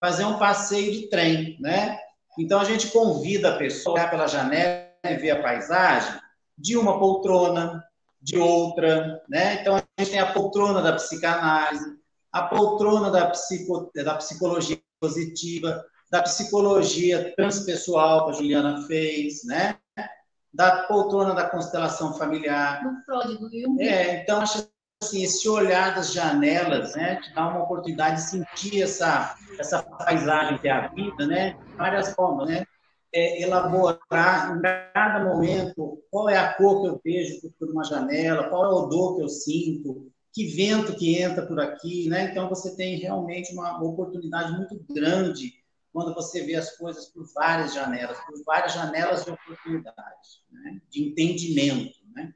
Fazer 0.00 0.24
um 0.24 0.38
passeio 0.38 0.92
de 0.92 1.08
trem, 1.08 1.56
né? 1.60 1.98
Então 2.38 2.58
a 2.58 2.64
gente 2.64 2.88
convida 2.88 3.50
a 3.50 3.56
pessoa 3.56 3.96
a 3.96 4.00
olhar 4.00 4.10
pela 4.10 4.26
janela 4.26 4.88
e 5.04 5.16
ver 5.16 5.30
a 5.30 5.42
paisagem 5.42 6.20
de 6.56 6.76
uma 6.76 6.98
poltrona, 6.98 7.84
de 8.20 8.38
outra, 8.38 9.22
né? 9.28 9.60
Então 9.60 9.76
a 9.76 9.82
gente 9.98 10.10
tem 10.10 10.20
a 10.20 10.32
poltrona 10.32 10.80
da 10.80 10.94
psicanálise, 10.94 11.84
a 12.32 12.42
poltrona 12.42 13.10
da, 13.10 13.30
psico, 13.30 13.90
da 13.94 14.14
psicologia 14.14 14.80
positiva, 15.00 15.84
da 16.12 16.22
psicologia 16.22 17.34
transpessoal 17.34 18.26
que 18.26 18.32
a 18.32 18.34
Juliana 18.34 18.86
fez, 18.86 19.44
né? 19.44 19.78
da 20.52 20.82
poltrona 20.82 21.34
da 21.34 21.48
constelação 21.48 22.12
familiar. 22.18 22.82
Do 22.82 23.02
Freud, 23.04 23.38
do 23.38 23.50
Jung. 23.50 23.82
É, 23.82 24.22
então, 24.22 24.42
acho 24.42 24.68
assim, 25.02 25.22
esse 25.22 25.48
olhar 25.48 25.94
das 25.94 26.12
janelas, 26.12 26.94
né, 26.94 27.16
te 27.16 27.34
dá 27.34 27.48
uma 27.48 27.64
oportunidade 27.64 28.16
de 28.16 28.22
sentir 28.22 28.82
essa, 28.82 29.34
essa 29.58 29.82
paisagem 29.82 30.58
que 30.58 30.68
é 30.68 30.70
a 30.70 30.88
vida, 30.88 31.26
né, 31.26 31.56
de 31.66 31.74
várias 31.74 32.12
formas, 32.14 32.48
né, 32.48 32.64
é, 33.12 33.42
elaborar 33.42 34.56
em 34.56 34.60
cada 34.94 35.24
momento 35.24 35.98
qual 36.10 36.28
é 36.28 36.36
a 36.36 36.54
cor 36.54 36.82
que 36.82 36.88
eu 36.88 37.00
vejo 37.04 37.52
por 37.58 37.70
uma 37.70 37.84
janela, 37.84 38.48
qual 38.48 38.64
é 38.64 38.68
o 38.68 38.84
odor 38.84 39.16
que 39.16 39.22
eu 39.22 39.28
sinto, 39.28 40.12
que 40.32 40.46
vento 40.46 40.94
que 40.94 41.20
entra 41.20 41.44
por 41.46 41.58
aqui, 41.58 42.08
né, 42.08 42.30
então 42.30 42.48
você 42.48 42.76
tem 42.76 42.98
realmente 42.98 43.52
uma 43.52 43.82
oportunidade 43.82 44.52
muito 44.52 44.78
grande 44.88 45.61
quando 45.92 46.14
você 46.14 46.44
vê 46.44 46.54
as 46.54 46.76
coisas 46.76 47.06
por 47.06 47.24
várias 47.34 47.74
janelas, 47.74 48.16
por 48.18 48.42
várias 48.44 48.72
janelas 48.72 49.24
de 49.24 49.30
oportunidade, 49.30 50.28
né? 50.50 50.78
de 50.90 51.08
entendimento. 51.08 51.98
Né? 52.14 52.32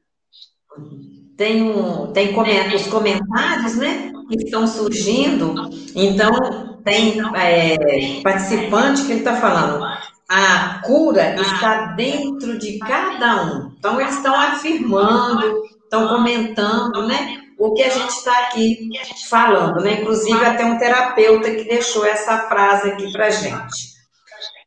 Tem, 1.36 1.62
um, 1.62 2.12
tem 2.12 2.34
os 2.74 2.86
comentários 2.86 3.76
né, 3.76 4.12
que 4.28 4.44
estão 4.44 4.66
surgindo, 4.66 5.54
então 5.94 6.82
tem 6.84 7.18
é, 7.34 8.20
participante 8.22 9.06
que 9.06 9.12
está 9.14 9.36
falando, 9.40 9.84
a 10.28 10.80
cura 10.84 11.40
está 11.40 11.92
dentro 11.92 12.58
de 12.58 12.78
cada 12.78 13.44
um. 13.44 13.72
Então, 13.78 14.00
eles 14.00 14.16
estão 14.16 14.34
afirmando, 14.34 15.64
estão 15.84 16.08
comentando, 16.08 17.06
né? 17.06 17.45
O 17.58 17.72
que 17.72 17.82
a 17.82 17.88
gente 17.88 18.10
está 18.10 18.38
aqui 18.40 18.90
falando, 19.28 19.82
né? 19.82 20.00
Inclusive 20.00 20.44
até 20.44 20.64
um 20.64 20.78
terapeuta 20.78 21.50
que 21.50 21.64
deixou 21.64 22.04
essa 22.04 22.48
frase 22.48 22.90
aqui 22.90 23.10
para 23.12 23.30
gente. 23.30 23.96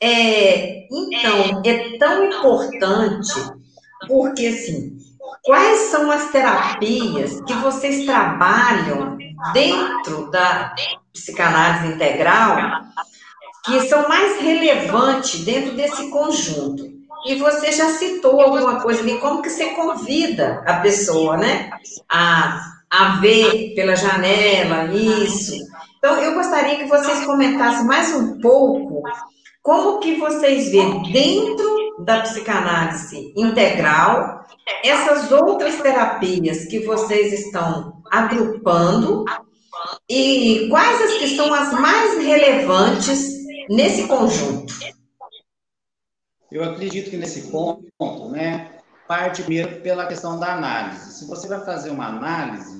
É, 0.02 0.88
então, 0.92 1.62
é 1.66 1.98
tão 1.98 2.26
importante 2.26 3.34
porque 4.08 4.48
assim, 4.48 4.98
quais 5.44 5.78
são 5.92 6.10
as 6.10 6.32
terapias 6.32 7.42
que 7.42 7.54
vocês 7.56 8.06
trabalham 8.06 9.18
dentro 9.54 10.32
da 10.32 10.74
psicanálise 11.14 11.94
integral 11.94 12.58
que 13.66 13.82
são 13.88 14.08
mais 14.08 14.42
relevantes 14.42 15.44
dentro 15.44 15.76
desse 15.76 16.10
conjunto? 16.10 16.98
E 17.26 17.36
você 17.36 17.72
já 17.74 17.90
citou 17.90 18.40
alguma 18.40 18.82
coisa 18.82 19.02
ali, 19.02 19.20
como 19.20 19.42
que 19.42 19.50
você 19.50 19.72
convida 19.72 20.64
a 20.66 20.76
pessoa, 20.76 21.36
né, 21.36 21.70
a 22.10 22.79
a 22.92 23.20
ver 23.20 23.74
pela 23.76 23.96
janela, 23.96 24.94
isso. 24.94 25.56
Então, 25.98 26.16
eu 26.22 26.34
gostaria 26.34 26.78
que 26.78 26.86
vocês 26.86 27.26
comentassem 27.26 27.86
mais 27.86 28.14
um 28.14 28.40
pouco 28.40 29.04
como 29.62 30.00
que 30.00 30.16
vocês 30.16 30.72
veem 30.72 31.04
dentro 31.12 32.04
da 32.06 32.22
psicanálise 32.22 33.34
integral 33.36 34.46
essas 34.84 35.32
outras 35.32 35.82
terapias 35.82 36.66
que 36.66 36.80
vocês 36.80 37.34
estão 37.34 38.02
agrupando 38.12 39.26
e 40.10 40.68
quais 40.70 41.02
as 41.02 41.14
que 41.18 41.36
são 41.36 41.54
as 41.54 41.74
mais 41.74 42.18
relevantes 42.24 43.40
nesse 43.70 44.08
conjunto. 44.08 44.74
Eu 46.52 46.64
acredito 46.64 47.10
que 47.10 47.18
nesse 47.18 47.52
ponto, 47.52 48.30
né, 48.32 48.80
parte 49.08 49.44
primeiro 49.44 49.82
pela 49.82 50.08
questão 50.08 50.40
da 50.40 50.54
análise. 50.54 51.14
Se 51.14 51.28
você 51.28 51.48
vai 51.48 51.64
fazer 51.64 51.92
uma 51.92 52.08
análise, 52.08 52.79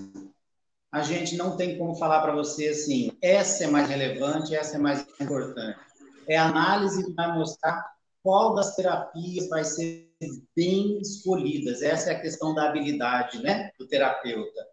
a 0.92 1.02
gente 1.02 1.38
não 1.38 1.56
tem 1.56 1.78
como 1.78 1.96
falar 1.96 2.22
para 2.22 2.34
você 2.34 2.70
assim, 2.70 3.12
essa 3.22 3.66
é 3.66 3.68
mais 3.68 3.88
relevante, 3.88 4.56
essa 4.56 4.76
é 4.76 4.80
mais 4.80 5.06
importante. 5.20 5.80
É 6.28 6.38
a 6.38 6.48
análise 6.48 7.06
que 7.06 7.14
vai 7.14 7.32
mostrar 7.32 7.86
qual 8.24 8.54
das 8.56 8.76
terapias 8.76 9.48
vai 9.50 9.64
ser 9.64 10.10
bem 10.56 11.00
escolhidas. 11.00 11.82
Essa 11.82 12.12
é 12.12 12.16
a 12.16 12.20
questão 12.20 12.54
da 12.54 12.68
habilidade, 12.68 13.42
né, 13.42 13.72
do 13.80 13.88
terapeuta. 13.88 14.68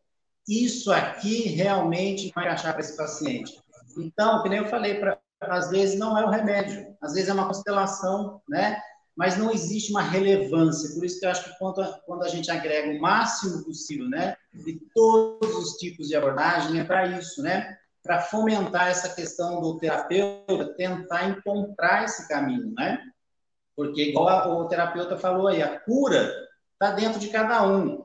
Isso 0.49 0.93
aqui 0.93 1.49
realmente 1.49 2.33
vai 2.35 2.49
achar 2.49 2.73
para 2.73 2.81
esse 2.81 2.97
paciente. 2.97 3.61
Então, 3.99 4.43
que 4.43 4.49
nem 4.49 4.59
eu 4.59 4.69
falei, 4.69 4.95
pra, 4.99 5.19
às 5.41 5.71
vezes 5.71 5.99
não 5.99 6.17
é 6.17 6.25
o 6.25 6.31
remédio, 6.31 6.97
às 7.01 7.14
vezes 7.14 7.29
é 7.29 7.33
uma 7.33 7.47
constelação, 7.47 8.41
né? 8.49 8.81
Mas 9.17 9.39
não 9.39 9.51
existe 9.51 9.91
uma 9.91 10.03
relevância. 10.03 10.95
Por 10.95 11.05
isso 11.05 11.19
que 11.19 11.25
eu 11.25 11.31
acho 11.31 11.45
que 11.45 11.59
quando 11.59 11.81
a, 11.81 11.99
quando 12.05 12.23
a 12.23 12.29
gente 12.29 12.51
agrega 12.51 12.91
o 12.91 13.01
máximo 13.01 13.64
possível, 13.64 14.09
né, 14.09 14.37
de 14.53 14.79
todos 14.95 15.57
os 15.57 15.79
tipos 15.79 16.09
de 16.09 16.14
abordagem, 16.14 16.79
é 16.79 16.85
para 16.85 17.07
isso, 17.07 17.43
né? 17.43 17.79
Para 18.03 18.21
fomentar 18.21 18.89
essa 18.89 19.09
questão 19.09 19.61
do 19.61 19.79
terapeuta 19.79 20.75
tentar 20.77 21.31
encontrar 21.31 22.05
esse 22.05 22.29
caminho, 22.29 22.73
né? 22.77 23.01
Porque, 23.75 24.11
igual 24.11 24.61
o 24.61 24.69
terapeuta 24.69 25.17
falou 25.17 25.49
aí, 25.49 25.62
a 25.62 25.81
cura 25.81 26.33
está 26.73 26.95
dentro 26.95 27.19
de 27.19 27.29
cada 27.29 27.67
um. 27.67 28.05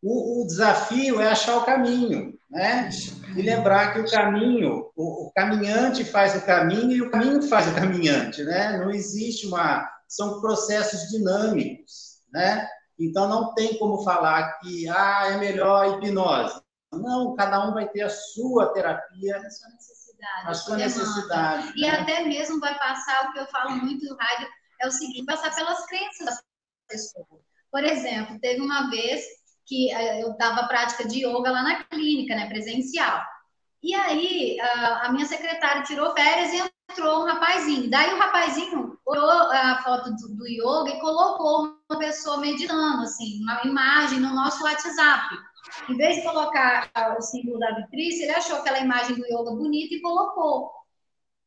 O, 0.00 0.42
o, 0.42 0.46
desafio 0.46 1.20
é 1.20 1.28
achar 1.28 1.58
o 1.58 1.64
caminho, 1.64 2.36
né? 2.50 2.88
E 3.36 3.42
lembrar 3.42 3.92
que 3.92 4.00
o 4.00 4.10
caminho, 4.10 4.90
o, 4.96 5.26
o 5.26 5.32
caminhante 5.32 6.04
faz 6.04 6.34
o 6.34 6.44
caminho 6.44 6.92
e 6.92 7.02
o 7.02 7.10
caminho 7.10 7.42
faz 7.42 7.68
o 7.68 7.74
caminhante, 7.74 8.42
né? 8.42 8.78
Não 8.78 8.90
existe 8.90 9.46
uma 9.46 9.88
são 10.14 10.40
processos 10.42 11.08
dinâmicos, 11.08 12.20
né? 12.30 12.68
Então 12.98 13.28
não 13.28 13.54
tem 13.54 13.78
como 13.78 14.04
falar 14.04 14.58
que 14.58 14.86
ah, 14.88 15.28
é 15.28 15.36
melhor 15.38 15.84
a 15.84 15.88
hipnose. 15.88 16.60
Não, 16.92 17.34
cada 17.34 17.66
um 17.66 17.72
vai 17.72 17.88
ter 17.88 18.02
a 18.02 18.10
sua 18.10 18.72
terapia, 18.74 19.38
a 19.38 19.50
sua 19.50 19.68
necessidade. 19.70 20.48
A 20.48 20.54
sua 20.54 20.76
necessidade 20.76 21.72
e 21.74 21.80
né? 21.80 21.90
até 21.90 22.22
mesmo 22.24 22.60
vai 22.60 22.78
passar 22.78 23.28
o 23.28 23.32
que 23.32 23.38
eu 23.38 23.46
falo 23.46 23.70
muito 23.76 24.04
no 24.04 24.16
rádio 24.16 24.46
é 24.80 24.86
o 24.86 24.90
seguinte, 24.90 25.24
passar 25.24 25.54
pelas 25.54 25.86
crenças 25.86 26.26
da 26.26 26.42
pessoa. 26.88 27.26
Por 27.70 27.82
exemplo, 27.82 28.38
teve 28.40 28.60
uma 28.60 28.90
vez 28.90 29.24
que 29.64 29.90
eh, 29.90 30.22
eu 30.22 30.36
dava 30.36 30.68
prática 30.68 31.08
de 31.08 31.24
yoga 31.24 31.50
lá 31.50 31.62
na 31.62 31.84
clínica, 31.84 32.34
né, 32.34 32.48
presencial. 32.48 33.22
E 33.82 33.94
aí 33.94 34.60
a, 34.60 35.10
minha 35.12 35.26
secretária 35.26 35.82
tirou 35.82 36.12
férias 36.14 36.52
e 36.52 36.72
entrou 36.90 37.22
um 37.22 37.26
rapazinho. 37.26 37.90
Daí 37.90 38.12
o 38.12 38.18
rapazinho 38.18 38.91
olhou 39.06 39.30
a 39.30 39.82
foto 39.82 40.10
do, 40.10 40.36
do 40.36 40.46
yoga 40.46 40.90
e 40.90 41.00
colocou 41.00 41.76
uma 41.90 41.98
pessoa 41.98 42.38
meditando, 42.38 43.02
assim, 43.02 43.42
uma 43.42 43.62
imagem 43.64 44.20
no 44.20 44.34
nosso 44.34 44.62
WhatsApp. 44.62 45.36
Em 45.88 45.96
vez 45.96 46.16
de 46.16 46.22
colocar 46.22 46.90
o 47.18 47.22
símbolo 47.22 47.58
da 47.58 47.74
vitrice, 47.74 48.22
ele 48.22 48.32
achou 48.32 48.56
aquela 48.56 48.80
imagem 48.80 49.16
do 49.16 49.26
yoga 49.26 49.56
bonita 49.56 49.94
e 49.94 50.00
colocou. 50.02 50.70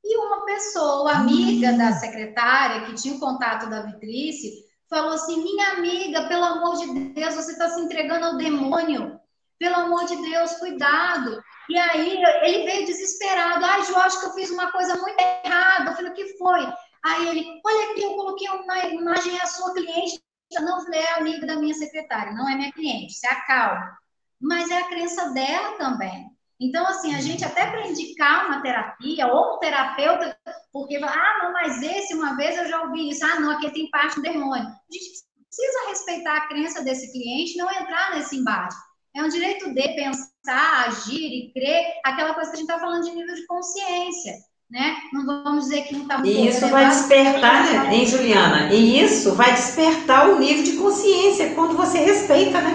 E 0.03 0.17
uma 0.17 0.45
pessoa, 0.45 1.11
amiga 1.13 1.73
da 1.73 1.91
secretária, 1.93 2.85
que 2.85 2.93
tinha 2.93 3.15
o 3.15 3.19
contato 3.19 3.69
da 3.69 3.81
vitrice, 3.81 4.53
falou 4.89 5.13
assim: 5.13 5.41
Minha 5.41 5.71
amiga, 5.71 6.27
pelo 6.27 6.43
amor 6.43 6.77
de 6.77 7.09
Deus, 7.09 7.33
você 7.33 7.53
está 7.53 7.69
se 7.69 7.81
entregando 7.81 8.25
ao 8.25 8.37
demônio. 8.37 9.19
Pelo 9.57 9.75
amor 9.75 10.05
de 10.05 10.15
Deus, 10.17 10.53
cuidado. 10.57 11.41
E 11.69 11.77
aí 11.77 12.21
ele 12.43 12.65
veio 12.65 12.85
desesperado. 12.85 13.65
Ai, 13.65 13.83
Ju, 13.83 13.95
acho 13.95 14.19
que 14.19 14.25
eu 14.27 14.33
fiz 14.33 14.51
uma 14.51 14.71
coisa 14.71 14.95
muito 14.97 15.19
errada. 15.19 15.91
Eu 15.91 15.95
falei, 15.95 16.11
o 16.11 16.13
que 16.13 16.37
foi? 16.37 16.67
Aí 17.05 17.27
ele, 17.29 17.61
olha 17.63 17.91
aqui, 17.91 18.01
eu 18.01 18.15
coloquei 18.15 18.49
uma 18.49 18.79
imagem, 18.85 19.37
é 19.37 19.43
a 19.43 19.45
sua 19.45 19.73
cliente. 19.73 20.19
Não 20.59 20.83
falei, 20.83 21.01
é 21.01 21.13
amiga 21.13 21.45
da 21.45 21.55
minha 21.55 21.73
secretária, 21.73 22.33
não 22.33 22.49
é 22.49 22.55
minha 22.55 22.71
cliente, 22.71 23.13
se 23.13 23.27
acalma. 23.27 23.95
Mas 24.41 24.71
é 24.71 24.77
a 24.79 24.87
crença 24.87 25.29
dela 25.29 25.77
também. 25.77 26.31
Então, 26.59 26.87
assim, 26.87 27.13
a 27.13 27.21
gente 27.21 27.43
até 27.45 27.69
para 27.69 27.87
indicar 27.87 28.47
uma 28.47 28.61
terapia 28.61 29.27
ou 29.27 29.55
um 29.55 29.59
terapeuta, 29.59 30.35
porque, 30.71 30.95
ah, 30.95 31.39
não, 31.43 31.53
mas 31.53 31.81
esse, 31.83 32.15
uma 32.15 32.35
vez 32.35 32.57
eu 32.57 32.67
já 32.67 32.81
ouvi 32.83 33.09
isso, 33.09 33.23
ah, 33.23 33.39
não, 33.39 33.51
aqui 33.51 33.69
tem 33.71 33.89
parte 33.91 34.15
do 34.15 34.21
demônio. 34.21 34.65
A 34.65 34.93
gente 34.93 35.23
precisa 35.47 35.89
respeitar 35.89 36.37
a 36.37 36.47
crença 36.47 36.83
desse 36.83 37.11
cliente, 37.11 37.57
não 37.57 37.69
entrar 37.71 38.15
nesse 38.15 38.37
embate. 38.37 38.75
É 39.15 39.21
um 39.21 39.29
direito 39.29 39.73
de 39.73 39.95
pensar, 39.95 40.87
agir 40.87 41.21
e 41.21 41.53
crer, 41.53 41.99
aquela 42.03 42.33
coisa 42.33 42.49
que 42.49 42.55
a 42.55 42.59
gente 42.59 42.69
está 42.69 42.79
falando 42.79 43.03
de 43.03 43.11
nível 43.11 43.35
de 43.35 43.45
consciência. 43.45 44.33
Né? 44.69 44.95
Não 45.13 45.25
vamos 45.25 45.65
dizer 45.65 45.83
que 45.83 45.93
não 45.93 46.03
está 46.03 46.25
E 46.25 46.47
isso 46.47 46.67
vai 46.69 46.89
despertar, 46.89 47.65
né, 47.65 47.95
hein, 47.95 48.05
Juliana? 48.07 48.73
E 48.73 48.99
isso 48.99 49.35
vai 49.35 49.53
despertar 49.53 50.29
o 50.29 50.39
nível 50.39 50.63
de 50.63 50.75
consciência 50.77 51.53
quando 51.53 51.77
você 51.77 51.99
respeita, 51.99 52.59
né? 52.61 52.73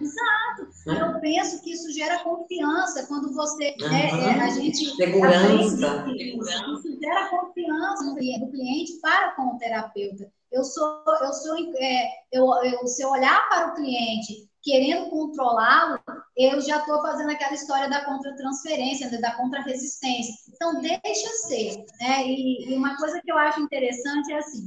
Exato. 0.00 0.68
Né? 0.86 1.00
Eu 1.00 1.20
penso 1.20 1.62
que 1.62 1.72
isso 1.72 1.92
gera 1.92 2.18
confiança 2.20 3.06
quando 3.06 3.34
você. 3.34 3.74
Uhum. 3.80 3.94
É, 3.94 4.40
a 4.40 4.48
gente. 4.48 4.96
Segurança. 4.96 6.06
Isso 6.06 6.98
gera 7.00 7.28
confiança 7.28 8.04
do 8.04 8.50
cliente 8.50 8.92
para 9.02 9.32
com 9.32 9.54
o 9.54 9.58
terapeuta. 9.58 10.30
Eu 10.50 10.62
sou, 10.64 11.02
eu 11.20 11.32
sou, 11.32 11.56
é, 11.76 12.06
eu, 12.32 12.46
eu, 12.62 12.86
se 12.86 13.02
eu 13.02 13.10
olhar 13.10 13.48
para 13.48 13.68
o 13.68 13.74
cliente 13.74 14.48
querendo 14.64 15.10
controlá-lo, 15.10 16.00
eu 16.36 16.60
já 16.60 16.78
estou 16.78 17.02
fazendo 17.02 17.30
aquela 17.30 17.52
história 17.52 17.88
da 17.88 18.04
contra-transferência, 18.04 19.10
né, 19.10 19.18
da 19.18 19.36
contra-resistência. 19.36 20.34
Então, 20.48 20.80
deixa 20.80 21.28
ser. 21.46 21.84
Né? 22.00 22.26
E, 22.26 22.72
e, 22.72 22.76
uma 22.76 22.96
coisa 22.96 23.20
que 23.20 23.30
eu 23.30 23.36
acho 23.36 23.60
interessante 23.60 24.32
é 24.32 24.38
assim: 24.38 24.66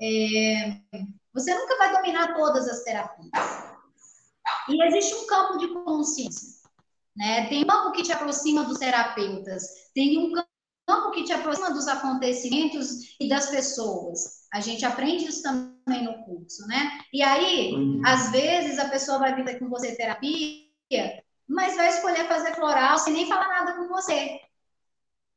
é, 0.00 0.80
você 1.32 1.54
nunca 1.54 1.78
vai 1.78 1.92
dominar 1.92 2.34
todas 2.34 2.68
as 2.68 2.84
terapias. 2.84 3.32
E 4.68 4.82
existe 4.84 5.14
um 5.14 5.26
campo 5.26 5.58
de 5.58 5.68
consciência. 5.68 6.58
Né? 7.16 7.48
Tem 7.48 7.64
um 7.64 7.66
campo 7.66 7.92
que 7.92 8.02
te 8.02 8.12
aproxima 8.12 8.64
dos 8.64 8.78
terapeutas, 8.78 9.90
tem 9.94 10.18
um 10.18 10.32
campo 10.88 11.10
que 11.10 11.24
te 11.24 11.32
aproxima 11.34 11.70
dos 11.70 11.86
acontecimentos 11.86 13.14
e 13.20 13.28
das 13.28 13.50
pessoas. 13.50 14.46
A 14.50 14.60
gente 14.60 14.86
aprende 14.86 15.26
isso 15.26 15.42
também 15.42 16.02
no 16.02 16.24
curso, 16.24 16.66
né? 16.66 16.98
E 17.12 17.22
aí, 17.22 17.74
uhum. 17.74 18.00
às 18.04 18.32
vezes, 18.32 18.78
a 18.78 18.88
pessoa 18.88 19.18
vai 19.18 19.34
vir 19.34 19.58
com 19.58 19.68
você 19.68 19.94
terapia, 19.94 20.64
mas 21.46 21.76
vai 21.76 21.90
escolher 21.90 22.26
fazer 22.26 22.54
floral 22.54 22.96
sem 22.98 23.12
nem 23.12 23.28
falar 23.28 23.48
nada 23.48 23.74
com 23.74 23.86
você. 23.88 24.40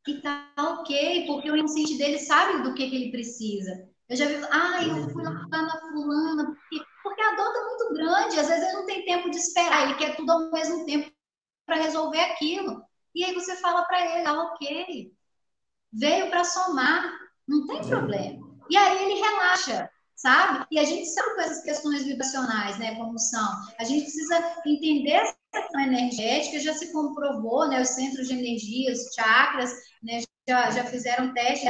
E 0.07 0.21
tá 0.21 0.49
ok, 0.57 1.27
porque 1.27 1.51
o 1.51 1.57
inconsciente 1.57 1.97
dele 1.97 2.17
sabe 2.17 2.63
do 2.63 2.73
que, 2.73 2.89
que 2.89 2.95
ele 2.95 3.11
precisa. 3.11 3.89
Eu 4.09 4.15
já 4.15 4.25
vi, 4.25 4.35
ah, 4.49 4.83
eu 4.83 5.09
fui 5.09 5.23
lá 5.23 5.31
na 5.31 5.79
fulana, 5.79 6.45
porque, 6.45 6.85
porque 7.03 7.21
a 7.21 7.35
dor 7.35 7.53
tá 7.53 7.65
muito 7.65 7.93
grande, 7.93 8.39
às 8.39 8.47
vezes 8.47 8.63
ele 8.63 8.73
não 8.73 8.85
tem 8.85 9.05
tempo 9.05 9.29
de 9.29 9.37
esperar, 9.37 9.83
ele 9.83 9.95
quer 9.95 10.15
tudo 10.15 10.31
ao 10.31 10.51
mesmo 10.51 10.85
tempo 10.85 11.11
para 11.65 11.75
resolver 11.75 12.19
aquilo. 12.19 12.83
E 13.13 13.23
aí 13.23 13.33
você 13.33 13.55
fala 13.57 13.83
para 13.83 14.17
ele, 14.17 14.27
ah, 14.27 14.43
ok, 14.43 15.13
veio 15.91 16.29
para 16.29 16.43
somar, 16.43 17.11
não 17.47 17.65
tem 17.67 17.81
problema. 17.81 18.39
E 18.69 18.77
aí 18.77 19.03
ele 19.03 19.19
relaxa, 19.19 19.89
sabe? 20.15 20.65
E 20.71 20.79
a 20.79 20.83
gente 20.83 21.07
sabe 21.07 21.35
com 21.35 21.41
essas 21.41 21.63
questões 21.63 22.03
vibracionais, 22.03 22.77
né, 22.77 22.95
como 22.95 23.17
são. 23.17 23.49
A 23.79 23.83
gente 23.83 24.03
precisa 24.03 24.55
entender 24.65 25.11
essa 25.11 25.35
questão 25.51 25.81
energética, 25.81 26.59
já 26.59 26.73
se 26.73 26.91
comprovou, 26.91 27.67
né, 27.67 27.81
os 27.81 27.89
centros 27.89 28.27
de 28.27 28.33
energia, 28.35 28.93
os 28.93 29.13
chakras, 29.13 29.73
né, 30.01 30.21
já, 30.47 30.71
já 30.71 30.85
fizeram 30.85 31.33
testes 31.33 31.67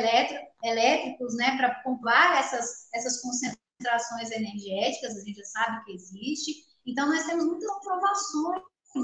elétricos, 0.64 1.36
né, 1.36 1.58
para 1.58 1.82
comprovar 1.84 2.38
essas, 2.38 2.88
essas 2.94 3.22
concentrações 3.22 4.32
energéticas, 4.32 5.18
a 5.18 5.22
gente 5.22 5.38
já 5.38 5.46
sabe 5.46 5.84
que 5.86 5.94
existe. 5.94 6.52
Então, 6.86 7.08
nós 7.08 7.26
temos 7.26 7.46
muitas 7.46 7.70
comprovações 7.70 8.62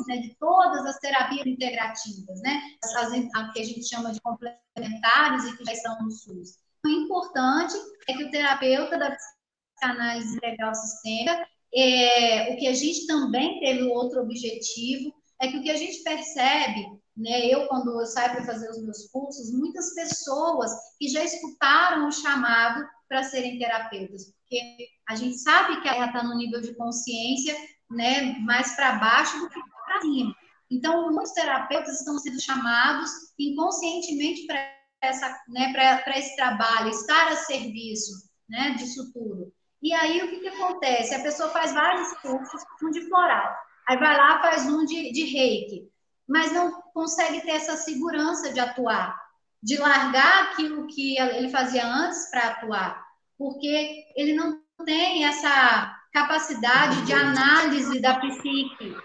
né, 0.08 0.18
de 0.18 0.36
todas 0.40 0.86
as 0.86 0.98
terapias 1.00 1.46
integrativas, 1.46 2.42
né, 2.42 2.62
as, 2.84 2.96
as, 2.96 3.54
que 3.54 3.62
a 3.62 3.64
gente 3.64 3.88
chama 3.88 4.12
de 4.12 4.22
complementares 4.22 5.46
e 5.46 5.58
que 5.58 5.66
já 5.66 5.74
estão 5.74 5.98
no 6.02 6.12
SUS. 6.12 6.58
O 6.86 6.90
importante 6.90 7.76
é 8.10 8.14
que 8.14 8.24
o 8.24 8.32
terapeuta 8.32 8.98
da 8.98 9.16
psicanálise 9.16 10.36
integral 10.36 10.74
sistêmica, 10.76 11.48
é, 11.74 12.54
o 12.54 12.58
que 12.58 12.68
a 12.68 12.74
gente 12.74 13.06
também 13.08 13.60
teve 13.60 13.84
outro 13.84 14.22
objetivo, 14.22 15.14
é 15.42 15.48
que 15.48 15.58
o 15.58 15.64
que 15.64 15.72
a 15.72 15.78
gente 15.78 16.02
percebe, 16.04 16.86
né, 17.16 17.46
eu 17.48 17.68
quando 17.68 18.00
eu 18.00 18.06
saio 18.06 18.32
para 18.32 18.46
fazer 18.46 18.70
os 18.70 18.82
meus 18.84 19.08
cursos, 19.10 19.54
muitas 19.54 19.94
pessoas 19.94 20.72
que 20.98 21.08
já 21.08 21.24
escutaram 21.24 22.08
o 22.08 22.12
chamado 22.12 22.86
para 23.08 23.24
serem 23.24 23.58
terapeutas, 23.58 24.26
porque 24.26 24.90
a 25.08 25.16
gente 25.16 25.38
sabe 25.38 25.82
que 25.82 25.88
ela 25.88 26.08
está 26.08 26.24
no 26.24 26.36
nível 26.36 26.62
de 26.62 26.76
consciência 26.76 27.56
né, 27.90 28.38
mais 28.40 28.76
para 28.76 28.98
baixo 28.98 29.40
do 29.40 29.50
que 29.50 29.60
para 29.88 30.02
cima. 30.02 30.36
Então, 30.70 31.12
muitos 31.12 31.32
terapeutas 31.32 32.00
estão 32.00 32.18
sendo 32.20 32.42
chamados 32.42 33.10
inconscientemente 33.40 34.46
para 34.46 34.78
essa, 35.02 35.44
né, 35.48 35.72
para 35.72 36.18
esse 36.18 36.36
trabalho, 36.36 36.90
estar 36.90 37.30
a 37.30 37.36
serviço 37.36 38.12
né, 38.50 38.72
disso 38.78 39.12
tudo. 39.14 39.54
E 39.82 39.94
aí 39.94 40.22
o 40.22 40.30
que, 40.30 40.40
que 40.40 40.48
acontece? 40.48 41.14
A 41.14 41.22
pessoa 41.22 41.50
faz 41.50 41.74
vários 41.74 42.12
cursos, 42.18 42.62
um 42.84 42.90
de 42.90 43.08
floral, 43.08 43.56
aí 43.88 43.98
vai 43.98 44.18
lá 44.18 44.42
faz 44.42 44.66
um 44.66 44.84
de, 44.86 45.12
de 45.12 45.24
reiki, 45.26 45.88
mas 46.28 46.52
não 46.52 46.82
consegue 46.94 47.42
ter 47.42 47.52
essa 47.52 47.78
segurança 47.78 48.52
de 48.52 48.60
atuar, 48.60 49.16
de 49.62 49.78
largar 49.78 50.46
aquilo 50.46 50.88
que 50.88 51.18
ele 51.20 51.50
fazia 51.50 51.86
antes 51.86 52.30
para 52.32 52.48
atuar, 52.48 53.06
porque 53.38 54.06
ele 54.16 54.34
não 54.34 54.60
tem 54.84 55.26
essa 55.26 55.96
capacidade 56.12 57.06
de 57.06 57.14
análise 57.14 58.02
da 58.02 58.20
psique, 58.20 58.96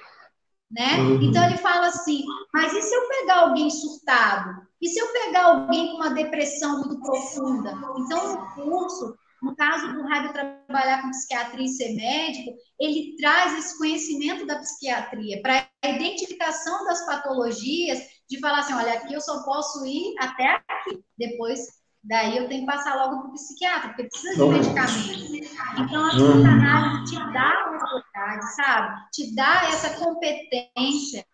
né? 0.72 0.98
Uhum. 0.98 1.22
Então 1.22 1.44
ele 1.44 1.58
fala 1.58 1.86
assim: 1.88 2.24
mas 2.52 2.72
e 2.72 2.82
se 2.82 2.94
eu 2.94 3.08
pegar 3.08 3.40
alguém 3.40 3.70
surtado? 3.70 4.66
E 4.80 4.88
se 4.88 4.98
eu 4.98 5.12
pegar 5.12 5.44
alguém 5.44 5.90
com 5.90 5.96
uma 5.96 6.10
depressão 6.10 6.78
muito 6.78 7.00
profunda? 7.02 7.72
Então, 7.98 8.32
no 8.32 8.54
curso, 8.54 9.14
no 9.40 9.54
caso 9.54 9.92
do 9.92 10.02
Rádio 10.02 10.32
trabalhar 10.32 11.02
com 11.02 11.10
psiquiatria 11.10 11.66
e 11.66 11.68
ser 11.68 11.94
médico, 11.94 12.52
ele 12.80 13.14
traz 13.16 13.58
esse 13.58 13.78
conhecimento 13.78 14.46
da 14.46 14.58
psiquiatria 14.58 15.40
para 15.42 15.68
a 15.84 15.88
identificação 15.88 16.84
das 16.84 17.04
patologias, 17.06 18.00
de 18.28 18.40
falar 18.40 18.60
assim: 18.60 18.74
olha, 18.74 18.94
aqui 18.94 19.12
eu 19.12 19.20
só 19.20 19.44
posso 19.44 19.84
ir 19.86 20.14
até 20.18 20.62
aqui, 20.68 21.04
depois 21.18 21.81
Daí 22.04 22.36
eu 22.36 22.48
tenho 22.48 22.62
que 22.62 22.66
passar 22.66 22.96
logo 22.96 23.20
para 23.20 23.30
o 23.30 23.32
psiquiatra, 23.32 23.88
porque 23.90 24.04
precisa 24.04 24.34
de 24.34 24.50
medicamento. 24.50 25.32
Então, 25.78 26.04
a 26.04 26.10
psicanálise 26.10 27.04
te 27.04 27.32
dá 27.32 27.64
autoridade, 27.66 28.54
sabe? 28.56 29.10
Te 29.12 29.34
dá 29.34 29.68
essa 29.68 29.90
competência, 29.96 31.24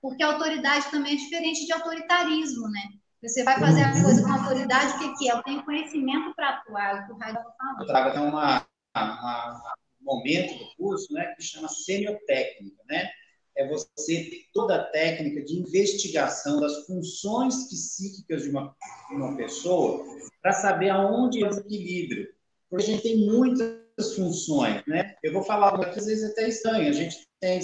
porque 0.00 0.22
a 0.22 0.32
autoridade 0.32 0.90
também 0.90 1.12
é 1.12 1.16
diferente 1.16 1.66
de 1.66 1.72
autoritarismo, 1.72 2.68
né? 2.70 2.80
Você 3.22 3.42
vai 3.42 3.58
fazer 3.58 3.82
a 3.82 4.02
coisa 4.02 4.22
com 4.22 4.32
autoridade, 4.32 4.94
o 4.94 4.98
que, 4.98 5.14
que 5.16 5.30
é? 5.30 5.32
Eu 5.32 5.42
tenho 5.42 5.64
conhecimento 5.64 6.34
para 6.34 6.50
atuar, 6.50 6.96
é 6.96 7.00
o 7.00 7.06
que 7.06 7.12
o 7.12 7.16
Raio 7.16 7.34
falou. 7.34 7.80
Eu 7.80 7.86
trago 7.86 8.08
até 8.10 8.20
uma, 8.20 8.66
uma, 8.96 9.62
um 10.00 10.04
momento 10.04 10.58
do 10.58 10.74
curso, 10.76 11.12
né, 11.12 11.34
que 11.34 11.42
chama 11.42 11.68
semiotécnica, 11.68 12.82
né? 12.88 13.10
É 13.56 13.68
você 13.68 14.24
ter 14.24 14.44
toda 14.52 14.76
a 14.76 14.84
técnica 14.84 15.42
de 15.42 15.54
investigação 15.54 16.60
das 16.60 16.86
funções 16.86 17.68
psíquicas 17.68 18.42
de 18.42 18.50
uma, 18.50 18.74
de 19.08 19.16
uma 19.16 19.36
pessoa 19.36 20.04
para 20.42 20.52
saber 20.52 20.90
aonde 20.90 21.42
é 21.42 21.48
o 21.48 21.58
equilíbrio. 21.58 22.28
Porque 22.68 22.84
a 22.84 22.86
gente 22.88 23.02
tem 23.02 23.26
muitas 23.26 24.14
funções, 24.16 24.82
né? 24.86 25.14
Eu 25.22 25.32
vou 25.32 25.42
falar 25.42 25.74
uma 25.74 25.90
que 25.90 25.98
às 25.98 26.06
vezes 26.06 26.24
é 26.24 26.32
até 26.32 26.48
estranho. 26.48 26.88
A 26.88 26.92
gente 26.92 27.26
tem 27.40 27.60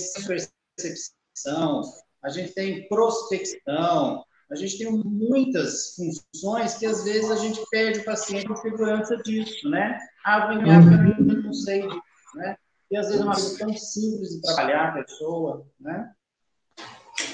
percepção, 0.76 1.82
a 2.22 2.28
gente 2.28 2.52
tem 2.52 2.88
prospecção, 2.88 4.24
a 4.50 4.54
gente 4.54 4.78
tem 4.78 4.90
muitas 4.90 5.94
funções 5.94 6.76
que 6.76 6.86
às 6.86 7.04
vezes 7.04 7.30
a 7.30 7.36
gente 7.36 7.60
perde 7.70 8.00
o 8.00 8.04
paciente 8.04 8.50
em 8.50 8.56
segurança 8.56 9.16
disso, 9.18 9.68
né? 9.68 9.98
Ah, 10.24 10.52
vou 10.52 10.62
para 10.62 11.02
mim, 11.02 11.42
não 11.42 11.52
sei 11.52 11.82
disso, 11.82 12.02
né? 12.36 12.56
E 12.90 12.96
às 12.96 13.06
vezes 13.06 13.20
é 13.20 13.24
uma 13.24 13.34
coisa 13.34 13.58
tão 13.58 13.76
simples 13.76 14.30
de 14.30 14.42
trabalhar 14.42 14.88
a 14.88 15.02
pessoa, 15.02 15.64
né? 15.80 16.10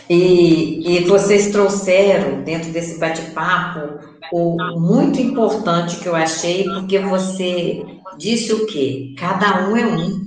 E, 0.09 0.99
e 0.99 1.05
vocês 1.05 1.51
trouxeram 1.51 2.43
dentro 2.43 2.71
desse 2.71 2.99
bate-papo 2.99 3.99
o 4.33 4.57
muito 4.79 5.21
importante 5.21 5.97
que 5.97 6.07
eu 6.07 6.15
achei, 6.15 6.65
porque 6.65 6.99
você 6.99 7.85
disse 8.19 8.53
o 8.53 8.67
quê? 8.67 9.15
Cada 9.19 9.69
um 9.69 9.77
é 9.77 9.87
um. 9.87 10.27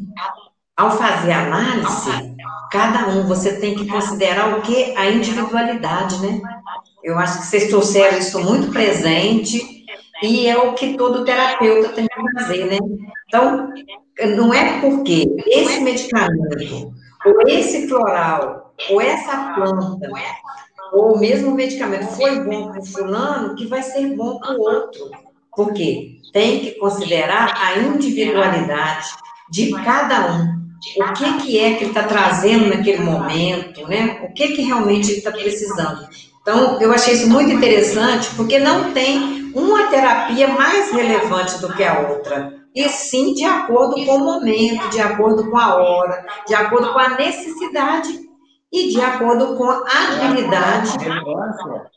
Ao 0.76 0.98
fazer 0.98 1.32
análise, 1.32 2.36
cada 2.72 3.10
um 3.10 3.28
você 3.28 3.58
tem 3.60 3.76
que 3.76 3.86
considerar 3.88 4.58
o 4.58 4.62
que? 4.62 4.96
A 4.96 5.10
individualidade, 5.10 6.20
né? 6.22 6.42
Eu 7.04 7.18
acho 7.18 7.40
que 7.40 7.48
vocês 7.48 7.68
trouxeram 7.68 8.18
isso 8.18 8.40
muito 8.40 8.72
presente 8.72 9.79
e 10.22 10.48
é 10.48 10.58
o 10.58 10.74
que 10.74 10.96
todo 10.98 11.24
terapeuta 11.24 11.90
tem 11.90 12.08
que 12.08 12.40
fazer, 12.40 12.66
né? 12.66 12.78
Então, 13.28 13.72
não 14.36 14.54
é 14.54 14.82
porque 14.82 15.26
esse 15.46 15.80
medicamento, 15.82 16.94
ou 17.26 17.48
esse 17.48 17.88
floral, 17.88 18.74
ou 18.90 19.02
essa 19.02 19.54
planta, 19.56 20.10
ou 20.92 21.18
mesmo 21.18 21.52
medicamento 21.52 22.08
foi 22.16 22.44
bom 22.44 22.72
para 22.72 22.82
o 22.82 22.86
fulano, 22.86 23.56
que 23.56 23.68
vai 23.68 23.82
ser 23.82 24.16
bom 24.16 24.40
para 24.40 24.58
o 24.58 24.62
outro. 24.62 25.10
Porque 25.56 26.20
tem 26.34 26.60
que 26.60 26.72
considerar 26.72 27.54
a 27.56 27.80
individualidade 27.80 29.08
de 29.50 29.72
cada 29.84 30.34
um. 30.34 30.60
O 30.98 31.14
que, 31.14 31.38
que 31.40 31.60
é 31.60 31.74
que 31.74 31.84
ele 31.84 31.92
está 31.92 32.04
trazendo 32.04 32.68
naquele 32.68 33.04
momento, 33.04 33.86
né? 33.88 34.22
O 34.24 34.34
que, 34.34 34.50
que 34.50 34.62
realmente 34.62 35.10
ele 35.10 35.18
está 35.18 35.32
precisando. 35.32 36.08
Então, 36.42 36.80
eu 36.82 36.92
achei 36.92 37.14
isso 37.14 37.30
muito 37.30 37.52
interessante, 37.52 38.30
porque 38.36 38.58
não 38.60 38.94
tem 38.94 39.39
uma 39.56 39.88
terapia 39.88 40.48
mais 40.48 40.92
relevante 40.92 41.60
do 41.60 41.74
que 41.74 41.84
a 41.84 42.00
outra, 42.00 42.54
e 42.76 42.88
sim 42.90 43.34
de 43.34 43.44
acordo 43.44 44.06
com 44.06 44.16
o 44.18 44.24
momento, 44.24 44.90
de 44.90 45.00
acordo 45.00 45.50
com 45.50 45.58
a 45.58 45.76
hora, 45.76 46.26
de 46.48 46.54
acordo 46.54 46.94
com 46.94 47.00
a 47.00 47.18
necessidade 47.18 48.20
e 48.72 48.90
de 48.90 49.02
acordo 49.02 49.56
com 49.58 49.66
a 49.66 50.26
habilidade. 50.26 50.96
A 50.98 51.02
relevância, 51.02 51.92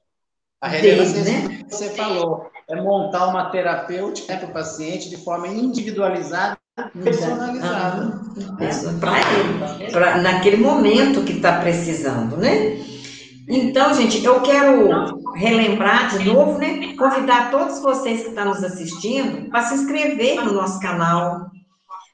a 0.61 0.68
relevância 0.68 1.22
dele, 1.22 1.48
né? 1.48 1.64
que 1.64 1.74
você 1.74 1.90
falou, 1.90 2.50
é 2.68 2.80
montar 2.80 3.26
uma 3.26 3.50
terapêutica 3.50 4.36
para 4.36 4.48
o 4.48 4.53
paciente 4.53 5.11
de 5.11 5.18
forma 5.18 5.48
individualizada 5.48 6.57
personalizada. 7.05 8.20
Ah, 8.34 8.98
para 8.98 9.18
ele, 9.78 9.92
pra, 9.92 10.18
naquele 10.18 10.57
momento 10.57 11.22
que 11.22 11.32
está 11.32 11.61
precisando, 11.61 12.36
né? 12.38 12.91
Então, 13.49 13.95
gente, 13.95 14.24
eu 14.24 14.40
quero 14.40 15.32
relembrar 15.34 16.16
de 16.16 16.24
novo, 16.24 16.59
né? 16.59 16.95
Convidar 16.97 17.51
todos 17.51 17.80
vocês 17.80 18.22
que 18.22 18.28
estão 18.28 18.47
nos 18.47 18.62
assistindo 18.62 19.51
para 19.51 19.62
se 19.62 19.74
inscrever 19.74 20.45
no 20.45 20.53
nosso 20.53 20.78
canal. 20.80 21.51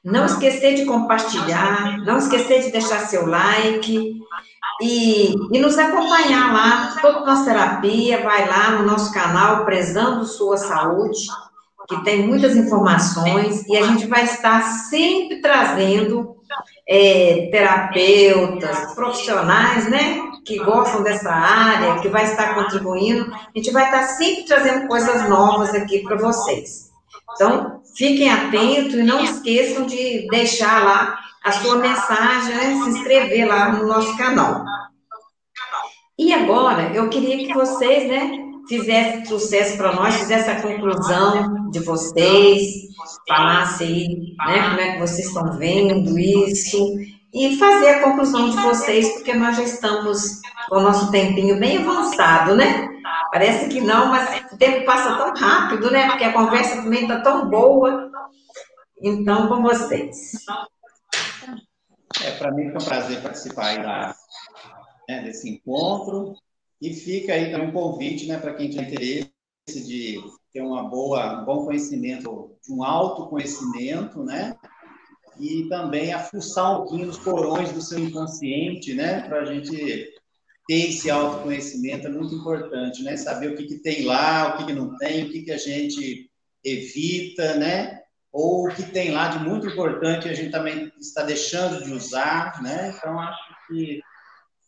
Não 0.03 0.25
esquecer 0.25 0.75
de 0.75 0.85
compartilhar, 0.85 1.97
não 2.05 2.17
esquecer 2.17 2.61
de 2.61 2.71
deixar 2.71 2.99
seu 2.99 3.25
like 3.27 4.13
e, 4.81 5.33
e 5.51 5.59
nos 5.59 5.77
acompanhar 5.77 6.53
lá. 6.53 6.95
Toda 7.01 7.25
nossa 7.25 7.45
terapia 7.45 8.23
vai 8.23 8.47
lá 8.47 8.71
no 8.71 8.85
nosso 8.85 9.13
canal, 9.13 9.65
Prezando 9.65 10.25
Sua 10.25 10.57
Saúde, 10.57 11.19
que 11.87 12.03
tem 12.03 12.25
muitas 12.25 12.55
informações 12.55 13.65
e 13.67 13.77
a 13.77 13.83
gente 13.83 14.07
vai 14.07 14.23
estar 14.23 14.61
sempre 14.61 15.41
trazendo 15.41 16.37
é, 16.87 17.49
terapeutas, 17.51 18.93
profissionais, 18.95 19.89
né? 19.89 20.28
Que 20.45 20.57
gostam 20.59 21.03
dessa 21.03 21.31
área, 21.31 21.99
que 21.99 22.09
vai 22.09 22.25
estar 22.25 22.55
contribuindo. 22.55 23.31
A 23.33 23.51
gente 23.55 23.71
vai 23.71 23.85
estar 23.85 24.03
sempre 24.03 24.45
trazendo 24.45 24.87
coisas 24.87 25.29
novas 25.29 25.73
aqui 25.73 26.03
para 26.03 26.17
vocês. 26.17 26.89
Então, 27.35 27.81
fiquem 27.95 28.29
atentos 28.29 28.95
e 28.95 29.03
não 29.03 29.23
esqueçam 29.23 29.85
de 29.85 30.27
deixar 30.29 30.83
lá 30.83 31.19
a 31.43 31.51
sua 31.51 31.77
mensagem, 31.77 32.55
né? 32.55 32.83
se 32.83 32.89
inscrever 32.89 33.47
lá 33.47 33.71
no 33.71 33.87
nosso 33.87 34.17
canal. 34.17 34.63
E 36.17 36.33
agora, 36.33 36.93
eu 36.93 37.09
queria 37.09 37.37
que 37.37 37.53
vocês, 37.53 38.09
né, 38.09 38.49
fizessem 38.67 39.25
sucesso 39.25 39.77
para 39.77 39.93
nós, 39.93 40.15
fizessem 40.15 40.53
a 40.53 40.61
conclusão 40.61 41.69
de 41.71 41.79
vocês, 41.79 42.89
falassem 43.27 44.35
aí, 44.41 44.59
né, 44.59 44.69
como 44.69 44.81
é 44.81 44.91
que 44.91 44.99
vocês 44.99 45.27
estão 45.27 45.57
vendo 45.57 46.19
isso, 46.19 46.77
e 47.33 47.57
fazer 47.57 47.89
a 47.89 48.03
conclusão 48.03 48.49
de 48.49 48.57
vocês, 48.57 49.13
porque 49.13 49.33
nós 49.33 49.55
já 49.57 49.63
estamos 49.63 50.41
com 50.67 50.77
o 50.77 50.81
nosso 50.81 51.11
tempinho 51.11 51.59
bem 51.59 51.77
avançado, 51.77 52.55
né? 52.55 52.89
Parece 53.31 53.69
que 53.69 53.79
não, 53.79 54.07
mas 54.07 54.51
o 54.51 54.57
tempo 54.57 54.85
passa 54.85 55.15
tão 55.15 55.33
rápido, 55.33 55.91
né? 55.91 56.07
Porque 56.07 56.23
a 56.23 56.33
conversa 56.33 56.81
também 56.81 57.03
está 57.03 57.21
tão 57.21 57.49
boa. 57.49 58.09
Então, 59.01 59.47
com 59.47 59.61
vocês. 59.61 60.33
É, 62.23 62.31
para 62.37 62.51
mim 62.51 62.69
foi 62.71 62.81
um 62.81 62.85
prazer 62.85 63.21
participar 63.21 63.67
aí 63.67 63.77
da, 63.77 64.15
né, 65.07 65.21
desse 65.23 65.49
encontro. 65.49 66.33
E 66.81 66.93
fica 66.93 67.33
aí 67.33 67.51
também 67.51 67.69
um 67.69 67.73
convite 67.73 68.27
né, 68.27 68.37
para 68.37 68.53
quem 68.53 68.69
tem 68.69 68.81
interesse 68.81 69.29
de 69.67 70.19
ter 70.51 70.61
uma 70.61 70.89
boa, 70.89 71.41
um 71.41 71.45
bom 71.45 71.65
conhecimento, 71.65 72.55
um 72.69 72.83
autoconhecimento, 72.83 74.23
né? 74.23 74.55
E 75.39 75.67
também 75.69 76.13
a 76.13 76.19
fuçar 76.19 76.73
um 76.73 76.75
pouquinho 76.77 77.07
nos 77.07 77.17
porões 77.17 77.71
do 77.71 77.81
seu 77.81 77.97
inconsciente, 77.99 78.93
né? 78.93 79.21
Para 79.27 79.41
a 79.41 79.45
gente 79.45 80.13
ter 80.67 80.89
esse 80.89 81.09
autoconhecimento 81.09 82.07
é 82.07 82.09
muito 82.09 82.35
importante, 82.35 83.01
né? 83.03 83.15
Saber 83.15 83.51
o 83.51 83.55
que, 83.55 83.63
que 83.63 83.79
tem 83.79 84.03
lá, 84.03 84.53
o 84.53 84.57
que, 84.57 84.65
que 84.65 84.73
não 84.73 84.97
tem, 84.97 85.23
o 85.23 85.31
que, 85.31 85.43
que 85.43 85.51
a 85.51 85.57
gente 85.57 86.29
evita, 86.63 87.55
né? 87.55 88.01
Ou 88.31 88.67
o 88.67 88.75
que 88.75 88.83
tem 88.83 89.11
lá 89.11 89.29
de 89.29 89.39
muito 89.39 89.67
importante 89.67 90.27
a 90.27 90.33
gente 90.33 90.51
também 90.51 90.91
está 90.99 91.23
deixando 91.23 91.83
de 91.83 91.93
usar, 91.93 92.61
né? 92.61 92.93
Então, 92.95 93.19
acho 93.19 93.67
que 93.67 94.01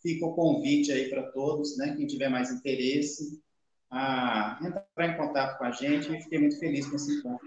fica 0.02 0.26
o 0.26 0.34
convite 0.34 0.90
aí 0.90 1.08
para 1.08 1.30
todos, 1.30 1.76
né? 1.76 1.94
Quem 1.96 2.06
tiver 2.06 2.28
mais 2.28 2.50
interesse, 2.50 3.40
a 3.90 4.58
entrar 4.62 5.06
em 5.06 5.16
contato 5.18 5.58
com 5.58 5.64
a 5.64 5.70
gente. 5.70 6.10
E 6.10 6.22
fiquei 6.22 6.38
muito 6.38 6.58
feliz 6.58 6.88
com 6.88 6.96
esse 6.96 7.18
encontro. 7.18 7.46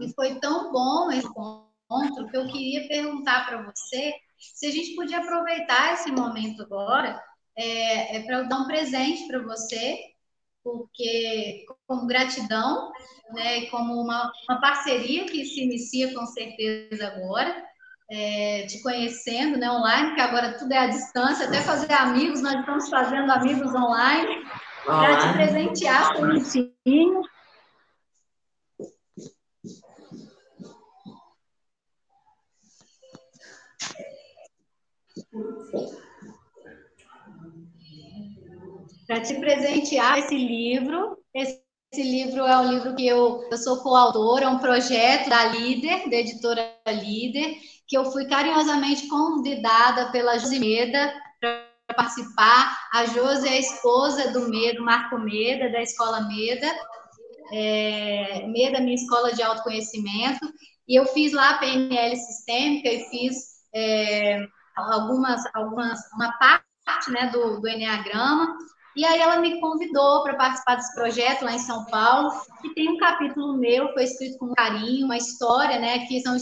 E 0.00 0.12
foi 0.12 0.38
tão 0.40 0.72
bom 0.72 1.10
esse 1.10 1.26
encontro 1.26 1.75
encontro 1.86 2.28
que 2.28 2.36
eu 2.36 2.46
queria 2.48 2.88
perguntar 2.88 3.46
para 3.46 3.62
você 3.62 4.12
se 4.38 4.66
a 4.66 4.70
gente 4.70 4.94
podia 4.94 5.18
aproveitar 5.18 5.94
esse 5.94 6.10
momento 6.10 6.62
agora 6.62 7.20
é, 7.56 8.16
é 8.16 8.22
para 8.22 8.38
eu 8.38 8.48
dar 8.48 8.58
um 8.58 8.66
presente 8.66 9.26
para 9.26 9.40
você, 9.42 9.96
porque 10.62 11.64
como 11.86 12.06
gratidão, 12.06 12.90
né, 13.32 13.66
como 13.66 13.94
uma, 13.94 14.30
uma 14.48 14.60
parceria 14.60 15.24
que 15.24 15.44
se 15.44 15.62
inicia 15.62 16.12
com 16.12 16.26
certeza 16.26 17.06
agora, 17.06 17.64
é, 18.10 18.66
te 18.66 18.82
conhecendo 18.82 19.58
né, 19.58 19.70
online, 19.70 20.14
que 20.14 20.20
agora 20.20 20.58
tudo 20.58 20.72
é 20.72 20.78
à 20.78 20.86
distância, 20.88 21.46
até 21.46 21.62
fazer 21.62 21.92
amigos, 21.92 22.42
nós 22.42 22.60
estamos 22.60 22.90
fazendo 22.90 23.30
amigos 23.32 23.74
online, 23.74 24.44
para 24.84 25.16
te 25.18 25.32
presentear 25.32 26.14
com 26.14 26.22
um 26.22 26.36
para 39.16 39.20
te 39.20 39.34
presentear 39.34 40.18
esse 40.18 40.36
livro. 40.36 41.16
Esse, 41.34 41.58
esse, 41.90 42.02
livro 42.02 42.44
é 42.44 42.58
um 42.58 42.70
livro 42.70 42.94
que 42.94 43.06
eu, 43.06 43.48
eu 43.50 43.56
sou 43.56 43.78
coautora, 43.78 44.44
é 44.44 44.48
um 44.48 44.58
projeto 44.58 45.30
da 45.30 45.46
Líder, 45.46 46.10
da 46.10 46.16
editora 46.16 46.76
Líder, 46.86 47.56
que 47.88 47.96
eu 47.96 48.04
fui 48.12 48.26
carinhosamente 48.26 49.08
convidada 49.08 50.10
pela 50.12 50.36
Josimeda 50.38 51.14
para 51.40 51.64
participar. 51.96 52.78
A 52.92 53.06
Josi 53.06 53.48
é 53.48 53.52
a 53.52 53.58
esposa 53.58 54.32
do 54.32 54.50
Medo, 54.50 54.84
Marco 54.84 55.18
Meda, 55.18 55.70
da 55.70 55.80
Escola 55.80 56.20
Meda. 56.28 56.70
É, 57.52 58.46
Meda, 58.48 58.80
minha 58.80 58.96
escola 58.96 59.32
de 59.32 59.42
autoconhecimento. 59.42 60.46
E 60.86 60.94
eu 60.94 61.06
fiz 61.06 61.32
lá 61.32 61.50
a 61.50 61.58
PNL 61.58 62.16
sistêmica 62.16 62.88
e 62.88 63.08
fiz 63.08 63.34
é, 63.74 64.46
algumas, 64.76 65.42
algumas, 65.54 66.00
uma 66.12 66.32
parte 66.32 67.10
né, 67.10 67.30
do, 67.32 67.60
do 67.60 67.68
Enneagrama. 67.68 68.54
E 68.96 69.04
aí 69.04 69.20
ela 69.20 69.40
me 69.40 69.60
convidou 69.60 70.22
para 70.22 70.34
participar 70.36 70.76
desse 70.76 70.94
projeto 70.94 71.44
lá 71.44 71.52
em 71.52 71.58
São 71.58 71.84
Paulo, 71.84 72.30
que 72.62 72.74
tem 72.74 72.88
um 72.88 72.96
capítulo 72.96 73.58
meu, 73.58 73.92
foi 73.92 74.04
escrito 74.04 74.38
com 74.38 74.54
carinho, 74.54 75.04
uma 75.04 75.18
história, 75.18 75.78
né, 75.78 76.06
que 76.06 76.18
são 76.22 76.34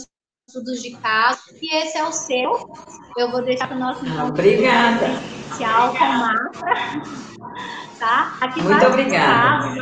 estudos 0.47 0.81
de 0.81 0.95
caso, 0.97 1.41
e 1.61 1.75
esse 1.75 1.97
é 1.97 2.03
o 2.05 2.13
seu. 2.13 2.73
Eu 3.17 3.29
vou 3.29 3.43
deixar 3.43 3.67
para 3.67 3.75
o 3.75 3.79
nosso 3.79 4.01
ah, 4.05 4.25
Obrigada. 4.25 5.05
Especial 5.51 5.91
com. 5.91 5.97
Tá? 7.99 8.37
Aqui 8.39 8.61
Muito 8.61 8.85
obrigada. 8.85 9.75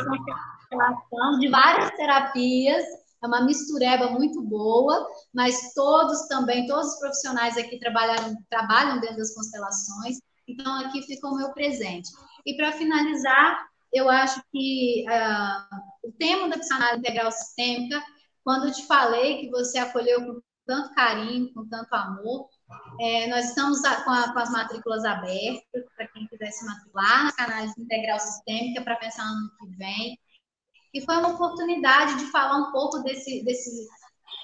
Casos 0.70 1.40
de 1.40 1.48
várias 1.48 1.90
terapias, 1.92 2.84
é 3.22 3.26
uma 3.26 3.44
mistureba 3.44 4.10
muito 4.10 4.42
boa, 4.42 5.06
mas 5.32 5.72
todos 5.74 6.26
também, 6.26 6.66
todos 6.66 6.94
os 6.94 6.98
profissionais 6.98 7.56
aqui 7.56 7.78
trabalham, 7.78 8.36
trabalham 8.50 9.00
dentro 9.00 9.18
das 9.18 9.32
constelações, 9.32 10.18
então 10.48 10.80
aqui 10.80 11.02
ficou 11.02 11.30
o 11.32 11.36
meu 11.36 11.52
presente. 11.52 12.10
E 12.46 12.56
para 12.56 12.72
finalizar, 12.72 13.66
eu 13.92 14.08
acho 14.10 14.42
que 14.52 15.04
uh, 15.08 16.08
o 16.08 16.12
tema 16.12 16.48
da 16.48 16.58
psicanálise 16.58 16.98
integral 16.98 17.30
sistêmica, 17.32 18.02
quando 18.42 18.66
eu 18.66 18.72
te 18.72 18.86
falei 18.86 19.40
que 19.40 19.50
você 19.50 19.78
acolheu 19.78 20.20
com 20.26 20.40
tanto 20.66 20.94
carinho, 20.94 21.52
com 21.54 21.66
tanto 21.68 21.94
amor, 21.94 22.48
é, 23.00 23.28
nós 23.28 23.46
estamos 23.46 23.80
com, 23.80 24.10
a, 24.10 24.32
com, 24.32 24.38
as 24.38 24.50
matrículas 24.50 25.04
abertas 25.04 25.84
para 25.96 26.08
quem 26.08 26.26
quiser 26.26 26.50
se 26.50 26.64
matricular 26.64 27.24
na 27.24 27.32
canais 27.32 27.76
integral 27.78 28.18
sistêmica 28.18 28.82
para 28.82 28.96
pensar 28.96 29.24
no 29.24 29.32
ano 29.32 29.50
que 29.60 29.76
vem. 29.76 30.18
E 30.92 31.00
foi 31.00 31.16
uma 31.16 31.34
oportunidade 31.34 32.16
de 32.18 32.26
falar 32.26 32.56
um 32.56 32.72
pouco 32.72 33.00
desse, 33.00 33.44
desse, 33.44 33.86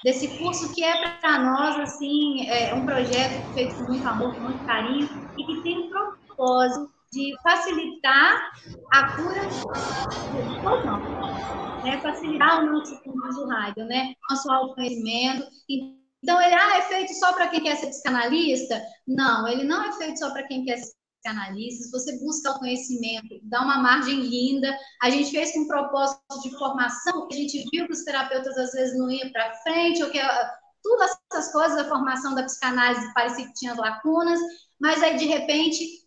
desse 0.03 0.37
curso 0.37 0.73
que 0.73 0.83
é 0.83 1.17
para 1.17 1.39
nós 1.39 1.79
assim 1.79 2.47
é 2.49 2.73
um 2.73 2.85
projeto 2.85 3.53
feito 3.53 3.75
com 3.75 3.83
muito 3.83 4.07
amor, 4.07 4.33
com 4.35 4.41
muito 4.41 4.65
carinho 4.65 5.09
e 5.37 5.45
que 5.45 5.61
tem 5.61 5.79
um 5.79 5.89
propósito 5.89 7.00
de 7.11 7.35
facilitar 7.43 8.51
a 8.93 9.15
cura 9.15 9.41
todos 10.63 10.85
nós, 10.85 11.83
né? 11.83 11.99
Facilitar 12.01 12.63
o 12.63 12.71
nosso, 12.71 13.01
como 13.03 13.21
diz 13.27 13.37
o 13.37 13.47
rádio, 13.47 13.85
né? 13.85 14.13
Nosso 14.29 14.49
autoconhecimento. 14.49 15.45
Então, 16.23 16.41
ele 16.41 16.53
ah, 16.53 16.77
é 16.77 16.81
feito 16.83 17.13
só 17.15 17.33
para 17.33 17.49
quem 17.49 17.61
quer 17.61 17.75
ser 17.75 17.87
psicanalista? 17.87 18.81
Não, 19.05 19.47
ele 19.47 19.63
não 19.63 19.83
é 19.83 19.91
feito 19.93 20.19
só 20.19 20.31
para 20.31 20.47
quem 20.47 20.63
quer 20.63 20.77
ser 20.77 20.93
psicanalista. 21.21 21.83
Se 21.83 21.91
você 21.91 22.17
busca 22.19 22.51
o 22.51 22.59
conhecimento, 22.59 23.39
dá 23.43 23.61
uma 23.61 23.79
margem 23.79 24.21
linda. 24.21 24.73
A 25.01 25.09
gente 25.09 25.31
fez 25.31 25.51
com 25.51 25.61
um 25.61 25.67
propósito 25.67 26.21
de 26.43 26.57
formação, 26.57 27.27
a 27.29 27.35
gente 27.35 27.67
viu 27.73 27.87
que 27.87 27.93
os 27.93 28.05
terapeutas 28.05 28.57
às 28.57 28.71
vezes 28.71 28.97
não 28.97 29.11
iam 29.11 29.29
para 29.33 29.53
frente, 29.63 30.01
ou 30.01 30.09
que 30.09 30.19
todas 30.81 31.11
essas 31.29 31.51
coisas, 31.51 31.77
a 31.77 31.89
formação 31.89 32.33
da 32.35 32.43
psicanálise 32.43 33.13
parecia 33.13 33.45
que 33.47 33.53
tinha 33.53 33.73
lacunas, 33.73 34.39
mas 34.79 35.03
aí 35.03 35.17
de 35.17 35.25
repente 35.25 36.00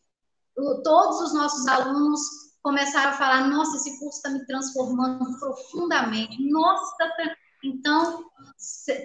todos 0.83 1.21
os 1.21 1.35
nossos 1.35 1.67
alunos 1.67 2.21
começaram 2.63 3.11
a 3.11 3.15
falar: 3.15 3.49
nossa, 3.49 3.77
esse 3.77 3.99
curso 3.99 4.17
está 4.17 4.31
me 4.31 4.45
transformando 4.47 5.39
profundamente. 5.39 6.37
Nossa, 6.51 6.97
tá... 6.99 7.37
então, 7.63 8.25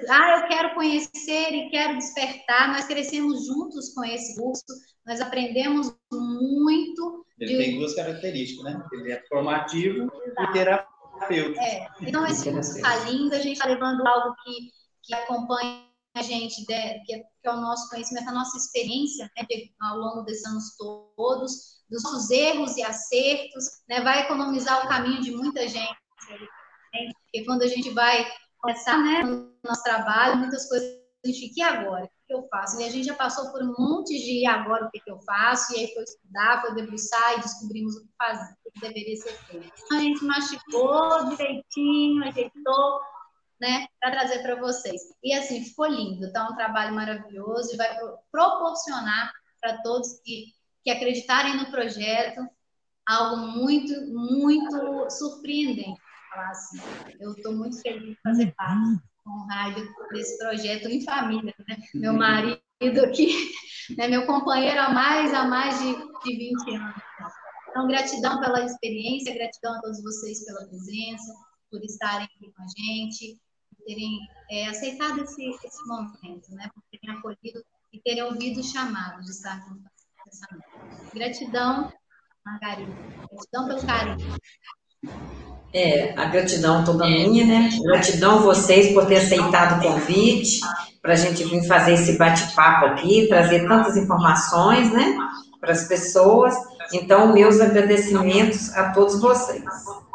ah, 0.10 0.40
eu 0.40 0.48
quero 0.48 0.76
conhecer 0.76 1.54
e 1.54 1.70
quero 1.70 1.98
despertar. 1.98 2.70
Nós 2.70 2.86
crescemos 2.86 3.46
juntos 3.46 3.94
com 3.94 4.04
esse 4.06 4.40
curso, 4.40 4.64
nós 5.06 5.20
aprendemos 5.22 5.94
muito. 6.12 7.26
Ele 7.40 7.52
de... 7.52 7.58
tem 7.58 7.80
duas 7.80 7.96
características, 7.96 8.64
né? 8.66 8.84
Ele 8.94 9.12
é 9.12 9.24
formativo 9.28 10.12
e 10.40 10.54
terapêutico. 10.54 11.60
É. 11.60 11.88
Então, 12.02 12.26
esse 12.26 12.52
curso 12.52 12.78
está 12.78 12.96
lindo, 13.06 13.34
a 13.34 13.40
gente 13.40 13.54
está 13.54 13.68
levando 13.68 14.06
algo 14.08 14.36
que, 14.44 14.72
que 15.04 15.14
acompanha 15.14 15.89
a 16.20 16.22
gente, 16.22 16.66
né, 16.70 17.00
que, 17.00 17.14
é, 17.14 17.20
que 17.20 17.48
é 17.48 17.52
o 17.52 17.62
nosso 17.62 17.90
conhecimento, 17.90 18.30
a 18.30 18.34
nossa 18.34 18.58
experiência 18.58 19.30
né, 19.36 19.46
ao 19.82 19.98
longo 19.98 20.22
desses 20.24 20.46
anos 20.46 20.76
todos, 20.78 21.80
dos 21.90 22.04
nossos 22.04 22.30
erros 22.30 22.78
e 22.78 22.84
acertos, 22.84 23.66
né, 23.88 24.02
vai 24.02 24.22
economizar 24.22 24.86
o 24.86 24.90
caminho 24.90 25.22
de 25.22 25.32
muita 25.32 25.68
gente. 25.68 25.98
Né, 26.30 27.12
porque 27.24 27.46
quando 27.46 27.64
a 27.64 27.68
gente 27.68 27.90
vai 27.92 28.26
começar 28.60 28.98
né, 28.98 29.24
no 29.24 29.54
nosso 29.64 29.84
trabalho, 29.84 30.38
muitas 30.38 30.68
coisas 30.68 31.00
a 31.24 31.28
gente 31.28 31.50
fica, 31.50 31.60
e 31.60 31.64
agora? 31.64 32.06
O 32.06 32.10
que 32.28 32.34
eu 32.34 32.48
faço? 32.50 32.80
E 32.80 32.86
a 32.86 32.90
gente 32.90 33.06
já 33.06 33.16
passou 33.16 33.52
por 33.52 33.62
um 33.62 33.74
monte 33.78 34.18
de 34.18 34.42
e 34.42 34.46
agora 34.46 34.86
o 34.86 34.90
que, 34.90 35.02
eu 35.06 35.20
faço? 35.22 35.74
E 35.74 35.80
aí 35.80 35.94
foi 35.94 36.04
estudar, 36.04 36.62
foi 36.62 36.76
debruçar 36.76 37.34
e 37.38 37.42
descobrimos 37.42 37.96
o 37.98 38.02
que 38.02 38.14
fazer, 38.18 38.54
o 38.66 38.72
que 38.72 38.80
deveria 38.80 39.16
ser 39.18 39.34
feito. 39.46 39.72
Então, 39.84 39.98
a 39.98 40.02
gente 40.02 40.24
mastigou 40.24 41.30
direitinho, 41.30 42.24
ajeitou, 42.24 43.02
né, 43.60 43.88
para 44.00 44.12
trazer 44.12 44.40
para 44.42 44.56
vocês. 44.56 45.02
E 45.24 45.34
assim, 45.34 45.64
ficou 45.64 45.88
lindo, 45.88 46.28
está 46.28 46.48
um 46.50 46.56
trabalho 46.56 46.96
maravilhoso 46.96 47.74
e 47.74 47.78
vai 47.78 47.98
proporcionar 48.32 49.32
para 49.62 49.82
todos 49.82 50.20
que 50.24 50.54
que 50.84 50.92
acreditarem 50.92 51.58
no 51.58 51.70
projeto, 51.70 52.48
algo 53.08 53.38
muito, 53.38 53.94
muito 54.08 55.10
surpreendente. 55.10 56.00
Assim. 56.34 56.80
Eu 57.20 57.32
estou 57.32 57.54
muito 57.54 57.82
feliz 57.82 58.10
de 58.10 58.22
fazer 58.22 58.54
parte 58.56 59.02
com 59.24 59.32
o 59.32 59.48
Rádio 59.48 59.88
desse 60.12 60.38
projeto 60.38 60.88
em 60.88 61.04
família. 61.04 61.54
Né? 61.68 61.78
Meu 61.96 62.14
marido 62.14 62.62
aqui, 63.04 63.52
né? 63.98 64.08
meu 64.08 64.26
companheiro 64.26 64.80
há 64.80 64.90
mais, 64.90 65.34
há 65.34 65.44
mais 65.44 65.80
de, 65.80 65.94
de 65.94 66.38
20 66.38 66.76
anos. 66.76 66.96
Então, 67.70 67.88
gratidão 67.88 68.40
pela 68.40 68.66
experiência, 68.66 69.34
gratidão 69.34 69.76
a 69.76 69.82
todos 69.82 70.02
vocês 70.02 70.46
pela 70.46 70.66
presença, 70.68 71.34
por 71.70 71.84
estarem 71.84 72.26
aqui 72.26 72.52
com 72.52 72.64
a 72.64 72.68
gente, 72.68 73.40
terem 73.90 74.20
é, 74.52 74.68
aceitado 74.68 75.24
esse, 75.24 75.50
esse 75.50 75.88
momento, 75.88 76.52
né? 76.52 76.70
por 76.74 76.84
terem 76.92 77.18
acolhido 77.18 77.64
e 77.92 78.00
terem 78.00 78.24
ouvido 78.24 78.60
o 78.60 78.64
chamado 78.64 79.24
de 79.24 79.32
estar 79.32 79.66
com 79.66 79.80
Gratidão, 81.12 81.92
Margarida. 82.46 82.92
Gratidão 83.32 83.68
pelo 83.68 83.86
carinho. 83.88 84.36
É, 85.74 86.14
a 86.20 86.26
gratidão 86.26 86.84
toda 86.84 87.08
minha, 87.08 87.46
né? 87.46 87.70
Gratidão 87.82 88.42
vocês 88.42 88.94
por 88.94 89.08
ter 89.08 89.18
aceitado 89.18 89.80
o 89.80 89.84
convite 89.84 90.60
para 91.02 91.14
a 91.14 91.16
gente 91.16 91.44
vir 91.46 91.68
fazer 91.68 91.94
esse 91.94 92.16
bate-papo 92.16 92.86
aqui, 92.86 93.28
trazer 93.28 93.68
tantas 93.68 93.98
informações, 93.98 94.92
né, 94.94 95.18
para 95.60 95.72
as 95.72 95.88
pessoas. 95.88 96.54
Então, 96.94 97.34
meus 97.34 97.60
agradecimentos 97.60 98.76
a 98.76 98.92
todos 98.92 99.20
vocês, 99.20 99.64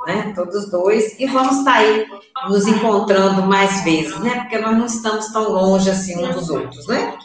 né, 0.07 0.33
todos 0.35 0.71
dois. 0.71 1.19
E 1.19 1.27
vamos 1.27 1.59
estar 1.59 1.75
tá 1.75 1.79
aí 1.79 2.07
nos 2.49 2.67
encontrando 2.67 3.43
mais 3.43 3.83
vezes, 3.85 4.19
né, 4.21 4.41
porque 4.41 4.59
nós 4.59 4.77
não 4.77 4.87
estamos 4.87 5.33
tão 5.33 5.51
longe 5.53 5.91
assim 5.91 6.23
uns 6.23 6.35
dos 6.35 6.51
outros, 6.51 6.87
né, 6.87 7.17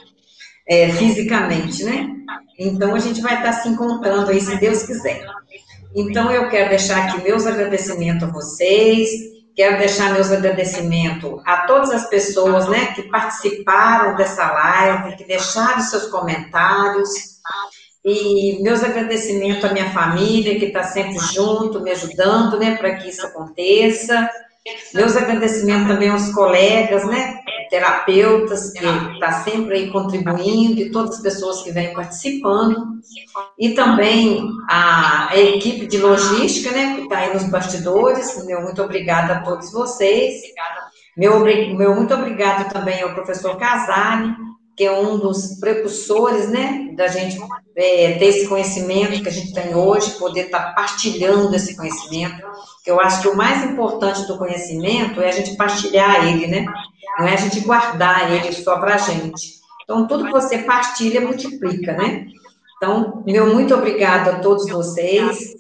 é, 0.68 0.90
fisicamente, 0.90 1.84
né. 1.84 2.10
Então, 2.58 2.94
a 2.94 3.00
gente 3.00 3.22
vai 3.22 3.38
estar 3.38 3.54
se 3.54 3.70
encontrando 3.70 4.30
aí, 4.30 4.42
se 4.42 4.56
Deus 4.58 4.84
quiser. 4.84 5.26
Então, 5.96 6.30
eu 6.30 6.50
quero 6.50 6.70
deixar 6.70 7.06
aqui 7.06 7.24
meus 7.24 7.48
agradecimentos 7.48 8.28
a 8.28 8.32
vocês, 8.32 9.10
quero 9.56 9.78
deixar 9.78 10.14
meus 10.14 10.32
agradecimentos 10.32 11.42
a 11.46 11.66
todas 11.66 11.90
as 11.90 12.10
pessoas, 12.10 12.68
né, 12.68 12.88
que 12.94 13.04
participaram 13.04 14.16
dessa 14.16 14.50
live, 14.52 15.16
que 15.16 15.24
deixaram 15.24 15.82
seus 15.82 16.06
comentários, 16.08 17.10
e 18.04 18.62
meus 18.62 18.84
agradecimentos 18.84 19.64
à 19.66 19.74
minha 19.74 19.92
família, 19.92 20.58
que 20.58 20.66
está 20.66 20.84
sempre 20.84 21.18
junto, 21.34 21.82
me 21.82 21.92
ajudando, 21.92 22.58
né, 22.58 22.76
para 22.78 22.96
que 22.96 23.10
isso 23.10 23.26
aconteça. 23.26 24.30
Meus 24.94 25.16
agradecimentos 25.16 25.88
também 25.88 26.10
aos 26.10 26.32
colegas, 26.32 27.06
né, 27.06 27.40
terapeutas, 27.70 28.72
que 28.72 28.86
está 29.14 29.44
sempre 29.44 29.76
aí 29.76 29.92
contribuindo, 29.92 30.80
e 30.80 30.92
todas 30.92 31.16
as 31.16 31.22
pessoas 31.22 31.62
que 31.62 31.72
vêm 31.72 31.94
participando, 31.94 33.00
e 33.58 33.72
também 33.72 34.50
a, 34.70 35.30
a 35.30 35.38
equipe 35.38 35.86
de 35.88 35.98
logística, 35.98 36.72
né, 36.72 36.96
que 36.96 37.02
está 37.04 37.18
aí 37.20 37.34
nos 37.34 37.50
bastidores, 37.50 38.46
meu 38.46 38.62
muito 38.62 38.82
obrigada 38.82 39.34
a 39.34 39.42
todos 39.42 39.72
vocês. 39.72 40.42
Meu, 41.18 41.40
meu 41.42 41.96
muito 41.96 42.14
obrigado 42.14 42.72
também 42.72 43.02
ao 43.02 43.14
professor 43.14 43.58
Casale, 43.58 44.34
que 44.80 44.86
é 44.86 44.98
um 44.98 45.18
dos 45.18 45.60
precursores, 45.60 46.48
né, 46.48 46.94
da 46.96 47.10
gente 47.10 47.38
é, 47.76 48.14
ter 48.14 48.28
esse 48.28 48.48
conhecimento 48.48 49.22
que 49.22 49.28
a 49.28 49.32
gente 49.32 49.54
tem 49.54 49.76
hoje, 49.76 50.12
poder 50.12 50.46
estar 50.46 50.68
tá 50.68 50.72
partilhando 50.72 51.54
esse 51.54 51.76
conhecimento, 51.76 52.42
que 52.82 52.90
eu 52.90 52.98
acho 52.98 53.22
que 53.22 53.28
o 53.28 53.36
mais 53.36 53.62
importante 53.70 54.26
do 54.26 54.38
conhecimento 54.38 55.20
é 55.20 55.28
a 55.28 55.32
gente 55.34 55.58
partilhar 55.58 56.26
ele, 56.26 56.48
né, 56.48 56.66
não 57.20 57.28
é 57.28 57.34
a 57.34 57.36
gente 57.36 57.60
guardar 57.60 58.32
ele 58.32 58.54
só 58.54 58.80
para 58.80 58.96
a 58.96 58.98
gente. 58.98 59.60
Então, 59.84 60.08
tudo 60.08 60.24
que 60.24 60.32
você 60.32 60.60
partilha, 60.60 61.20
multiplica, 61.20 61.92
né? 61.98 62.28
Então, 62.78 63.22
meu 63.26 63.54
muito 63.54 63.76
obrigado 63.76 64.30
a 64.30 64.40
todos 64.40 64.70
vocês, 64.70 65.56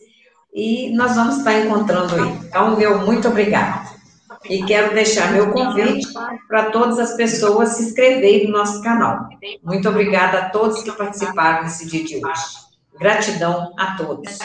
e 0.54 0.96
nós 0.96 1.14
vamos 1.16 1.40
estar 1.40 1.60
encontrando 1.60 2.16
aí. 2.16 2.40
Então, 2.48 2.78
meu 2.78 3.00
muito 3.00 3.28
obrigado. 3.28 3.99
E 4.46 4.66
quero 4.66 4.94
deixar 4.94 5.32
meu 5.34 5.52
convite 5.52 6.08
para 6.48 6.72
todas 6.72 6.98
as 7.00 7.16
pessoas 7.16 7.70
se 7.70 7.84
inscreverem 7.84 8.48
no 8.48 8.58
nosso 8.58 8.82
canal. 8.82 9.28
Muito 9.64 9.90
obrigada 9.90 10.40
a 10.40 10.50
todos 10.50 10.82
que 10.82 10.92
participaram 10.92 11.64
nesse 11.64 11.88
dia 11.88 12.04
de 12.04 12.26
hoje. 12.26 12.70
Gratidão 12.98 13.74
a 13.78 13.96
todos. 13.96 14.38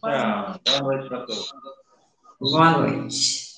Boa 0.00 0.60
noite 0.82 1.08
para 1.08 1.18
todos. 1.26 1.52
Boa 2.40 2.70
noite. 2.78 3.52